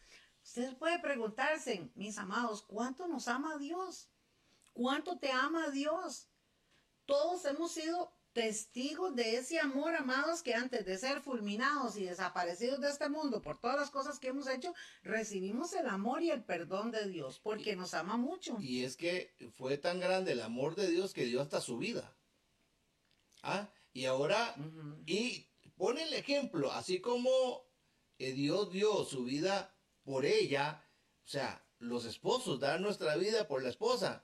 Usted 0.43 0.75
puede 0.77 0.97
preguntarse, 0.97 1.91
mis 1.93 2.17
amados, 2.17 2.63
¿cuánto 2.63 3.07
nos 3.07 3.27
ama 3.27 3.57
Dios? 3.59 4.09
¿Cuánto 4.73 5.19
te 5.19 5.31
ama 5.31 5.69
Dios? 5.69 6.30
Todos 7.05 7.45
hemos 7.45 7.71
sido 7.71 8.11
testigos 8.33 9.15
de 9.15 9.35
ese 9.35 9.59
amor, 9.59 9.95
amados, 9.95 10.41
que 10.41 10.53
antes 10.53 10.85
de 10.85 10.97
ser 10.97 11.21
fulminados 11.21 11.97
y 11.97 12.05
desaparecidos 12.05 12.79
de 12.79 12.89
este 12.89 13.09
mundo 13.09 13.41
por 13.41 13.59
todas 13.59 13.77
las 13.77 13.89
cosas 13.89 14.19
que 14.19 14.29
hemos 14.29 14.47
hecho, 14.47 14.73
recibimos 15.03 15.73
el 15.73 15.87
amor 15.87 16.23
y 16.23 16.31
el 16.31 16.43
perdón 16.43 16.91
de 16.91 17.07
Dios, 17.07 17.39
porque 17.39 17.75
nos 17.75 17.93
ama 17.93 18.17
mucho. 18.17 18.57
Y 18.59 18.83
es 18.83 18.95
que 18.95 19.35
fue 19.53 19.77
tan 19.77 19.99
grande 19.99 20.31
el 20.31 20.41
amor 20.41 20.75
de 20.75 20.89
Dios 20.89 21.13
que 21.13 21.25
dio 21.25 21.41
hasta 21.41 21.59
su 21.59 21.77
vida. 21.77 22.15
¿Ah? 23.43 23.69
Y 23.93 24.05
ahora, 24.05 24.55
y 25.05 25.47
pone 25.75 26.03
el 26.03 26.13
ejemplo, 26.13 26.71
así 26.71 27.01
como 27.01 27.65
eh, 28.17 28.31
Dios 28.31 28.71
dio 28.71 29.03
su 29.03 29.25
vida 29.25 29.75
por 30.03 30.25
ella, 30.25 30.85
o 31.25 31.27
sea, 31.27 31.65
los 31.81 32.05
esposos 32.05 32.59
dan 32.59 32.81
nuestra 32.81 33.15
vida 33.17 33.47
por 33.47 33.63
la 33.63 33.69
esposa. 33.69 34.23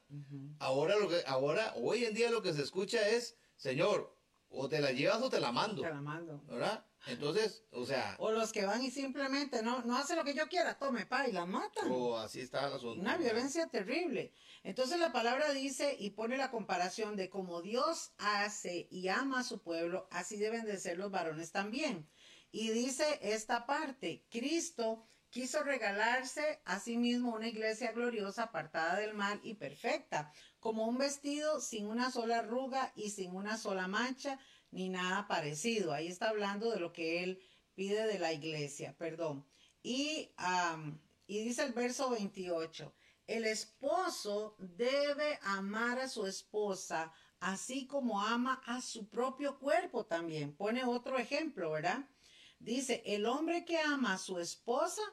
Ahora 0.60 0.96
lo 0.98 1.10
que, 1.10 1.22
ahora, 1.26 1.74
hoy 1.76 2.06
en 2.06 2.14
día 2.14 2.32
lo 2.32 2.42
que 2.42 2.54
se 2.54 2.62
escucha 2.62 3.10
es, 3.10 3.36
Señor, 3.56 4.16
o 4.50 4.70
te 4.70 4.80
la 4.80 4.92
llevas 4.92 5.22
o 5.22 5.30
te 5.30 5.40
la 5.40 5.52
mando. 5.52 5.82
Te 5.82 5.90
la 5.90 6.02
mando. 6.02 6.42
¿Verdad? 6.48 6.86
Entonces, 7.08 7.64
o 7.72 7.86
sea. 7.86 8.16
O 8.20 8.32
los 8.32 8.52
que 8.52 8.66
van 8.66 8.84
y 8.84 8.92
simplemente 8.92 9.64
no, 9.64 9.82
no 9.84 9.98
hace 9.98 10.16
lo 10.16 10.24
que 10.24 10.36
yo 10.36 10.48
quiera, 10.48 10.78
tome 10.78 11.06
pa 11.06 11.28
y 11.28 11.32
la 11.32 11.46
matan. 11.46 11.92
O 11.92 12.18
así 12.18 12.42
está 12.42 12.68
el 12.68 12.74
asunto. 12.74 13.02
Una 13.02 13.18
violencia 13.18 13.68
terrible. 13.68 14.34
Entonces 14.64 15.00
la 15.00 15.12
palabra 15.12 15.52
dice 15.52 15.96
y 16.00 16.12
pone 16.12 16.38
la 16.38 16.52
comparación 16.52 17.16
de 17.16 17.30
como 17.30 17.62
Dios 17.62 18.12
hace 18.20 18.88
y 18.92 19.08
ama 19.08 19.40
a 19.40 19.44
su 19.44 19.62
pueblo, 19.62 20.08
así 20.12 20.38
deben 20.38 20.66
de 20.66 20.78
ser 20.78 20.98
los 20.98 21.12
varones 21.12 21.52
también. 21.52 22.08
Y 22.52 22.70
dice 22.70 23.20
esta 23.22 23.66
parte, 23.66 24.26
Cristo 24.30 25.08
quiso 25.38 25.62
regalarse 25.62 26.60
a 26.66 26.80
sí 26.80 26.98
mismo 26.98 27.36
una 27.36 27.48
iglesia 27.48 27.92
gloriosa, 27.92 28.46
apartada 28.46 28.96
del 28.96 29.14
mal 29.14 29.40
y 29.44 29.54
perfecta, 29.54 30.34
como 30.60 30.88
un 30.88 30.98
vestido 30.98 31.62
sin 31.62 31.86
una 31.86 32.10
sola 32.10 32.40
arruga 32.40 32.92
y 32.96 33.12
sin 33.12 33.36
una 33.36 33.56
sola 33.56 33.88
mancha, 33.88 34.40
ni 34.72 34.90
nada 34.90 35.28
parecido. 35.28 35.94
Ahí 35.94 36.08
está 36.08 36.30
hablando 36.30 36.72
de 36.72 36.80
lo 36.80 36.92
que 36.92 37.24
él 37.24 37.40
pide 37.76 38.08
de 38.08 38.18
la 38.18 38.34
iglesia, 38.34 38.96
perdón. 38.98 39.46
Y, 39.84 40.32
y 41.28 41.44
dice 41.44 41.66
el 41.66 41.74
verso 41.74 42.10
28, 42.10 42.92
el 43.28 43.46
esposo 43.46 44.56
debe 44.58 45.38
amar 45.44 46.00
a 46.00 46.10
su 46.10 46.26
esposa 46.26 47.14
así 47.40 47.86
como 47.86 48.24
ama 48.24 48.60
a 48.66 48.82
su 48.82 49.08
propio 49.08 49.60
cuerpo 49.60 50.04
también. 50.04 50.56
Pone 50.56 50.84
otro 50.84 51.20
ejemplo, 51.20 51.70
¿verdad? 51.70 52.10
Dice, 52.58 53.04
el 53.06 53.28
hombre 53.28 53.66
que 53.66 53.78
ama 53.78 54.14
a 54.14 54.18
su 54.18 54.40
esposa 54.40 55.04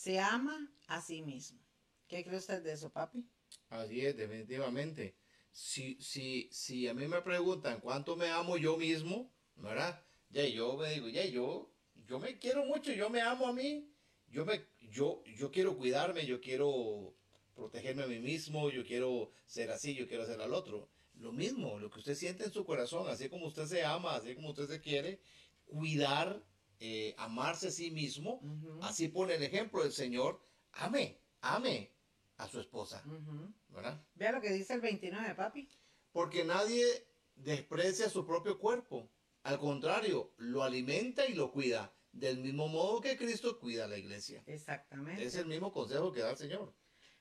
se 0.00 0.18
ama 0.18 0.56
a 0.86 1.02
sí 1.02 1.20
mismo. 1.20 1.60
¿Qué 2.08 2.24
cree 2.24 2.38
usted 2.38 2.62
de 2.62 2.72
eso, 2.72 2.90
papi? 2.90 3.22
Así 3.68 4.00
es, 4.00 4.16
definitivamente. 4.16 5.14
Si, 5.52 6.00
si, 6.00 6.48
si 6.50 6.88
a 6.88 6.94
mí 6.94 7.06
me 7.06 7.20
preguntan 7.20 7.80
cuánto 7.80 8.16
me 8.16 8.30
amo 8.30 8.56
yo 8.56 8.78
mismo, 8.78 9.30
¿verdad? 9.56 10.02
Ya 10.30 10.46
yo 10.46 10.78
me 10.78 10.90
digo, 10.94 11.08
ya 11.08 11.26
yo, 11.26 11.70
yo 12.06 12.18
me 12.18 12.38
quiero 12.38 12.64
mucho, 12.64 12.92
yo 12.92 13.10
me 13.10 13.20
amo 13.20 13.46
a 13.46 13.52
mí, 13.52 13.92
yo 14.28 14.46
me, 14.46 14.64
yo, 14.80 15.22
yo 15.36 15.50
quiero 15.50 15.76
cuidarme, 15.76 16.24
yo 16.24 16.40
quiero 16.40 17.14
protegerme 17.54 18.04
a 18.04 18.06
mí 18.06 18.20
mismo, 18.20 18.70
yo 18.70 18.86
quiero 18.86 19.32
ser 19.44 19.70
así, 19.70 19.94
yo 19.94 20.08
quiero 20.08 20.24
ser 20.24 20.40
al 20.40 20.54
otro. 20.54 20.88
Lo 21.16 21.30
mismo, 21.30 21.78
lo 21.78 21.90
que 21.90 21.98
usted 21.98 22.14
siente 22.14 22.44
en 22.44 22.52
su 22.52 22.64
corazón, 22.64 23.06
así 23.10 23.28
como 23.28 23.48
usted 23.48 23.66
se 23.66 23.84
ama, 23.84 24.16
así 24.16 24.34
como 24.34 24.48
usted 24.50 24.66
se 24.66 24.80
quiere, 24.80 25.20
cuidar, 25.66 26.42
eh, 26.82 27.14
amarse 27.18 27.68
a 27.68 27.70
sí 27.70 27.90
mismo, 27.90 28.40
así 28.82 29.08
pone 29.08 29.34
el 29.34 29.42
ejemplo 29.42 29.82
del 29.82 29.92
Señor, 29.92 30.42
ame, 30.72 31.20
ame 31.42 31.94
a 32.38 32.48
su 32.48 32.58
esposa. 32.58 33.04
¿verdad? 33.68 34.02
Vea 34.14 34.32
lo 34.32 34.40
que 34.40 34.50
dice 34.50 34.74
el 34.74 34.80
29, 34.80 35.34
papi. 35.34 35.68
Porque 36.10 36.42
nadie 36.42 36.84
desprecia 37.34 38.08
su 38.08 38.26
propio 38.26 38.58
cuerpo, 38.58 39.10
al 39.42 39.58
contrario, 39.58 40.32
lo 40.38 40.62
alimenta 40.62 41.26
y 41.26 41.34
lo 41.34 41.52
cuida, 41.52 41.94
del 42.12 42.38
mismo 42.38 42.68
modo 42.68 43.00
que 43.00 43.16
Cristo 43.16 43.58
cuida 43.58 43.84
a 43.84 43.88
la 43.88 43.98
iglesia. 43.98 44.42
Exactamente. 44.46 45.22
Es 45.22 45.34
el 45.34 45.46
mismo 45.46 45.72
consejo 45.72 46.12
que 46.12 46.20
da 46.20 46.30
el 46.30 46.36
Señor. 46.38 46.74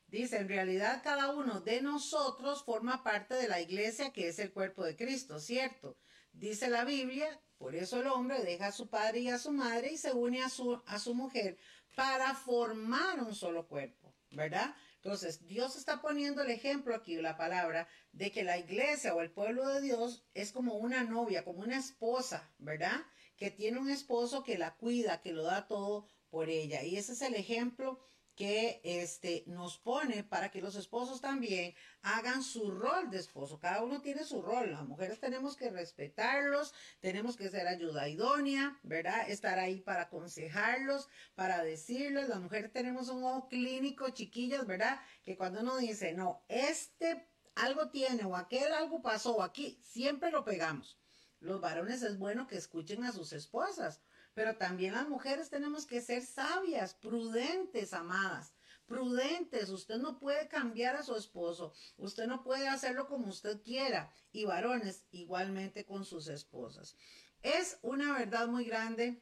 Dice, 0.07 0.37
en 0.37 0.47
realidad 0.47 1.01
cada 1.03 1.31
uno 1.33 1.59
de 1.59 1.81
nosotros 1.81 2.63
forma 2.63 3.03
parte 3.03 3.35
de 3.35 3.47
la 3.47 3.61
iglesia 3.61 4.11
que 4.11 4.29
es 4.29 4.39
el 4.39 4.51
cuerpo 4.51 4.83
de 4.83 4.95
Cristo, 4.95 5.39
¿cierto? 5.39 5.97
Dice 6.31 6.69
la 6.69 6.83
Biblia, 6.83 7.41
por 7.59 7.75
eso 7.75 7.99
el 7.99 8.07
hombre 8.07 8.41
deja 8.41 8.67
a 8.67 8.71
su 8.71 8.89
padre 8.89 9.19
y 9.19 9.29
a 9.29 9.37
su 9.37 9.51
madre 9.51 9.91
y 9.91 9.97
se 9.97 10.13
une 10.13 10.41
a 10.41 10.49
su, 10.49 10.81
a 10.85 10.97
su 10.97 11.13
mujer 11.13 11.57
para 11.93 12.33
formar 12.33 13.19
un 13.19 13.35
solo 13.35 13.67
cuerpo, 13.67 14.15
¿verdad? 14.31 14.73
Entonces, 14.95 15.45
Dios 15.45 15.75
está 15.75 16.01
poniendo 16.01 16.41
el 16.41 16.51
ejemplo 16.51 16.95
aquí, 16.95 17.15
la 17.15 17.35
palabra, 17.35 17.87
de 18.13 18.31
que 18.31 18.43
la 18.43 18.57
iglesia 18.57 19.13
o 19.13 19.21
el 19.21 19.31
pueblo 19.31 19.67
de 19.67 19.81
Dios 19.81 20.25
es 20.33 20.53
como 20.53 20.75
una 20.75 21.03
novia, 21.03 21.43
como 21.43 21.59
una 21.59 21.77
esposa, 21.77 22.49
¿verdad? 22.57 23.05
Que 23.35 23.51
tiene 23.51 23.79
un 23.79 23.89
esposo 23.89 24.43
que 24.43 24.57
la 24.57 24.75
cuida, 24.75 25.21
que 25.21 25.33
lo 25.33 25.43
da 25.43 25.67
todo 25.67 26.07
por 26.29 26.49
ella. 26.49 26.83
Y 26.83 26.95
ese 26.95 27.11
es 27.13 27.21
el 27.21 27.35
ejemplo 27.35 27.99
que 28.39 28.79
este, 28.85 29.43
nos 29.47 29.77
pone 29.79 30.23
para 30.23 30.49
que 30.49 30.61
los 30.61 30.75
esposos 30.75 31.19
también 31.19 31.75
hagan 32.03 32.41
su 32.41 32.71
rol 32.71 33.09
de 33.09 33.17
esposo. 33.17 33.59
Cada 33.59 33.83
uno 33.83 34.01
tiene 34.01 34.23
su 34.23 34.41
rol. 34.41 34.71
Las 34.71 34.87
mujeres 34.87 35.19
tenemos 35.19 35.57
que 35.57 35.69
respetarlos, 35.69 36.73
tenemos 37.01 37.35
que 37.35 37.49
ser 37.49 37.67
ayuda 37.67 38.07
idónea, 38.07 38.79
¿verdad? 38.81 39.29
Estar 39.29 39.59
ahí 39.59 39.81
para 39.81 40.03
aconsejarlos, 40.03 41.09
para 41.35 41.65
decirles. 41.65 42.29
Las 42.29 42.39
mujeres 42.39 42.71
tenemos 42.71 43.09
un 43.09 43.25
ojo 43.25 43.49
clínico, 43.49 44.09
chiquillas, 44.11 44.65
¿verdad? 44.65 45.01
Que 45.21 45.35
cuando 45.35 45.59
uno 45.59 45.75
dice, 45.75 46.13
no, 46.13 46.45
este 46.47 47.27
algo 47.55 47.89
tiene 47.89 48.23
o 48.23 48.37
aquel 48.37 48.71
algo 48.71 49.01
pasó 49.01 49.35
o 49.35 49.43
aquí, 49.43 49.81
siempre 49.83 50.31
lo 50.31 50.45
pegamos. 50.45 50.97
Los 51.41 51.59
varones 51.59 52.03
es 52.03 52.17
bueno 52.17 52.47
que 52.47 52.55
escuchen 52.55 53.03
a 53.03 53.11
sus 53.11 53.33
esposas 53.33 53.99
pero 54.39 54.55
también 54.55 54.93
las 54.93 55.09
mujeres 55.09 55.49
tenemos 55.49 55.85
que 55.85 55.99
ser 55.99 56.25
sabias, 56.25 56.93
prudentes, 56.93 57.91
amadas. 57.91 58.53
Prudentes, 58.85 59.67
usted 59.67 59.97
no 59.97 60.17
puede 60.17 60.47
cambiar 60.47 60.95
a 60.95 61.03
su 61.03 61.13
esposo, 61.17 61.73
usted 61.97 62.25
no 62.25 62.41
puede 62.41 62.69
hacerlo 62.69 63.09
como 63.09 63.27
usted 63.27 63.61
quiera. 63.61 64.13
Y 64.31 64.45
varones, 64.45 65.03
igualmente 65.11 65.83
con 65.83 66.05
sus 66.05 66.29
esposas. 66.29 66.95
Es 67.41 67.79
una 67.81 68.17
verdad 68.17 68.47
muy 68.47 68.63
grande, 68.63 69.21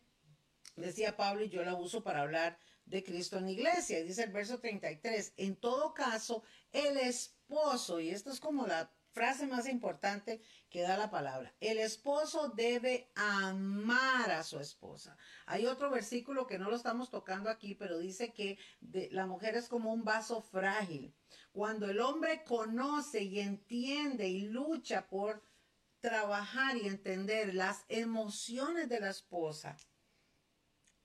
decía 0.75 1.17
Pablo, 1.17 1.43
y 1.43 1.49
yo 1.49 1.63
la 1.63 1.73
uso 1.73 2.03
para 2.03 2.21
hablar 2.21 2.59
de 2.85 3.03
Cristo 3.03 3.39
en 3.39 3.45
la 3.45 3.51
iglesia. 3.53 4.03
Dice 4.03 4.21
el 4.21 4.31
verso 4.31 4.59
33, 4.59 5.33
en 5.37 5.55
todo 5.55 5.95
caso, 5.95 6.43
el 6.71 6.95
esposo, 6.95 7.99
y 7.99 8.11
esto 8.11 8.29
es 8.29 8.39
como 8.39 8.67
la 8.67 8.95
frase 9.17 9.47
más 9.47 9.67
importante 9.67 10.43
que 10.69 10.83
da 10.83 10.95
la 10.95 11.09
palabra. 11.09 11.51
El 11.59 11.79
esposo 11.79 12.49
debe 12.49 13.09
amar 13.15 14.29
a 14.29 14.43
su 14.43 14.59
esposa. 14.59 15.17
Hay 15.47 15.65
otro 15.65 15.89
versículo 15.89 16.45
que 16.45 16.59
no 16.59 16.69
lo 16.69 16.75
estamos 16.75 17.09
tocando 17.09 17.49
aquí, 17.49 17.73
pero 17.73 17.97
dice 17.97 18.31
que 18.31 18.59
la 19.09 19.25
mujer 19.25 19.55
es 19.55 19.69
como 19.69 19.91
un 19.91 20.03
vaso 20.03 20.43
frágil. 20.43 21.15
Cuando 21.51 21.89
el 21.89 21.99
hombre 21.99 22.43
conoce 22.43 23.23
y 23.23 23.39
entiende 23.39 24.27
y 24.27 24.41
lucha 24.41 25.07
por 25.07 25.41
trabajar 25.99 26.77
y 26.77 26.85
entender 26.85 27.55
las 27.55 27.85
emociones 27.89 28.87
de 28.87 28.99
la 28.99 29.09
esposa, 29.09 29.75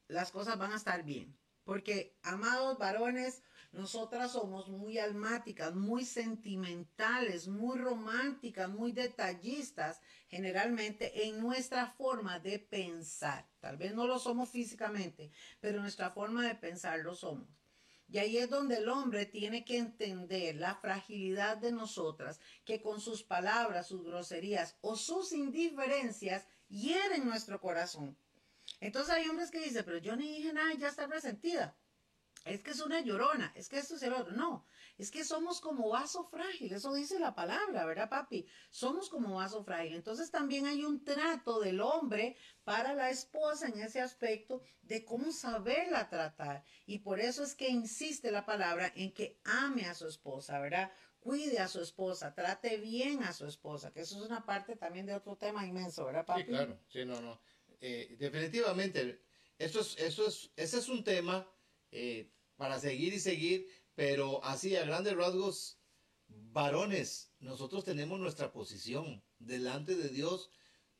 las 0.07 0.31
cosas 0.31 0.59
van 0.59 0.73
a 0.73 0.77
estar 0.77 1.03
bien. 1.03 1.35
Porque, 1.65 2.19
amados 2.23 2.77
varones, 2.77 3.43
nosotras 3.73 4.33
somos 4.33 4.69
muy 4.69 4.99
almáticas, 4.99 5.75
muy 5.75 6.05
sentimentales, 6.05 7.49
muy 7.49 7.79
románticas, 7.79 8.69
muy 8.69 8.93
detallistas, 8.93 10.03
generalmente 10.29 11.27
en 11.27 11.41
nuestra 11.41 11.87
forma 11.87 12.39
de 12.39 12.59
pensar. 12.59 13.49
Tal 13.61 13.79
vez 13.79 13.95
no 13.95 14.07
lo 14.07 14.19
somos 14.19 14.51
físicamente, 14.51 15.31
pero 15.61 15.81
nuestra 15.81 16.11
forma 16.11 16.47
de 16.47 16.55
pensar 16.55 16.99
lo 17.01 17.15
somos. 17.15 17.49
Y 18.09 18.19
ahí 18.19 18.37
es 18.37 18.51
donde 18.51 18.77
el 18.77 18.91
hombre 18.91 19.25
tiene 19.25 19.65
que 19.65 19.79
entender 19.79 20.57
la 20.57 20.75
fragilidad 20.75 21.57
de 21.57 21.73
nosotras, 21.73 22.41
que 22.67 22.83
con 22.83 23.01
sus 23.01 23.23
palabras, 23.23 23.87
sus 23.87 24.05
groserías 24.05 24.77
o 24.83 24.97
sus 24.97 25.33
indiferencias 25.33 26.47
hieren 26.69 27.25
nuestro 27.25 27.59
corazón. 27.59 28.19
Entonces 28.81 29.15
hay 29.15 29.27
hombres 29.31 29.51
que 29.51 29.61
dicen, 29.61 29.83
pero 29.87 29.97
yo 29.97 30.15
ni 30.15 30.29
dije 30.29 30.53
nada 30.53 30.75
ya 30.75 30.89
está 30.89 31.07
resentida. 31.07 31.75
Es 32.45 32.63
que 32.63 32.73
es 32.73 32.81
una 32.81 33.01
llorona, 33.01 33.53
es 33.55 33.69
que 33.69 33.79
esto 33.79 33.95
es 33.95 34.03
el 34.03 34.13
otro. 34.13 34.35
No, 34.35 34.67
es 34.99 35.11
que 35.11 35.25
somos 35.25 35.61
como 35.61 35.89
vaso 35.91 36.25
frágil, 36.25 36.73
eso 36.73 36.93
dice 36.93 37.19
la 37.19 37.35
palabra, 37.35 37.85
¿verdad, 37.87 38.09
papi? 38.09 38.47
Somos 38.71 39.09
como 39.09 39.37
vaso 39.37 39.63
frágil. 39.65 39.95
Entonces 39.95 40.31
también 40.31 40.67
hay 40.67 40.85
un 40.85 41.05
trato 41.05 41.61
del 41.61 41.81
hombre 41.81 42.37
para 42.65 42.95
la 42.95 43.11
esposa 43.11 43.69
en 43.69 43.81
ese 43.81 44.01
aspecto 44.01 44.63
de 44.83 45.05
cómo 45.05 45.31
saberla 45.31 46.09
tratar. 46.09 46.65
Y 46.87 46.99
por 46.99 47.21
eso 47.21 47.45
es 47.45 47.55
que 47.55 47.69
insiste 47.69 48.31
la 48.31 48.45
palabra 48.45 48.93
en 48.97 49.13
que 49.13 49.41
ame 49.45 49.87
a 49.87 49.95
su 49.95 50.09
esposa, 50.09 50.59
¿verdad? 50.59 50.93
Cuide 51.21 51.61
a 51.61 51.69
su 51.69 51.81
esposa, 51.81 52.35
trate 52.35 52.79
bien 52.79 53.23
a 53.23 53.33
su 53.33 53.47
esposa, 53.47 53.93
que 53.93 54.01
eso 54.01 54.17
es 54.17 54.23
una 54.23 54.45
parte 54.45 54.75
también 54.75 55.07
de 55.07 55.15
otro 55.15 55.37
tema 55.37 55.65
inmenso, 55.65 56.05
¿verdad, 56.05 56.27
papi? 56.27 56.43
Sí, 56.43 56.49
claro, 56.49 56.81
sí, 56.89 57.05
no, 57.05 57.21
no. 57.21 57.41
Eh, 57.81 58.17
definitivamente, 58.19 59.23
eso 59.57 59.81
es, 59.81 59.97
eso 59.99 60.27
es, 60.27 60.51
ese 60.57 60.79
es 60.79 60.89
un 60.89 61.05
tema 61.05 61.49
eh, 61.93 62.31
para 62.57 62.81
seguir 62.81 63.15
y 63.15 63.21
seguir, 63.21 63.69
pero 63.95 64.43
así 64.45 64.75
a 64.77 64.85
grandes 64.85 65.15
rasgos, 65.15 65.79
varones, 66.27 67.33
nosotros 67.39 67.85
tenemos 67.85 68.19
nuestra 68.19 68.53
posición 68.53 69.23
delante 69.39 69.95
de 69.95 70.09
Dios 70.09 70.51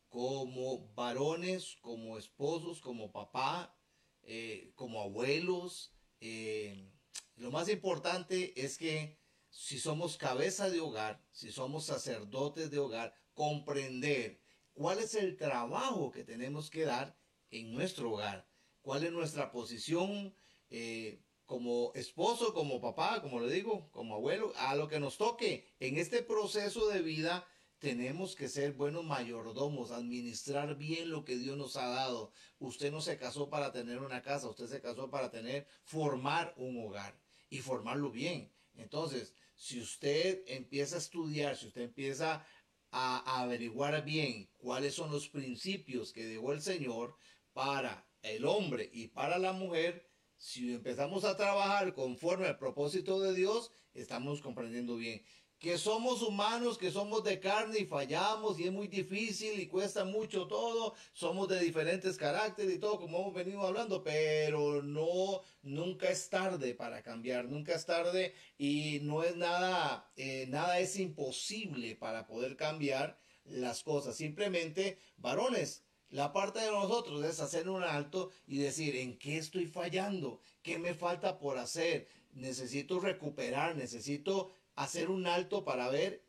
como 0.09 0.93
varones, 0.95 1.79
como 1.81 2.19
esposos, 2.19 2.81
como 2.81 3.13
papá, 3.13 3.75
eh, 4.23 4.73
como 4.75 5.01
abuelos. 5.01 5.95
Eh, 6.21 6.91
lo 7.37 7.51
más 7.51 7.69
importante 7.71 8.53
es 8.63 8.77
que 8.77 9.19
si 9.49 9.79
somos 9.79 10.17
cabeza 10.17 10.69
de 10.69 10.81
hogar, 10.81 11.25
si 11.31 11.51
somos 11.51 11.87
sacerdotes 11.87 12.71
de 12.71 12.79
hogar, 12.79 13.15
comprender 13.33 14.41
cuál 14.75 14.99
es 14.99 15.15
el 15.15 15.37
trabajo 15.37 16.11
que 16.11 16.25
tenemos 16.25 16.71
que 16.71 16.85
dar 16.85 17.17
en 17.51 17.73
nuestro 17.73 18.13
hogar, 18.13 18.47
cuál 18.83 19.05
es 19.05 19.13
nuestra 19.13 19.51
posición 19.51 20.35
eh, 20.73 21.21
como 21.45 21.93
esposo, 21.95 22.55
como 22.55 22.81
papá, 22.81 23.21
como 23.21 23.39
le 23.41 23.53
digo, 23.53 23.91
como 23.91 24.15
abuelo, 24.15 24.53
a 24.57 24.75
lo 24.75 24.89
que 24.89 24.99
nos 24.99 25.19
toque 25.19 25.67
en 25.81 25.99
este 25.99 26.23
proceso 26.23 26.89
de 26.89 27.03
vida. 27.03 27.47
Tenemos 27.79 28.37
que 28.37 28.49
ser 28.49 28.73
buenos 28.73 29.05
mayordomos, 29.05 29.91
administrar 29.91 30.77
bien 30.77 31.11
lo 31.11 31.25
que 31.25 31.37
Dios 31.37 31.59
nos 31.59 31.77
ha 31.77 31.89
dado. 31.89 32.33
Usted 32.59 32.91
no 32.91 33.01
se 33.01 33.19
casó 33.19 33.51
para 33.51 33.71
tener 33.71 33.99
una 33.99 34.23
casa, 34.23 34.49
usted 34.49 34.67
se 34.67 34.81
casó 34.81 35.11
para 35.11 35.31
tener, 35.31 35.67
formar 35.85 36.55
un 36.57 36.83
hogar 36.87 37.15
y 37.51 37.59
formarlo 37.59 38.11
bien. 38.11 38.51
Entonces, 38.77 39.35
si 39.57 39.81
usted 39.81 40.43
empieza 40.47 40.95
a 40.97 41.01
estudiar, 41.01 41.57
si 41.57 41.67
usted 41.67 41.83
empieza 41.83 42.47
a, 42.93 43.43
averiguar 43.43 44.05
bien 44.05 44.49
cuáles 44.59 44.95
son 44.95 45.11
los 45.11 45.29
principios 45.29 46.13
que 46.13 46.25
dejó 46.25 46.53
el 46.53 46.63
Señor 46.63 47.17
para 47.53 48.07
el 48.23 48.45
hombre 48.45 48.89
y 48.93 49.09
para 49.09 49.39
la 49.39 49.53
mujer, 49.53 50.12
si 50.43 50.75
empezamos 50.75 51.25
a 51.25 51.37
trabajar 51.37 51.95
conforme 51.95 52.49
al 52.49 52.59
propósito 52.59 53.21
de 53.21 53.33
Dios, 53.33 53.71
estamos 53.95 54.41
comprendiendo 54.41 54.97
bien. 54.97 55.23
Que 55.61 55.79
somos 55.79 56.21
humanos, 56.21 56.79
que 56.79 56.91
somos 56.91 57.23
de 57.23 57.39
carne 57.39 57.79
y 57.79 57.87
fallamos 57.87 58.59
y 58.59 58.65
es 58.65 58.73
muy 58.73 58.89
difícil 58.89 59.61
y 59.61 59.69
cuesta 59.69 60.05
mucho 60.05 60.49
todo, 60.49 60.95
somos 61.13 61.47
de 61.47 61.61
diferentes 61.61 62.17
caracteres 62.17 62.75
y 62.75 62.81
todo 62.81 62.99
como 62.99 63.21
hemos 63.21 63.35
venido 63.35 63.63
hablando, 63.63 64.03
pero 64.03 64.83
no, 64.83 65.43
nunca 65.63 66.11
es 66.11 66.29
tarde 66.29 66.75
para 66.75 67.03
cambiar, 67.03 67.45
nunca 67.45 67.77
es 67.77 67.87
tarde 67.87 68.35
y 68.59 68.99
no 69.03 69.23
es 69.23 69.37
nada, 69.37 70.11
eh, 70.17 70.47
nada 70.49 70.81
es 70.81 70.99
imposible 70.99 71.95
para 71.95 72.27
poder 72.27 72.57
cambiar 72.57 73.17
las 73.45 73.85
cosas, 73.85 74.17
simplemente 74.17 74.99
varones, 75.19 75.85
la 76.13 76.31
parte 76.31 76.61
de 76.61 76.71
nosotros 76.71 77.25
es 77.25 77.41
hacer 77.41 77.71
un 77.71 77.83
alto 77.83 78.31
y 78.47 78.59
decir, 78.59 78.97
¿en 78.97 79.19
qué 79.19 79.39
estoy 79.39 79.67
fallando? 79.67 80.41
¿Qué 80.63 80.79
me 80.79 80.93
falta 80.93 81.39
por 81.39 81.57
hacer? 81.57 82.07
Necesito 82.33 83.01
recuperar, 83.01 83.77
necesito 83.77 84.53
hacer 84.75 85.09
un 85.09 85.27
alto 85.27 85.65
para 85.65 85.89
ver 85.89 86.23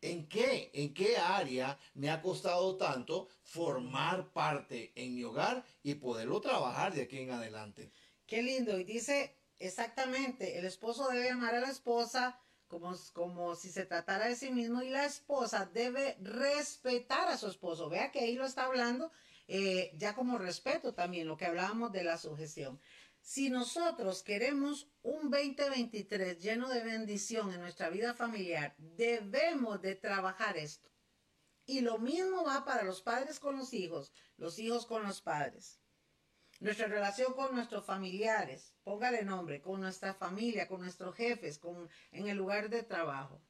en 0.00 0.26
qué, 0.28 0.70
en 0.72 0.94
qué 0.94 1.18
área 1.18 1.78
me 1.92 2.08
ha 2.08 2.22
costado 2.22 2.78
tanto 2.78 3.28
formar 3.42 4.32
parte 4.32 4.92
en 4.94 5.14
mi 5.14 5.24
hogar 5.24 5.62
y 5.82 5.96
poderlo 5.96 6.40
trabajar 6.40 6.94
de 6.94 7.02
aquí 7.02 7.18
en 7.18 7.32
adelante. 7.32 7.92
Qué 8.24 8.42
lindo. 8.42 8.78
Y 8.78 8.84
dice 8.84 9.36
exactamente, 9.58 10.58
el 10.58 10.64
esposo 10.64 11.06
debe 11.08 11.28
amar 11.28 11.54
a 11.54 11.60
la 11.60 11.70
esposa 11.70 12.40
como, 12.70 12.96
como 13.12 13.54
si 13.56 13.70
se 13.70 13.84
tratara 13.84 14.28
de 14.28 14.36
sí 14.36 14.50
mismo 14.50 14.80
y 14.80 14.88
la 14.88 15.04
esposa 15.04 15.68
debe 15.74 16.16
respetar 16.22 17.28
a 17.28 17.36
su 17.36 17.48
esposo. 17.48 17.90
Vea 17.90 18.10
que 18.10 18.20
ahí 18.20 18.36
lo 18.36 18.46
está 18.46 18.64
hablando 18.64 19.12
eh, 19.48 19.92
ya 19.98 20.14
como 20.14 20.38
respeto 20.38 20.94
también, 20.94 21.26
lo 21.26 21.36
que 21.36 21.46
hablábamos 21.46 21.92
de 21.92 22.04
la 22.04 22.16
sujeción. 22.16 22.80
Si 23.20 23.50
nosotros 23.50 24.22
queremos 24.22 24.88
un 25.02 25.30
2023 25.30 26.38
lleno 26.40 26.68
de 26.68 26.82
bendición 26.82 27.52
en 27.52 27.60
nuestra 27.60 27.90
vida 27.90 28.14
familiar, 28.14 28.74
debemos 28.78 29.82
de 29.82 29.96
trabajar 29.96 30.56
esto. 30.56 30.88
Y 31.66 31.80
lo 31.80 31.98
mismo 31.98 32.44
va 32.44 32.64
para 32.64 32.84
los 32.84 33.02
padres 33.02 33.40
con 33.40 33.56
los 33.56 33.74
hijos, 33.74 34.12
los 34.36 34.58
hijos 34.58 34.86
con 34.86 35.02
los 35.02 35.20
padres 35.20 35.79
nuestra 36.60 36.86
relación 36.86 37.32
con 37.32 37.54
nuestros 37.54 37.84
familiares, 37.84 38.74
póngale 38.84 39.24
nombre, 39.24 39.60
con 39.60 39.80
nuestra 39.80 40.14
familia, 40.14 40.68
con 40.68 40.80
nuestros 40.80 41.16
jefes, 41.16 41.58
con, 41.58 41.88
en 42.12 42.28
el 42.28 42.36
lugar 42.36 42.68
de 42.68 42.82
trabajo. 42.82 43.42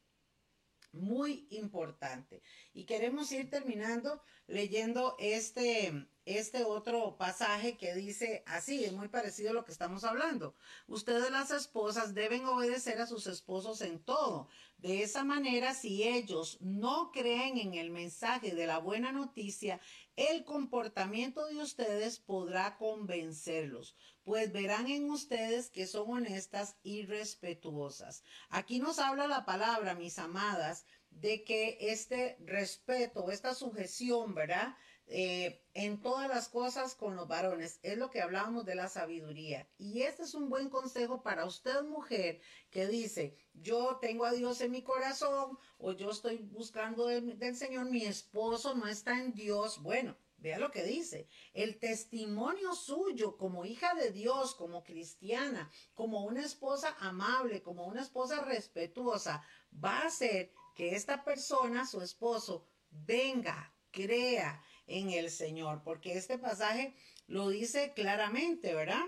Muy 0.93 1.47
importante. 1.51 2.43
Y 2.73 2.85
queremos 2.85 3.31
ir 3.31 3.49
terminando 3.49 4.23
leyendo 4.49 5.15
este, 5.21 6.09
este 6.25 6.65
otro 6.65 7.17
pasaje 7.17 7.77
que 7.77 7.95
dice 7.95 8.43
así, 8.47 8.85
es 8.85 8.93
muy 8.93 9.09
parecido 9.09 9.51
a 9.51 9.55
lo 9.55 9.65
que 9.65 9.71
estamos 9.71 10.03
hablando. 10.03 10.57
Ustedes 10.89 11.31
las 11.31 11.53
esposas 11.53 12.15
deben 12.15 12.45
obedecer 12.45 13.01
a 13.01 13.07
sus 13.07 13.29
esposos 13.29 13.81
en 13.83 14.03
todo. 14.03 14.49
De 14.79 15.03
esa 15.03 15.23
manera, 15.25 15.75
si 15.75 16.03
ellos 16.03 16.59
no 16.61 17.13
creen 17.13 17.59
en 17.59 17.75
el 17.75 17.91
mensaje 17.91 18.55
de 18.55 18.67
la 18.67 18.79
buena 18.79 19.13
noticia, 19.13 19.81
el 20.29 20.45
comportamiento 20.45 21.47
de 21.47 21.57
ustedes 21.57 22.19
podrá 22.19 22.77
convencerlos, 22.77 23.97
pues 24.23 24.53
verán 24.53 24.87
en 24.89 25.11
ustedes 25.11 25.71
que 25.71 25.87
son 25.87 26.11
honestas 26.11 26.77
y 26.83 27.07
respetuosas. 27.07 28.23
Aquí 28.51 28.81
nos 28.81 28.99
habla 28.99 29.27
la 29.27 29.47
palabra, 29.47 29.95
mis 29.95 30.19
amadas, 30.19 30.85
de 31.09 31.43
que 31.43 31.79
este 31.81 32.37
respeto, 32.41 33.31
esta 33.31 33.55
sujeción, 33.55 34.35
¿verdad? 34.35 34.77
Eh, 35.13 35.61
en 35.75 36.01
todas 36.01 36.29
las 36.29 36.49
cosas 36.49 36.95
con 36.95 37.17
los 37.17 37.27
varones. 37.27 37.81
Es 37.83 37.99
lo 37.99 38.11
que 38.11 38.23
hablábamos 38.23 38.65
de 38.65 38.77
la 38.77 38.89
sabiduría. 38.89 39.69
Y 39.77 40.03
este 40.03 40.23
es 40.23 40.35
un 40.35 40.49
buen 40.49 40.71
consejo 40.71 41.21
para 41.23 41.47
usted, 41.47 41.83
mujer, 41.83 42.41
que 42.71 42.87
dice, 42.87 43.37
yo 43.53 43.99
tengo 44.01 44.25
a 44.25 44.31
Dios 44.31 44.61
en 44.61 44.71
mi 44.71 44.83
corazón 44.83 45.59
o 45.79 45.93
yo 45.93 46.11
estoy 46.11 46.39
buscando 46.39 47.07
del 47.07 47.57
Señor, 47.57 47.91
mi 47.91 48.05
esposo 48.05 48.77
no 48.77 48.87
está 48.87 49.19
en 49.19 49.35
Dios. 49.35 49.83
Bueno, 49.83 50.17
vea 50.37 50.61
lo 50.61 50.71
que 50.71 50.85
dice. 50.85 51.29
El 51.55 51.81
testimonio 51.81 52.73
suyo 52.75 53.37
como 53.37 53.65
hija 53.65 53.95
de 53.95 54.13
Dios, 54.13 54.55
como 54.55 54.85
cristiana, 54.85 55.73
como 55.95 56.25
una 56.25 56.45
esposa 56.45 56.97
amable, 57.01 57.63
como 57.63 57.85
una 57.87 58.03
esposa 58.03 58.45
respetuosa, 58.45 59.43
va 59.73 60.03
a 60.03 60.11
ser 60.11 60.53
que 60.77 60.95
esta 60.95 61.25
persona, 61.25 61.85
su 61.85 62.01
esposo, 62.01 62.65
venga, 62.91 63.75
crea, 63.91 64.63
en 64.91 65.11
el 65.11 65.31
Señor, 65.31 65.83
porque 65.85 66.19
este 66.19 66.37
pasaje 66.39 66.95
lo 67.27 67.49
dice 67.49 67.93
claramente, 67.95 68.75
¿verdad? 68.75 69.05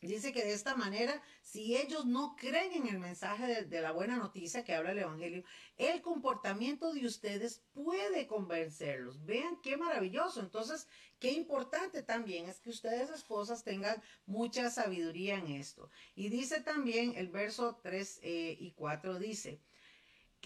Dice 0.00 0.32
que 0.32 0.44
de 0.44 0.52
esta 0.52 0.76
manera, 0.76 1.22
si 1.42 1.76
ellos 1.76 2.04
no 2.04 2.36
creen 2.36 2.72
en 2.72 2.88
el 2.88 2.98
mensaje 2.98 3.64
de, 3.64 3.80
la 3.80 3.92
buena 3.92 4.16
noticia 4.16 4.64
que 4.64 4.74
habla 4.74 4.92
el 4.92 4.98
Evangelio, 4.98 5.42
el 5.78 6.02
comportamiento 6.02 6.92
de 6.92 7.06
ustedes 7.06 7.62
puede 7.72 8.26
convencerlos. 8.26 9.24
Vean 9.24 9.58
qué 9.62 9.76
maravilloso. 9.76 10.40
Entonces, 10.40 10.86
qué 11.18 11.32
importante 11.32 12.02
también 12.02 12.48
es 12.48 12.60
que 12.60 12.70
ustedes, 12.70 13.10
esposas, 13.10 13.64
tengan 13.64 14.02
mucha 14.26 14.70
sabiduría 14.70 15.36
en 15.36 15.48
esto. 15.48 15.90
Y 16.14 16.28
dice 16.28 16.60
también 16.60 17.14
el 17.16 17.28
verso 17.28 17.80
3 17.82 18.20
eh, 18.22 18.56
y 18.60 18.72
4, 18.72 19.18
dice, 19.18 19.60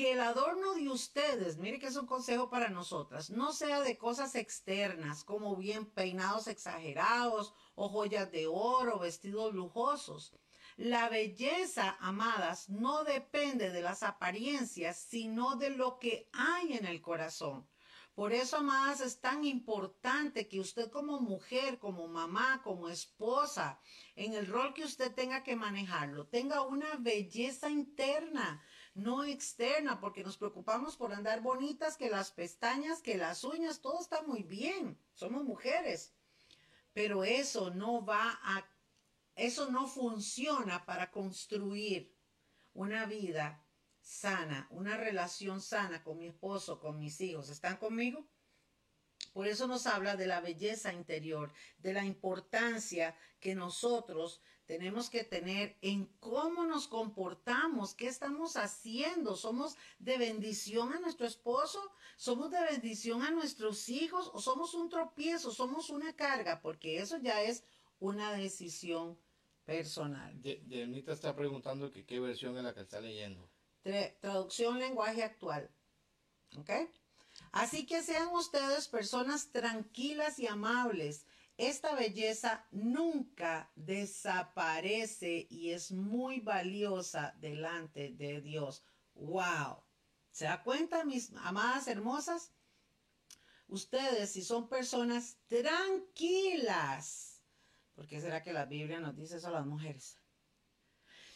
que 0.00 0.12
el 0.12 0.20
adorno 0.20 0.72
de 0.72 0.88
ustedes, 0.88 1.58
mire 1.58 1.78
que 1.78 1.88
es 1.88 1.96
un 1.96 2.06
consejo 2.06 2.48
para 2.48 2.70
nosotras, 2.70 3.28
no 3.28 3.52
sea 3.52 3.82
de 3.82 3.98
cosas 3.98 4.34
externas, 4.34 5.24
como 5.24 5.56
bien 5.56 5.84
peinados 5.84 6.46
exagerados 6.46 7.52
o 7.74 7.90
joyas 7.90 8.32
de 8.32 8.46
oro, 8.46 8.98
vestidos 8.98 9.52
lujosos. 9.52 10.34
La 10.78 11.10
belleza, 11.10 11.98
amadas, 12.00 12.70
no 12.70 13.04
depende 13.04 13.68
de 13.68 13.82
las 13.82 14.02
apariencias, 14.02 14.96
sino 14.98 15.56
de 15.56 15.68
lo 15.68 15.98
que 15.98 16.30
hay 16.32 16.78
en 16.78 16.86
el 16.86 17.02
corazón. 17.02 17.68
Por 18.14 18.32
eso, 18.32 18.56
amadas, 18.56 19.00
es 19.00 19.20
tan 19.20 19.44
importante 19.44 20.48
que 20.48 20.60
usted 20.60 20.90
como 20.90 21.20
mujer, 21.20 21.78
como 21.78 22.08
mamá, 22.08 22.60
como 22.62 22.88
esposa, 22.88 23.80
en 24.16 24.34
el 24.34 24.46
rol 24.46 24.74
que 24.74 24.84
usted 24.84 25.14
tenga 25.14 25.42
que 25.42 25.56
manejarlo, 25.56 26.26
tenga 26.26 26.62
una 26.62 26.96
belleza 26.98 27.70
interna, 27.70 28.62
no 28.94 29.24
externa, 29.24 30.00
porque 30.00 30.24
nos 30.24 30.36
preocupamos 30.36 30.96
por 30.96 31.12
andar 31.12 31.40
bonitas, 31.40 31.96
que 31.96 32.10
las 32.10 32.30
pestañas, 32.30 33.00
que 33.00 33.16
las 33.16 33.44
uñas, 33.44 33.80
todo 33.80 34.00
está 34.00 34.22
muy 34.22 34.42
bien. 34.42 34.98
Somos 35.14 35.44
mujeres. 35.44 36.12
Pero 36.92 37.24
eso 37.24 37.70
no 37.70 38.04
va 38.04 38.38
a, 38.42 38.68
eso 39.36 39.70
no 39.70 39.86
funciona 39.86 40.84
para 40.84 41.10
construir 41.10 42.14
una 42.74 43.06
vida 43.06 43.64
sana, 44.00 44.66
una 44.70 44.96
relación 44.96 45.60
sana 45.60 46.02
con 46.02 46.18
mi 46.18 46.26
esposo, 46.26 46.80
con 46.80 46.98
mis 46.98 47.20
hijos. 47.20 47.48
¿Están 47.48 47.76
conmigo? 47.76 48.26
Por 49.32 49.46
eso 49.46 49.66
nos 49.66 49.86
habla 49.86 50.16
de 50.16 50.26
la 50.26 50.40
belleza 50.40 50.92
interior, 50.92 51.52
de 51.78 51.92
la 51.92 52.04
importancia 52.04 53.16
que 53.38 53.54
nosotros 53.54 54.40
tenemos 54.66 55.10
que 55.10 55.24
tener 55.24 55.76
en 55.82 56.06
cómo 56.20 56.64
nos 56.64 56.86
comportamos, 56.86 57.94
qué 57.94 58.06
estamos 58.06 58.56
haciendo. 58.56 59.34
¿Somos 59.34 59.76
de 59.98 60.16
bendición 60.16 60.92
a 60.92 61.00
nuestro 61.00 61.26
esposo? 61.26 61.80
¿Somos 62.16 62.52
de 62.52 62.60
bendición 62.70 63.22
a 63.22 63.32
nuestros 63.32 63.88
hijos? 63.88 64.30
¿O 64.32 64.40
somos 64.40 64.74
un 64.74 64.88
tropiezo? 64.88 65.50
¿Somos 65.50 65.90
una 65.90 66.14
carga? 66.14 66.60
Porque 66.60 66.98
eso 66.98 67.18
ya 67.18 67.42
es 67.42 67.64
una 67.98 68.32
decisión 68.32 69.18
personal. 69.64 70.40
Dianita 70.40 71.12
está 71.12 71.34
preguntando 71.34 71.90
que 71.90 72.04
qué 72.04 72.20
versión 72.20 72.56
es 72.56 72.62
la 72.62 72.72
que 72.72 72.82
está 72.82 73.00
leyendo. 73.00 73.50
traducción 74.20 74.78
lenguaje 74.78 75.24
actual. 75.24 75.68
¿Ok? 76.56 76.70
Así 77.52 77.84
que 77.84 78.02
sean 78.02 78.28
ustedes 78.28 78.86
personas 78.88 79.50
tranquilas 79.50 80.38
y 80.38 80.46
amables. 80.46 81.26
Esta 81.56 81.94
belleza 81.94 82.66
nunca 82.70 83.70
desaparece 83.74 85.46
y 85.50 85.70
es 85.70 85.92
muy 85.92 86.40
valiosa 86.40 87.34
delante 87.38 88.10
de 88.12 88.40
Dios. 88.40 88.84
¡Wow! 89.14 89.82
¿Se 90.30 90.44
da 90.44 90.62
cuenta, 90.62 91.04
mis 91.04 91.32
amadas 91.42 91.88
hermosas? 91.88 92.52
Ustedes, 93.66 94.30
si 94.30 94.42
son 94.42 94.68
personas 94.68 95.36
tranquilas, 95.48 97.42
¿por 97.94 98.06
qué 98.06 98.20
será 98.20 98.42
que 98.42 98.52
la 98.52 98.64
Biblia 98.64 99.00
nos 99.00 99.16
dice 99.16 99.36
eso 99.36 99.48
a 99.48 99.52
las 99.52 99.66
mujeres? 99.66 100.19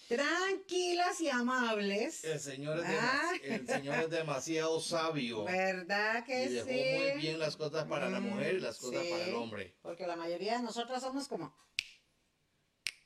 Tranquilas 0.08 1.20
y 1.20 1.28
amables. 1.28 2.24
El 2.24 2.40
Señor 2.40 2.78
es, 2.78 2.84
ah. 2.88 3.32
el 3.42 3.66
señor 3.66 3.98
es 4.00 4.10
demasiado 4.10 4.80
sabio. 4.80 5.44
¿Verdad 5.44 6.24
que 6.24 6.44
y 6.44 6.48
dejó 6.48 6.66
muy 6.68 7.20
bien 7.20 7.38
las 7.38 7.56
cosas 7.56 7.86
para 7.86 8.08
la 8.08 8.20
mujer 8.20 8.54
y 8.54 8.60
las 8.60 8.78
cosas 8.78 9.04
para 9.06 9.24
el 9.24 9.34
hombre. 9.34 9.76
Porque 9.82 10.06
la 10.06 10.16
mayoría 10.16 10.56
de 10.56 10.62
nosotras 10.62 11.02
somos 11.02 11.28
como... 11.28 11.56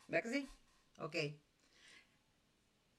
¿Verdad 0.06 0.30
que 0.30 0.38
sí? 0.38 0.48
Ok. 0.98 1.16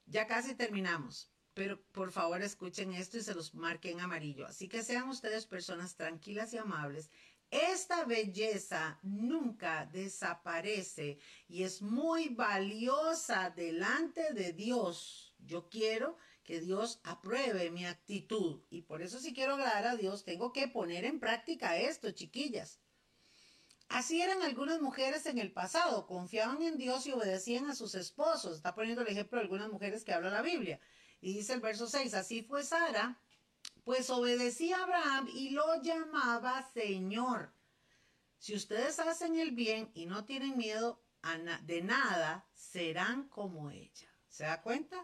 Ya 0.06 0.26
casi 0.26 0.54
terminamos. 0.54 1.30
Pero 1.54 1.82
por 1.92 2.12
favor 2.12 2.42
escuchen 2.42 2.92
esto 2.94 3.18
y 3.18 3.22
se 3.22 3.34
los 3.34 3.54
marquen 3.54 3.98
en 3.98 4.00
amarillo. 4.00 4.46
Así 4.46 4.68
que 4.68 4.82
sean 4.82 5.08
ustedes 5.08 5.46
personas 5.46 5.96
tranquilas 5.96 6.52
y 6.54 6.58
amables 6.58 7.10
esta 7.50 8.04
belleza 8.04 8.98
nunca 9.02 9.86
desaparece 9.86 11.18
y 11.48 11.64
es 11.64 11.82
muy 11.82 12.28
valiosa 12.28 13.50
delante 13.50 14.32
de 14.32 14.52
Dios. 14.52 15.34
Yo 15.38 15.68
quiero 15.68 16.16
que 16.44 16.60
Dios 16.60 17.00
apruebe 17.02 17.70
mi 17.70 17.86
actitud 17.86 18.62
y 18.70 18.82
por 18.82 19.02
eso 19.02 19.18
si 19.18 19.34
quiero 19.34 19.54
agradar 19.54 19.86
a 19.86 19.96
Dios 19.96 20.24
tengo 20.24 20.52
que 20.52 20.68
poner 20.68 21.04
en 21.04 21.18
práctica 21.18 21.76
esto, 21.76 22.10
chiquillas. 22.12 22.80
Así 23.88 24.22
eran 24.22 24.42
algunas 24.42 24.80
mujeres 24.80 25.26
en 25.26 25.38
el 25.38 25.52
pasado, 25.52 26.06
confiaban 26.06 26.62
en 26.62 26.78
Dios 26.78 27.08
y 27.08 27.12
obedecían 27.12 27.68
a 27.68 27.74
sus 27.74 27.96
esposos. 27.96 28.56
Está 28.56 28.72
poniendo 28.72 29.02
el 29.02 29.08
ejemplo 29.08 29.38
de 29.38 29.42
algunas 29.42 29.68
mujeres 29.68 30.04
que 30.04 30.12
habla 30.12 30.30
la 30.30 30.42
Biblia. 30.42 30.78
Y 31.20 31.34
dice 31.34 31.54
el 31.54 31.60
verso 31.60 31.88
6, 31.88 32.14
así 32.14 32.42
fue 32.42 32.62
Sara, 32.62 33.20
pues 33.84 34.10
obedecía 34.10 34.78
a 34.78 34.82
Abraham 34.84 35.28
y 35.34 35.50
lo 35.50 35.82
llamaba 35.82 36.62
Señor. 36.72 37.52
Si 38.38 38.54
ustedes 38.54 38.98
hacen 38.98 39.38
el 39.38 39.50
bien 39.52 39.90
y 39.94 40.06
no 40.06 40.24
tienen 40.24 40.56
miedo 40.56 41.02
de 41.62 41.82
nada, 41.82 42.48
serán 42.54 43.28
como 43.28 43.70
ella. 43.70 44.08
¿Se 44.28 44.44
da 44.44 44.62
cuenta? 44.62 44.96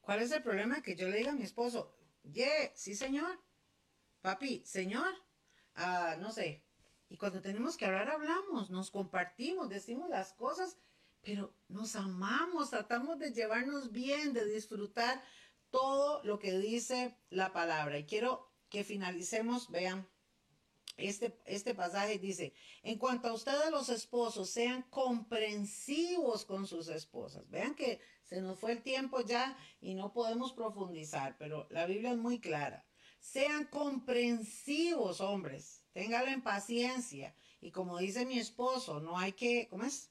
¿Cuál 0.00 0.22
es 0.22 0.32
el 0.32 0.42
problema? 0.42 0.82
Que 0.82 0.96
yo 0.96 1.08
le 1.08 1.18
diga 1.18 1.32
a 1.32 1.34
mi 1.34 1.42
esposo, 1.42 1.94
yeah, 2.22 2.72
sí 2.74 2.94
señor, 2.94 3.38
papi, 4.22 4.62
señor, 4.64 5.12
ah, 5.74 6.16
no 6.18 6.32
sé. 6.32 6.64
Y 7.08 7.16
cuando 7.16 7.42
tenemos 7.42 7.76
que 7.76 7.86
hablar, 7.86 8.08
hablamos, 8.08 8.70
nos 8.70 8.90
compartimos, 8.90 9.68
decimos 9.68 10.08
las 10.08 10.32
cosas, 10.32 10.78
pero 11.22 11.54
nos 11.68 11.96
amamos, 11.96 12.70
tratamos 12.70 13.18
de 13.18 13.32
llevarnos 13.32 13.90
bien, 13.90 14.32
de 14.32 14.46
disfrutar 14.46 15.22
todo 15.70 16.22
lo 16.24 16.38
que 16.38 16.58
dice 16.58 17.16
la 17.30 17.52
palabra. 17.52 17.98
Y 17.98 18.04
quiero 18.04 18.50
que 18.68 18.84
finalicemos, 18.84 19.70
vean, 19.70 20.08
este, 20.96 21.38
este 21.46 21.74
pasaje 21.74 22.18
dice, 22.18 22.52
en 22.82 22.98
cuanto 22.98 23.28
a 23.28 23.32
ustedes 23.32 23.70
los 23.70 23.88
esposos, 23.88 24.50
sean 24.50 24.82
comprensivos 24.90 26.44
con 26.44 26.66
sus 26.66 26.88
esposas. 26.88 27.48
Vean 27.50 27.74
que 27.74 28.00
se 28.24 28.40
nos 28.40 28.58
fue 28.58 28.72
el 28.72 28.82
tiempo 28.82 29.20
ya 29.22 29.56
y 29.80 29.94
no 29.94 30.12
podemos 30.12 30.52
profundizar, 30.52 31.36
pero 31.38 31.66
la 31.70 31.86
Biblia 31.86 32.12
es 32.12 32.18
muy 32.18 32.38
clara. 32.38 32.86
Sean 33.18 33.66
comprensivos, 33.66 35.20
hombres. 35.20 35.84
Ténganlo 35.92 36.30
en 36.30 36.42
paciencia. 36.42 37.34
Y 37.60 37.70
como 37.70 37.98
dice 37.98 38.24
mi 38.24 38.38
esposo, 38.38 39.00
no 39.00 39.18
hay 39.18 39.32
que, 39.32 39.68
¿cómo 39.68 39.84
es? 39.84 40.10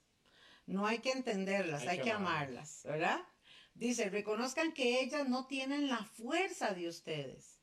No 0.66 0.86
hay 0.86 0.98
que 0.98 1.10
entenderlas, 1.10 1.86
hay, 1.86 2.00
que 2.00 2.12
amarlas, 2.12 2.82
¿verdad? 2.84 3.20
Dice, 3.80 4.10
reconozcan 4.10 4.74
que 4.74 5.00
ellas 5.00 5.26
no 5.26 5.46
tienen 5.46 5.88
la 5.88 6.04
fuerza 6.04 6.74
de 6.74 6.86
ustedes, 6.86 7.62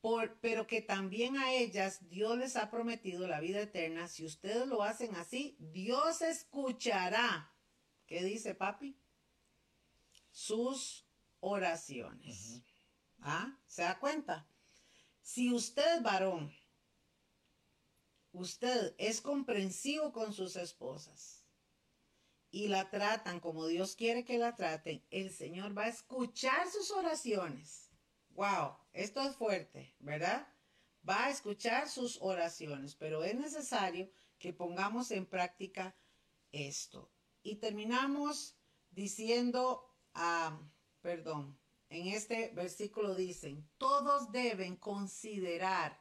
por, 0.00 0.40
pero 0.40 0.66
que 0.66 0.82
también 0.82 1.36
a 1.36 1.52
ellas 1.52 2.08
Dios 2.08 2.36
les 2.36 2.56
ha 2.56 2.72
prometido 2.72 3.28
la 3.28 3.38
vida 3.38 3.60
eterna. 3.60 4.08
Si 4.08 4.24
ustedes 4.24 4.66
lo 4.66 4.82
hacen 4.82 5.14
así, 5.14 5.56
Dios 5.60 6.22
escuchará. 6.22 7.52
¿Qué 8.08 8.24
dice 8.24 8.56
papi? 8.56 8.98
Sus 10.32 11.06
oraciones. 11.38 12.60
¿Ah? 13.20 13.56
¿Se 13.68 13.82
da 13.82 13.96
cuenta? 14.00 14.44
Si 15.22 15.52
usted, 15.52 16.02
varón, 16.02 16.52
usted 18.32 18.92
es 18.98 19.20
comprensivo 19.20 20.10
con 20.10 20.32
sus 20.32 20.56
esposas, 20.56 21.37
y 22.50 22.68
la 22.68 22.90
tratan 22.90 23.40
como 23.40 23.66
Dios 23.66 23.94
quiere 23.96 24.24
que 24.24 24.38
la 24.38 24.54
traten, 24.54 25.04
el 25.10 25.30
Señor 25.30 25.76
va 25.76 25.84
a 25.84 25.88
escuchar 25.88 26.68
sus 26.70 26.90
oraciones. 26.90 27.90
Wow, 28.30 28.76
esto 28.92 29.20
es 29.22 29.36
fuerte, 29.36 29.94
¿verdad? 29.98 30.46
Va 31.08 31.26
a 31.26 31.30
escuchar 31.30 31.88
sus 31.88 32.18
oraciones, 32.20 32.94
pero 32.94 33.24
es 33.24 33.34
necesario 33.34 34.10
que 34.38 34.52
pongamos 34.52 35.10
en 35.10 35.26
práctica 35.26 35.96
esto. 36.52 37.12
Y 37.42 37.56
terminamos 37.56 38.56
diciendo, 38.90 39.94
perdón, 41.00 41.58
en 41.88 42.08
este 42.08 42.52
versículo 42.54 43.14
dicen, 43.14 43.68
todos 43.78 44.30
deben 44.30 44.76
considerar 44.76 46.00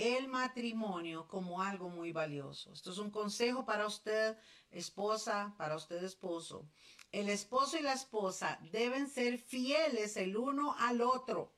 el 0.00 0.28
matrimonio 0.28 1.28
como 1.28 1.60
algo 1.60 1.90
muy 1.90 2.10
valioso. 2.10 2.72
Esto 2.72 2.90
es 2.90 2.98
un 2.98 3.10
consejo 3.10 3.66
para 3.66 3.86
usted, 3.86 4.36
esposa, 4.70 5.54
para 5.58 5.76
usted, 5.76 6.02
esposo. 6.02 6.66
El 7.12 7.28
esposo 7.28 7.76
y 7.76 7.82
la 7.82 7.92
esposa 7.92 8.58
deben 8.72 9.08
ser 9.08 9.38
fieles 9.38 10.16
el 10.16 10.36
uno 10.36 10.74
al 10.78 11.02
otro. 11.02 11.52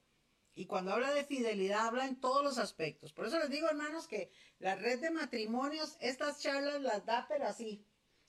Y 0.55 0.66
cuando 0.66 0.93
habla 0.93 1.12
de 1.14 1.24
fidelidad, 1.24 1.86
habla 1.86 2.07
en 2.07 2.20
todos 2.20 2.43
los 2.43 2.59
aspectos. 2.59 3.12
Por 3.12 3.26
eso 3.26 3.38
les 3.38 3.49
digo, 3.49 3.68
hermanos, 3.68 4.09
que 4.09 4.30
la 4.59 4.74
red 4.74 5.01
de 5.01 5.11
matrimonios, 5.11 5.97
estas 6.01 6.40
charlas 6.40 6.80
las 6.82 7.07
da, 7.07 7.26
pero 7.28 7.47
así, 7.47 7.86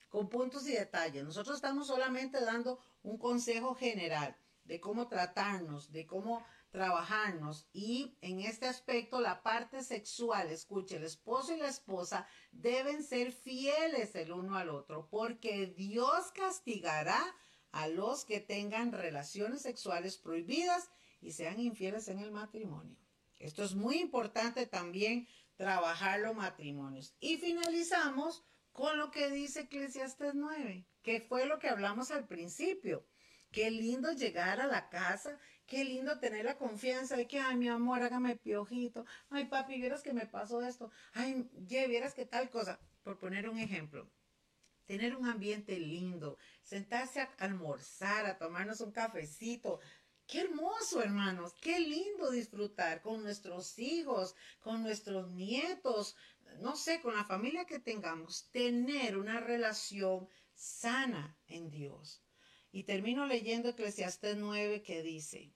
con 0.10 0.30
puntos 0.30 0.68
y 0.68 0.74
detalles. 0.74 1.24
Nosotros 1.24 1.56
estamos 1.56 1.88
solamente 1.88 2.40
dando 2.40 2.80
un 3.02 3.18
consejo 3.18 3.74
general 3.74 4.38
de 4.64 4.80
cómo 4.80 5.08
tratarnos, 5.08 5.92
de 5.92 6.06
cómo 6.06 6.46
trabajarnos 6.74 7.70
y 7.72 8.18
en 8.22 8.40
este 8.40 8.66
aspecto 8.66 9.22
la 9.22 9.44
parte 9.44 9.84
sexual, 9.84 10.50
escuche, 10.50 10.96
el 10.96 11.04
esposo 11.04 11.54
y 11.54 11.60
la 11.60 11.68
esposa 11.68 12.28
deben 12.52 13.04
ser 13.04 13.32
fieles 13.32 14.16
el 14.16 14.32
uno 14.32 14.58
al 14.58 14.70
otro 14.70 15.08
porque 15.08 15.68
Dios 15.68 16.32
castigará 16.34 17.22
a 17.72 17.88
los 17.88 18.26
que 18.26 18.40
tengan 18.40 18.92
relaciones 18.92 19.62
sexuales 19.62 20.18
prohibidas 20.18 20.90
y 21.22 21.34
sean 21.34 21.60
infieles 21.60 22.08
en 22.08 22.18
el 22.18 22.32
matrimonio. 22.32 22.98
Esto 23.38 23.64
es 23.64 23.76
muy 23.76 24.00
importante 24.00 24.66
también 24.66 25.28
trabajar 25.56 26.22
los 26.22 26.36
matrimonios. 26.36 27.16
Y 27.20 27.38
finalizamos 27.38 28.44
con 28.72 28.98
lo 28.98 29.12
que 29.12 29.30
dice 29.30 29.62
Eclesiastes 29.62 30.34
9, 30.34 30.88
que 31.04 31.22
fue 31.22 31.46
lo 31.46 31.60
que 31.60 31.70
hablamos 31.70 32.10
al 32.10 32.28
principio. 32.28 33.06
Qué 33.52 33.70
lindo 33.70 34.12
llegar 34.14 34.60
a 34.60 34.66
la 34.66 34.90
casa 34.90 35.40
Qué 35.66 35.84
lindo 35.86 36.20
tener 36.20 36.46
la 36.46 36.58
confianza 36.58 37.16
de 37.16 37.28
que, 37.28 37.40
ay, 37.40 37.56
mi 37.56 37.70
amor, 37.70 38.04
hágame 38.04 38.36
piojito. 38.36 39.06
Ay, 39.30 39.46
papi, 39.46 39.78
vieras 39.78 40.04
que 40.04 40.14
me 40.14 40.26
pasó 40.26 40.62
esto. 40.62 40.92
Ay, 41.14 41.50
ya 41.68 41.88
vieras 41.88 42.14
que 42.14 42.26
tal 42.26 42.50
cosa. 42.50 42.80
Por 43.04 43.18
poner 43.18 43.50
un 43.50 43.58
ejemplo. 43.58 44.10
Tener 44.86 45.16
un 45.16 45.26
ambiente 45.26 45.80
lindo, 45.80 46.38
sentarse 46.62 47.22
a 47.22 47.32
almorzar, 47.40 48.26
a 48.26 48.38
tomarnos 48.38 48.82
un 48.82 48.92
cafecito, 48.92 49.80
Qué 50.26 50.42
hermoso, 50.42 51.02
hermanos, 51.02 51.54
qué 51.62 51.80
lindo 51.80 52.32
disfrutar 52.32 53.02
con 53.02 53.24
nuestros 53.24 53.78
hijos, 53.78 54.36
con 54.62 54.82
nuestros 54.82 55.30
nietos, 55.32 56.16
no 56.60 56.76
sé, 56.76 57.02
con 57.02 57.14
la 57.14 57.26
familia 57.26 57.66
que 57.66 57.80
tengamos, 57.80 58.50
tener 58.52 59.18
una 59.18 59.42
relación 59.42 60.30
sana 60.54 61.38
en 61.48 61.70
Dios. 61.70 62.24
Y 62.74 62.84
termino 62.86 63.28
leyendo 63.28 63.70
Eclesiastés 63.70 64.36
9 64.36 64.82
que 64.82 65.04
dice, 65.04 65.54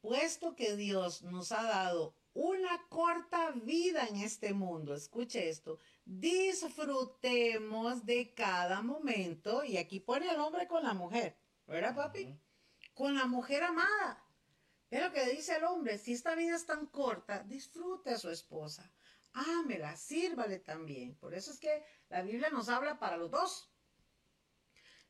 puesto 0.00 0.54
que 0.54 0.76
Dios 0.76 1.22
nos 1.22 1.50
ha 1.50 1.64
dado 1.64 2.14
una 2.32 2.86
corta 2.88 3.50
vida 3.50 4.06
en 4.06 4.18
este 4.18 4.54
mundo, 4.54 4.94
escuche 4.94 5.48
esto, 5.48 5.80
disfrutemos 6.04 8.06
de 8.06 8.32
cada 8.34 8.82
momento, 8.82 9.64
y 9.64 9.78
aquí 9.78 9.98
pone 9.98 10.30
el 10.30 10.38
hombre 10.38 10.68
con 10.68 10.84
la 10.84 10.94
mujer, 10.94 11.36
¿verdad 11.66 11.96
papi? 11.96 12.38
Con 12.94 13.16
la 13.16 13.26
mujer 13.26 13.64
amada. 13.64 14.24
Pero 14.88 15.12
que 15.12 15.26
dice 15.26 15.56
el 15.56 15.64
hombre, 15.64 15.98
si 15.98 16.12
esta 16.12 16.36
vida 16.36 16.54
es 16.54 16.66
tan 16.66 16.86
corta, 16.86 17.42
disfrute 17.42 18.10
a 18.10 18.18
su 18.18 18.30
esposa, 18.30 18.88
ámela, 19.32 19.96
sírvale 19.96 20.60
también. 20.60 21.16
Por 21.16 21.34
eso 21.34 21.50
es 21.50 21.58
que 21.58 21.82
la 22.08 22.22
Biblia 22.22 22.50
nos 22.50 22.68
habla 22.68 23.00
para 23.00 23.16
los 23.16 23.32
dos. 23.32 23.72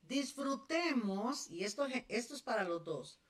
Disfrutemos, 0.09 1.51
y 1.51 1.65
esto, 1.65 1.87
esto 2.09 2.35
es 2.35 2.43
para 2.43 2.65
los 2.65 2.85
dos, 2.85 3.21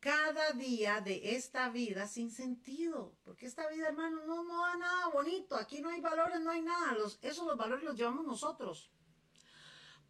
cada 0.00 0.50
día 0.52 1.00
de 1.00 1.36
esta 1.36 1.68
vida 1.68 2.08
sin 2.08 2.30
sentido. 2.30 3.14
Porque 3.22 3.46
esta 3.46 3.68
vida, 3.68 3.88
hermano, 3.88 4.24
no, 4.26 4.42
no 4.42 4.62
da 4.62 4.76
nada 4.76 5.08
bonito. 5.08 5.54
Aquí 5.54 5.80
no 5.80 5.90
hay 5.90 6.00
valores, 6.00 6.40
no 6.40 6.50
hay 6.50 6.62
nada. 6.62 6.94
Los, 6.94 7.18
esos 7.22 7.46
los 7.46 7.56
valores 7.56 7.84
los 7.84 7.96
llevamos 7.96 8.26
nosotros. 8.26 8.90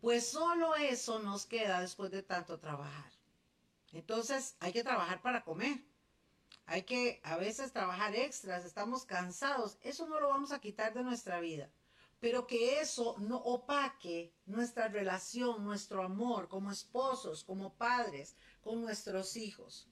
Pues 0.00 0.30
solo 0.30 0.74
eso 0.76 1.18
nos 1.18 1.44
queda 1.44 1.80
después 1.80 2.10
de 2.10 2.22
tanto 2.22 2.58
trabajar. 2.58 3.12
Entonces 3.92 4.56
hay 4.60 4.72
que 4.72 4.82
trabajar 4.82 5.20
para 5.20 5.44
comer. 5.44 5.84
Hay 6.66 6.84
que 6.84 7.20
a 7.24 7.36
veces 7.36 7.72
trabajar 7.72 8.14
extras, 8.14 8.64
estamos 8.64 9.04
cansados. 9.04 9.76
Eso 9.82 10.06
no 10.06 10.20
lo 10.20 10.28
vamos 10.28 10.52
a 10.52 10.60
quitar 10.60 10.94
de 10.94 11.02
nuestra 11.02 11.40
vida. 11.40 11.68
Pero 12.22 12.46
que 12.46 12.78
eso 12.80 13.16
no 13.18 13.38
opaque 13.38 14.32
nuestra 14.46 14.86
relación, 14.86 15.64
nuestro 15.64 16.04
amor 16.04 16.48
como 16.48 16.70
esposos, 16.70 17.42
como 17.42 17.76
padres, 17.76 18.36
con 18.60 18.80
nuestros 18.80 19.36
hijos. 19.36 19.88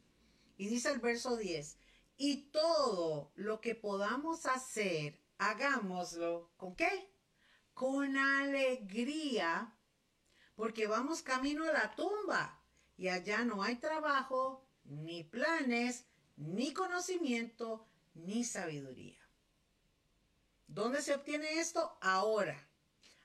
Y 0.56 0.68
dice 0.68 0.92
el 0.92 1.00
verso 1.00 1.36
10, 1.36 1.76
y 2.16 2.42
todo 2.52 3.32
lo 3.34 3.60
que 3.60 3.74
podamos 3.74 4.46
hacer, 4.46 5.20
hagámoslo 5.38 6.52
con 6.56 6.76
qué? 6.76 7.12
Con 7.74 8.16
alegría, 8.16 9.76
porque 10.54 10.86
vamos 10.86 11.22
camino 11.22 11.64
a 11.64 11.72
la 11.72 11.96
tumba 11.96 12.62
y 12.96 13.08
allá 13.08 13.44
no 13.44 13.64
hay 13.64 13.74
trabajo, 13.74 14.64
ni 14.84 15.24
planes, 15.24 16.06
ni 16.36 16.72
conocimiento, 16.72 17.88
ni 18.14 18.44
sabiduría. 18.44 19.19
¿Dónde 20.70 21.02
se 21.02 21.14
obtiene 21.14 21.58
esto? 21.58 21.98
Ahora. 22.00 22.66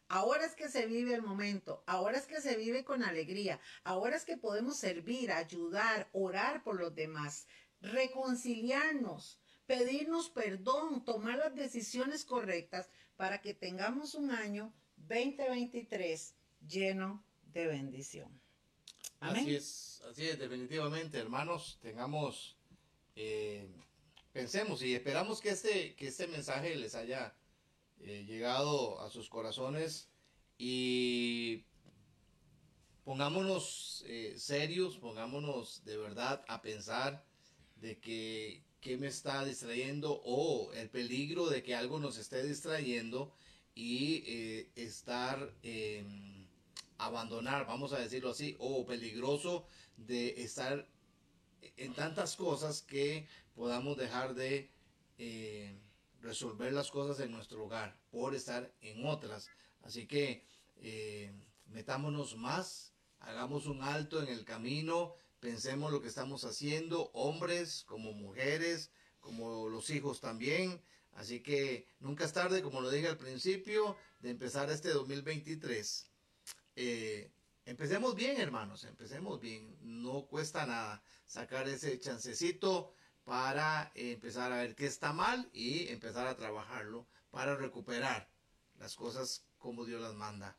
Ahora 0.07 0.45
es 0.45 0.55
que 0.55 0.69
se 0.69 0.85
vive 0.85 1.15
el 1.15 1.23
momento, 1.23 1.83
ahora 1.87 2.19
es 2.19 2.27
que 2.27 2.39
se 2.39 2.55
vive 2.57 2.83
con 2.83 3.01
alegría, 3.01 3.59
ahora 3.83 4.15
es 4.15 4.23
que 4.23 4.37
podemos 4.37 4.77
servir, 4.77 5.31
ayudar, 5.31 6.07
orar 6.13 6.63
por 6.63 6.79
los 6.79 6.93
demás, 6.93 7.47
reconciliarnos, 7.81 9.39
pedirnos 9.65 10.29
perdón, 10.29 11.03
tomar 11.05 11.39
las 11.39 11.55
decisiones 11.55 12.23
correctas 12.23 12.87
para 13.17 13.41
que 13.41 13.55
tengamos 13.55 14.13
un 14.13 14.29
año 14.29 14.71
2023 14.97 16.35
lleno 16.67 17.23
de 17.51 17.65
bendición. 17.65 18.39
Así 19.19 19.55
es, 19.55 20.03
así 20.07 20.27
es, 20.27 20.37
definitivamente, 20.37 21.17
hermanos, 21.17 21.79
tengamos, 21.81 22.57
eh, 23.15 23.67
pensemos 24.35 24.81
y 24.81 24.93
esperamos 24.93 25.39
que 25.39 25.51
este, 25.51 25.95
que 25.95 26.09
este 26.09 26.27
mensaje 26.27 26.75
les 26.75 26.93
haya 26.93 27.33
eh, 28.01 28.25
llegado 28.27 28.99
a 28.99 29.09
sus 29.09 29.29
corazones 29.29 30.09
y 30.57 31.63
pongámonos 33.05 34.03
eh, 34.07 34.33
serios, 34.37 34.97
pongámonos 34.97 35.85
de 35.85 35.95
verdad 35.95 36.43
a 36.49 36.61
pensar 36.61 37.23
de 37.77 37.97
que 38.01 38.61
qué 38.81 38.97
me 38.97 39.07
está 39.07 39.45
distrayendo 39.45 40.21
o 40.25 40.73
el 40.73 40.89
peligro 40.89 41.47
de 41.47 41.63
que 41.63 41.73
algo 41.73 41.97
nos 42.01 42.17
esté 42.17 42.43
distrayendo 42.43 43.33
y 43.73 44.25
eh, 44.27 44.69
estar 44.75 45.49
em, 45.63 46.45
abandonar, 46.97 47.65
vamos 47.65 47.93
a 47.93 47.99
decirlo 47.99 48.31
así, 48.31 48.57
o 48.59 48.85
peligroso 48.85 49.65
de 49.95 50.43
estar 50.43 50.85
en 51.77 51.93
tantas 51.93 52.35
cosas 52.35 52.81
que 52.81 53.27
podamos 53.55 53.97
dejar 53.97 54.35
de 54.35 54.69
resolver 56.25 56.73
las 56.73 56.91
cosas 56.91 57.23
en 57.23 57.31
nuestro 57.31 57.63
hogar 57.63 57.97
por 58.09 58.35
estar 58.35 58.73
en 58.81 59.05
otras. 59.05 59.49
Así 59.83 60.07
que 60.07 60.45
eh, 60.77 61.31
metámonos 61.67 62.35
más, 62.35 62.93
hagamos 63.19 63.67
un 63.67 63.81
alto 63.83 64.21
en 64.21 64.27
el 64.27 64.43
camino, 64.43 65.15
pensemos 65.39 65.91
lo 65.91 66.01
que 66.01 66.07
estamos 66.07 66.43
haciendo, 66.43 67.11
hombres 67.13 67.83
como 67.87 68.11
mujeres, 68.13 68.91
como 69.19 69.69
los 69.69 69.89
hijos 69.91 70.19
también. 70.19 70.81
Así 71.13 71.41
que 71.41 71.87
nunca 71.99 72.25
es 72.25 72.33
tarde, 72.33 72.61
como 72.61 72.81
lo 72.81 72.89
dije 72.89 73.07
al 73.07 73.17
principio, 73.17 73.95
de 74.19 74.31
empezar 74.31 74.69
este 74.69 74.89
2023. 74.89 76.11
Eh, 76.75 77.31
empecemos 77.65 78.15
bien, 78.15 78.41
hermanos, 78.41 78.83
empecemos 78.83 79.39
bien. 79.39 79.77
No 79.81 80.25
cuesta 80.25 80.65
nada 80.65 81.01
sacar 81.25 81.69
ese 81.69 81.97
chancecito 81.99 82.93
para 83.25 83.91
empezar 83.95 84.51
a 84.51 84.57
ver 84.57 84.75
qué 84.75 84.85
está 84.85 85.11
mal 85.11 85.49
y 85.51 85.89
empezar 85.89 86.27
a 86.27 86.37
trabajarlo 86.37 87.07
para 87.31 87.55
recuperar 87.55 88.29
las 88.77 88.95
cosas 88.95 89.43
como 89.57 89.83
Dios 89.83 90.01
las 90.01 90.13
manda. 90.13 90.55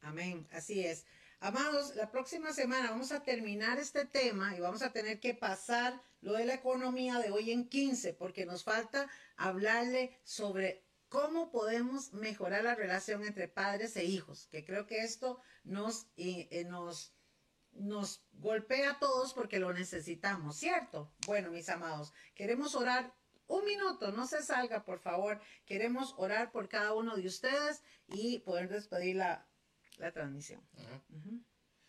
Amén, 0.00 0.46
así 0.52 0.84
es. 0.84 1.04
Amados, 1.40 1.94
la 1.96 2.10
próxima 2.10 2.52
semana 2.52 2.90
vamos 2.90 3.12
a 3.12 3.22
terminar 3.22 3.78
este 3.78 4.06
tema 4.06 4.56
y 4.56 4.60
vamos 4.60 4.80
a 4.82 4.92
tener 4.92 5.20
que 5.20 5.34
pasar 5.34 6.00
lo 6.22 6.32
de 6.34 6.46
la 6.46 6.54
economía 6.54 7.18
de 7.18 7.30
hoy 7.30 7.50
en 7.50 7.68
15 7.68 8.14
porque 8.14 8.46
nos 8.46 8.64
falta 8.64 9.10
hablarle 9.36 10.18
sobre 10.24 10.84
cómo 11.08 11.50
podemos 11.50 12.12
mejorar 12.12 12.64
la 12.64 12.74
relación 12.74 13.24
entre 13.24 13.48
padres 13.48 13.96
e 13.96 14.04
hijos, 14.04 14.48
que 14.50 14.64
creo 14.64 14.86
que 14.86 14.98
esto 14.98 15.40
nos, 15.64 16.06
eh, 16.16 16.64
nos 16.68 17.12
nos 17.74 18.22
golpea 18.32 18.92
a 18.92 18.98
todos 18.98 19.32
porque 19.32 19.58
lo 19.58 19.72
necesitamos, 19.72 20.56
¿cierto? 20.56 21.12
Bueno, 21.26 21.50
mis 21.50 21.68
amados, 21.68 22.12
queremos 22.34 22.74
orar 22.74 23.14
un 23.46 23.64
minuto, 23.64 24.10
no 24.12 24.26
se 24.26 24.42
salga, 24.42 24.84
por 24.84 24.98
favor. 24.98 25.40
Queremos 25.66 26.14
orar 26.16 26.50
por 26.50 26.68
cada 26.68 26.94
uno 26.94 27.16
de 27.16 27.26
ustedes 27.26 27.82
y 28.08 28.38
poder 28.40 28.68
despedir 28.68 29.16
la, 29.16 29.46
transmisión. 30.12 30.60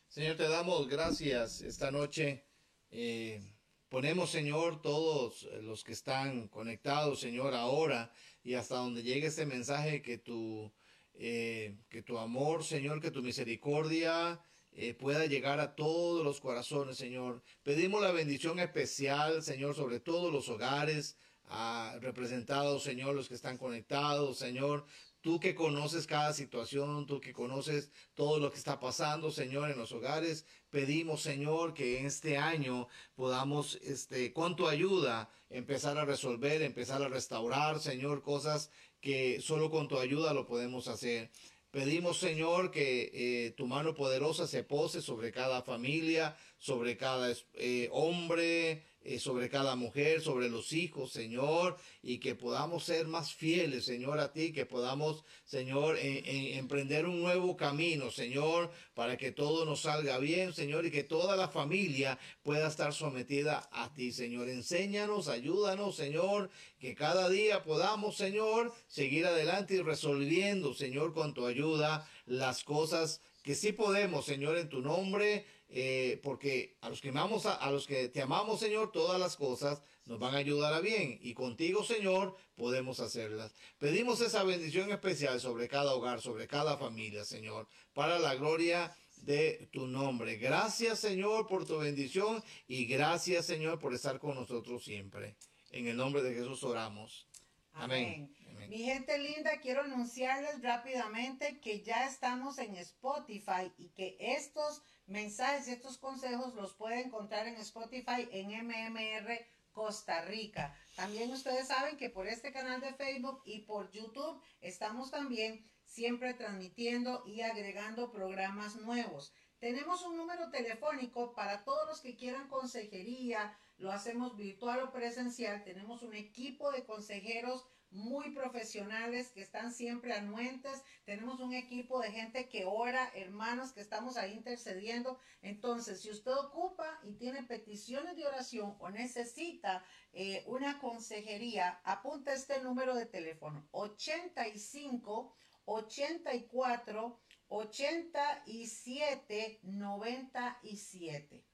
Señor, 0.07 0.37
te 0.37 0.47
damos 0.47 0.87
gracias 0.87 1.61
esta 1.61 1.91
noche. 1.91 2.45
Eh, 2.91 3.41
ponemos, 3.89 4.29
Señor, 4.29 4.81
todos 4.81 5.43
los 5.61 5.83
que 5.83 5.93
están 5.93 6.47
conectados, 6.49 7.19
Señor, 7.19 7.53
ahora 7.53 8.11
y 8.43 8.53
hasta 8.53 8.75
donde 8.75 9.01
llegue 9.01 9.27
este 9.27 9.45
mensaje, 9.45 10.01
que 10.01 10.17
tu, 10.17 10.71
eh, 11.13 11.77
que 11.89 12.03
tu 12.03 12.19
amor, 12.19 12.63
Señor, 12.63 13.01
que 13.01 13.11
tu 13.11 13.23
misericordia 13.23 14.39
eh, 14.77 14.93
pueda 14.93 15.25
llegar 15.25 15.61
a 15.61 15.73
todos 15.73 16.23
los 16.23 16.41
corazones, 16.41 16.97
Señor. 16.97 17.41
Pedimos 17.63 18.01
la 18.01 18.11
bendición 18.11 18.59
especial, 18.59 19.41
Señor, 19.41 19.73
sobre 19.73 20.01
todos 20.01 20.33
los 20.33 20.49
hogares, 20.49 21.17
ah, 21.45 21.97
representados, 22.01 22.83
Señor, 22.83 23.15
los 23.15 23.29
que 23.29 23.35
están 23.35 23.57
conectados, 23.57 24.37
Señor. 24.37 24.85
Tú 25.21 25.39
que 25.39 25.55
conoces 25.55 26.05
cada 26.07 26.33
situación, 26.33 27.05
tú 27.07 27.21
que 27.21 27.31
conoces 27.31 27.89
todo 28.13 28.37
lo 28.37 28.51
que 28.51 28.57
está 28.57 28.79
pasando, 28.79 29.31
Señor, 29.31 29.71
en 29.71 29.77
los 29.77 29.93
hogares, 29.93 30.45
pedimos, 30.69 31.21
Señor, 31.21 31.73
que 31.73 31.97
en 31.97 32.05
este 32.05 32.37
año 32.37 32.89
podamos, 33.15 33.79
este, 33.81 34.33
con 34.33 34.57
tu 34.57 34.67
ayuda, 34.67 35.29
empezar 35.49 35.97
a 35.97 36.05
resolver, 36.05 36.61
empezar 36.61 37.01
a 37.01 37.07
restaurar, 37.07 37.79
Señor, 37.79 38.21
cosas 38.23 38.69
que 38.99 39.39
solo 39.39 39.71
con 39.71 39.87
tu 39.87 39.97
ayuda 39.97 40.33
lo 40.33 40.45
podemos 40.45 40.87
hacer. 40.87 41.31
Pedimos, 41.75 42.19
Señor, 42.19 42.71
que 42.71 43.11
eh, 43.13 43.51
tu 43.51 43.67
mano 43.67 43.93
poderosa 43.93 44.47
se 44.47 44.63
pose 44.63 45.01
sobre 45.01 45.33
cada 45.33 45.61
familia, 45.61 46.33
sobre 46.57 46.95
cada 46.95 47.35
eh, 47.55 47.89
hombre, 47.91 48.81
eh, 49.07 49.19
sobre 49.19 49.49
cada 49.49 49.75
mujer, 49.75 50.19
sobre 50.19 50.49
los 50.49 50.73
hijos, 50.73 51.11
Señor, 51.11 51.77
y 52.01 52.17
que 52.17 52.33
podamos 52.33 52.83
ser 52.85 53.05
más 53.05 53.35
fieles, 53.35 53.85
Señor, 53.85 54.19
a 54.19 54.33
ti, 54.33 54.51
que 54.51 54.65
podamos, 54.65 55.23
Señor, 55.45 55.97
emprender 55.99 57.05
un 57.05 57.21
nuevo 57.21 57.55
camino, 57.55 58.09
Señor, 58.09 58.71
para 58.95 59.15
que 59.15 59.31
todo 59.31 59.63
nos 59.63 59.81
salga 59.81 60.17
bien, 60.17 60.53
Señor, 60.53 60.87
y 60.87 60.91
que 60.91 61.03
toda 61.03 61.35
la 61.35 61.47
familia 61.47 62.17
pueda 62.41 62.67
estar 62.67 62.93
sometida 62.93 63.69
a 63.71 63.93
ti, 63.93 64.11
Señor. 64.11 64.49
Enséñanos, 64.49 65.27
ayúdanos, 65.27 65.95
Señor, 65.95 66.49
que 66.79 66.95
cada 66.95 67.29
día 67.29 67.63
podamos, 67.63 68.17
Señor, 68.17 68.73
seguir 68.87 69.27
adelante 69.27 69.75
y 69.75 69.81
resolviendo, 69.83 70.73
Señor, 70.73 71.13
con 71.13 71.35
tu 71.35 71.45
ayuda, 71.45 72.09
las 72.25 72.63
cosas 72.63 73.21
que 73.45 73.53
sí 73.53 73.73
podemos, 73.73 74.25
Señor, 74.25 74.57
en 74.57 74.69
tu 74.69 74.81
nombre, 74.81 75.45
eh, 75.69 76.19
porque 76.23 76.77
a 76.81 76.89
los 76.89 76.99
que 76.99 77.09
amamos, 77.09 77.45
a, 77.45 77.69
los 77.69 77.85
que 77.85 78.09
te 78.09 78.23
amamos, 78.23 78.59
Señor, 78.59 78.91
todas 78.91 79.19
las 79.19 79.35
cosas 79.35 79.83
nos 80.05 80.17
van 80.17 80.33
a 80.33 80.39
ayudar 80.39 80.73
a 80.73 80.79
bien. 80.79 81.19
Y 81.21 81.35
contigo, 81.35 81.83
Señor, 81.83 82.35
podemos 82.55 82.99
hacerlas. 82.99 83.53
Pedimos 83.77 84.19
esa 84.21 84.41
bendición 84.41 84.91
especial 84.91 85.39
sobre 85.39 85.67
cada 85.67 85.93
hogar, 85.93 86.21
sobre 86.21 86.47
cada 86.47 86.75
familia, 86.79 87.23
Señor, 87.23 87.67
para 87.93 88.17
la 88.17 88.33
gloria 88.33 88.97
de 89.17 89.69
tu 89.71 89.85
nombre. 89.85 90.37
Gracias, 90.37 90.99
Señor, 90.99 91.45
por 91.45 91.67
tu 91.67 91.77
bendición 91.77 92.43
y 92.67 92.85
gracias, 92.85 93.45
Señor, 93.45 93.77
por 93.77 93.93
estar 93.93 94.17
con 94.17 94.33
nosotros 94.33 94.83
siempre. 94.83 95.35
En 95.69 95.87
el 95.87 95.97
nombre 95.97 96.23
de 96.23 96.33
Jesús 96.33 96.63
oramos. 96.63 97.27
Amén. 97.73 98.35
Mi 98.69 98.79
gente 98.79 99.17
linda, 99.19 99.59
quiero 99.61 99.81
anunciarles 99.81 100.61
rápidamente 100.63 101.59
que 101.59 101.83
ya 101.83 102.07
estamos 102.07 102.57
en 102.57 102.75
Spotify 102.77 103.71
y 103.77 103.89
que 103.89 104.17
estos 104.19 104.81
mensajes 105.05 105.67
estos 105.67 105.97
consejos 105.99 106.55
los 106.55 106.73
pueden 106.73 107.07
encontrar 107.07 107.47
en 107.47 107.57
Spotify 107.57 108.27
en 108.31 108.47
MMR 108.65 109.39
Costa 109.71 110.21
Rica. 110.23 110.75
También 110.95 111.31
ustedes 111.31 111.67
saben 111.67 111.97
que 111.97 112.09
por 112.09 112.27
este 112.27 112.51
canal 112.51 112.81
de 112.81 112.93
Facebook 112.93 113.41
y 113.45 113.61
por 113.61 113.91
YouTube 113.91 114.41
estamos 114.61 115.11
también 115.11 115.63
siempre 115.83 116.33
transmitiendo 116.33 117.23
y 117.27 117.41
agregando 117.41 118.11
programas 118.11 118.77
nuevos. 118.77 119.31
Tenemos 119.59 120.01
un 120.03 120.17
número 120.17 120.49
telefónico 120.49 121.35
para 121.35 121.63
todos 121.63 121.87
los 121.87 122.01
que 122.01 122.15
quieran 122.15 122.47
consejería, 122.47 123.57
lo 123.77 123.91
hacemos 123.91 124.35
virtual 124.35 124.79
o 124.81 124.91
presencial. 124.91 125.63
Tenemos 125.63 126.01
un 126.03 126.15
equipo 126.15 126.71
de 126.71 126.83
consejeros 126.83 127.65
muy 127.95 128.31
profesionales 128.31 129.31
que 129.31 129.41
están 129.41 129.73
siempre 129.73 130.13
anuentes. 130.13 130.83
Tenemos 131.05 131.39
un 131.39 131.53
equipo 131.53 131.99
de 131.99 132.11
gente 132.11 132.49
que 132.49 132.65
ora, 132.65 133.09
hermanos 133.15 133.71
que 133.71 133.81
estamos 133.81 134.17
ahí 134.17 134.33
intercediendo. 134.33 135.19
Entonces, 135.41 136.01
si 136.01 136.11
usted 136.11 136.33
ocupa 136.33 136.99
y 137.03 137.13
tiene 137.13 137.43
peticiones 137.43 138.15
de 138.15 138.27
oración 138.27 138.75
o 138.79 138.89
necesita 138.89 139.83
eh, 140.11 140.43
una 140.47 140.79
consejería, 140.79 141.79
apunta 141.83 142.33
este 142.33 142.61
número 142.61 142.95
de 142.95 143.05
teléfono 143.05 143.67
85 143.71 145.35
84 145.65 147.21
87 147.47 149.59
97. 149.63 151.45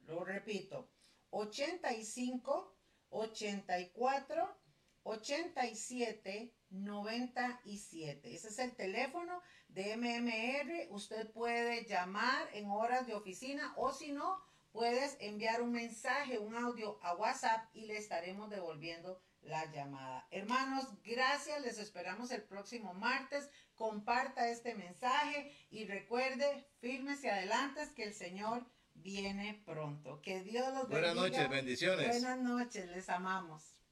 Lo 0.00 0.24
repito, 0.24 0.90
85 1.30 2.76
84 3.10 4.65
87 5.06 6.52
97. 6.70 8.34
Ese 8.34 8.48
es 8.48 8.58
el 8.58 8.74
teléfono 8.74 9.40
de 9.68 9.96
MMR. 9.96 10.88
Usted 10.90 11.30
puede 11.30 11.84
llamar 11.84 12.48
en 12.52 12.68
horas 12.70 13.06
de 13.06 13.14
oficina 13.14 13.72
o 13.76 13.92
si 13.92 14.12
no, 14.12 14.42
puedes 14.72 15.16
enviar 15.20 15.62
un 15.62 15.72
mensaje, 15.72 16.38
un 16.38 16.56
audio 16.56 16.98
a 17.02 17.14
WhatsApp 17.14 17.68
y 17.72 17.86
le 17.86 17.96
estaremos 17.96 18.50
devolviendo 18.50 19.20
la 19.42 19.70
llamada. 19.70 20.26
Hermanos, 20.30 20.86
gracias. 21.04 21.62
Les 21.62 21.78
esperamos 21.78 22.30
el 22.32 22.42
próximo 22.42 22.92
martes. 22.92 23.48
Comparta 23.74 24.48
este 24.48 24.74
mensaje 24.74 25.52
y 25.70 25.86
recuerde, 25.86 26.66
firmes 26.80 27.22
y 27.22 27.28
adelante 27.28 27.80
que 27.94 28.04
el 28.04 28.14
Señor 28.14 28.66
viene 28.94 29.62
pronto. 29.64 30.20
Que 30.20 30.42
Dios 30.42 30.66
los 30.74 30.88
bendiga. 30.88 31.14
Buenas 31.14 31.14
noches, 31.14 31.48
bendiciones. 31.48 32.08
Buenas 32.08 32.38
noches, 32.40 32.86
les 32.88 33.08
amamos. 33.08 33.75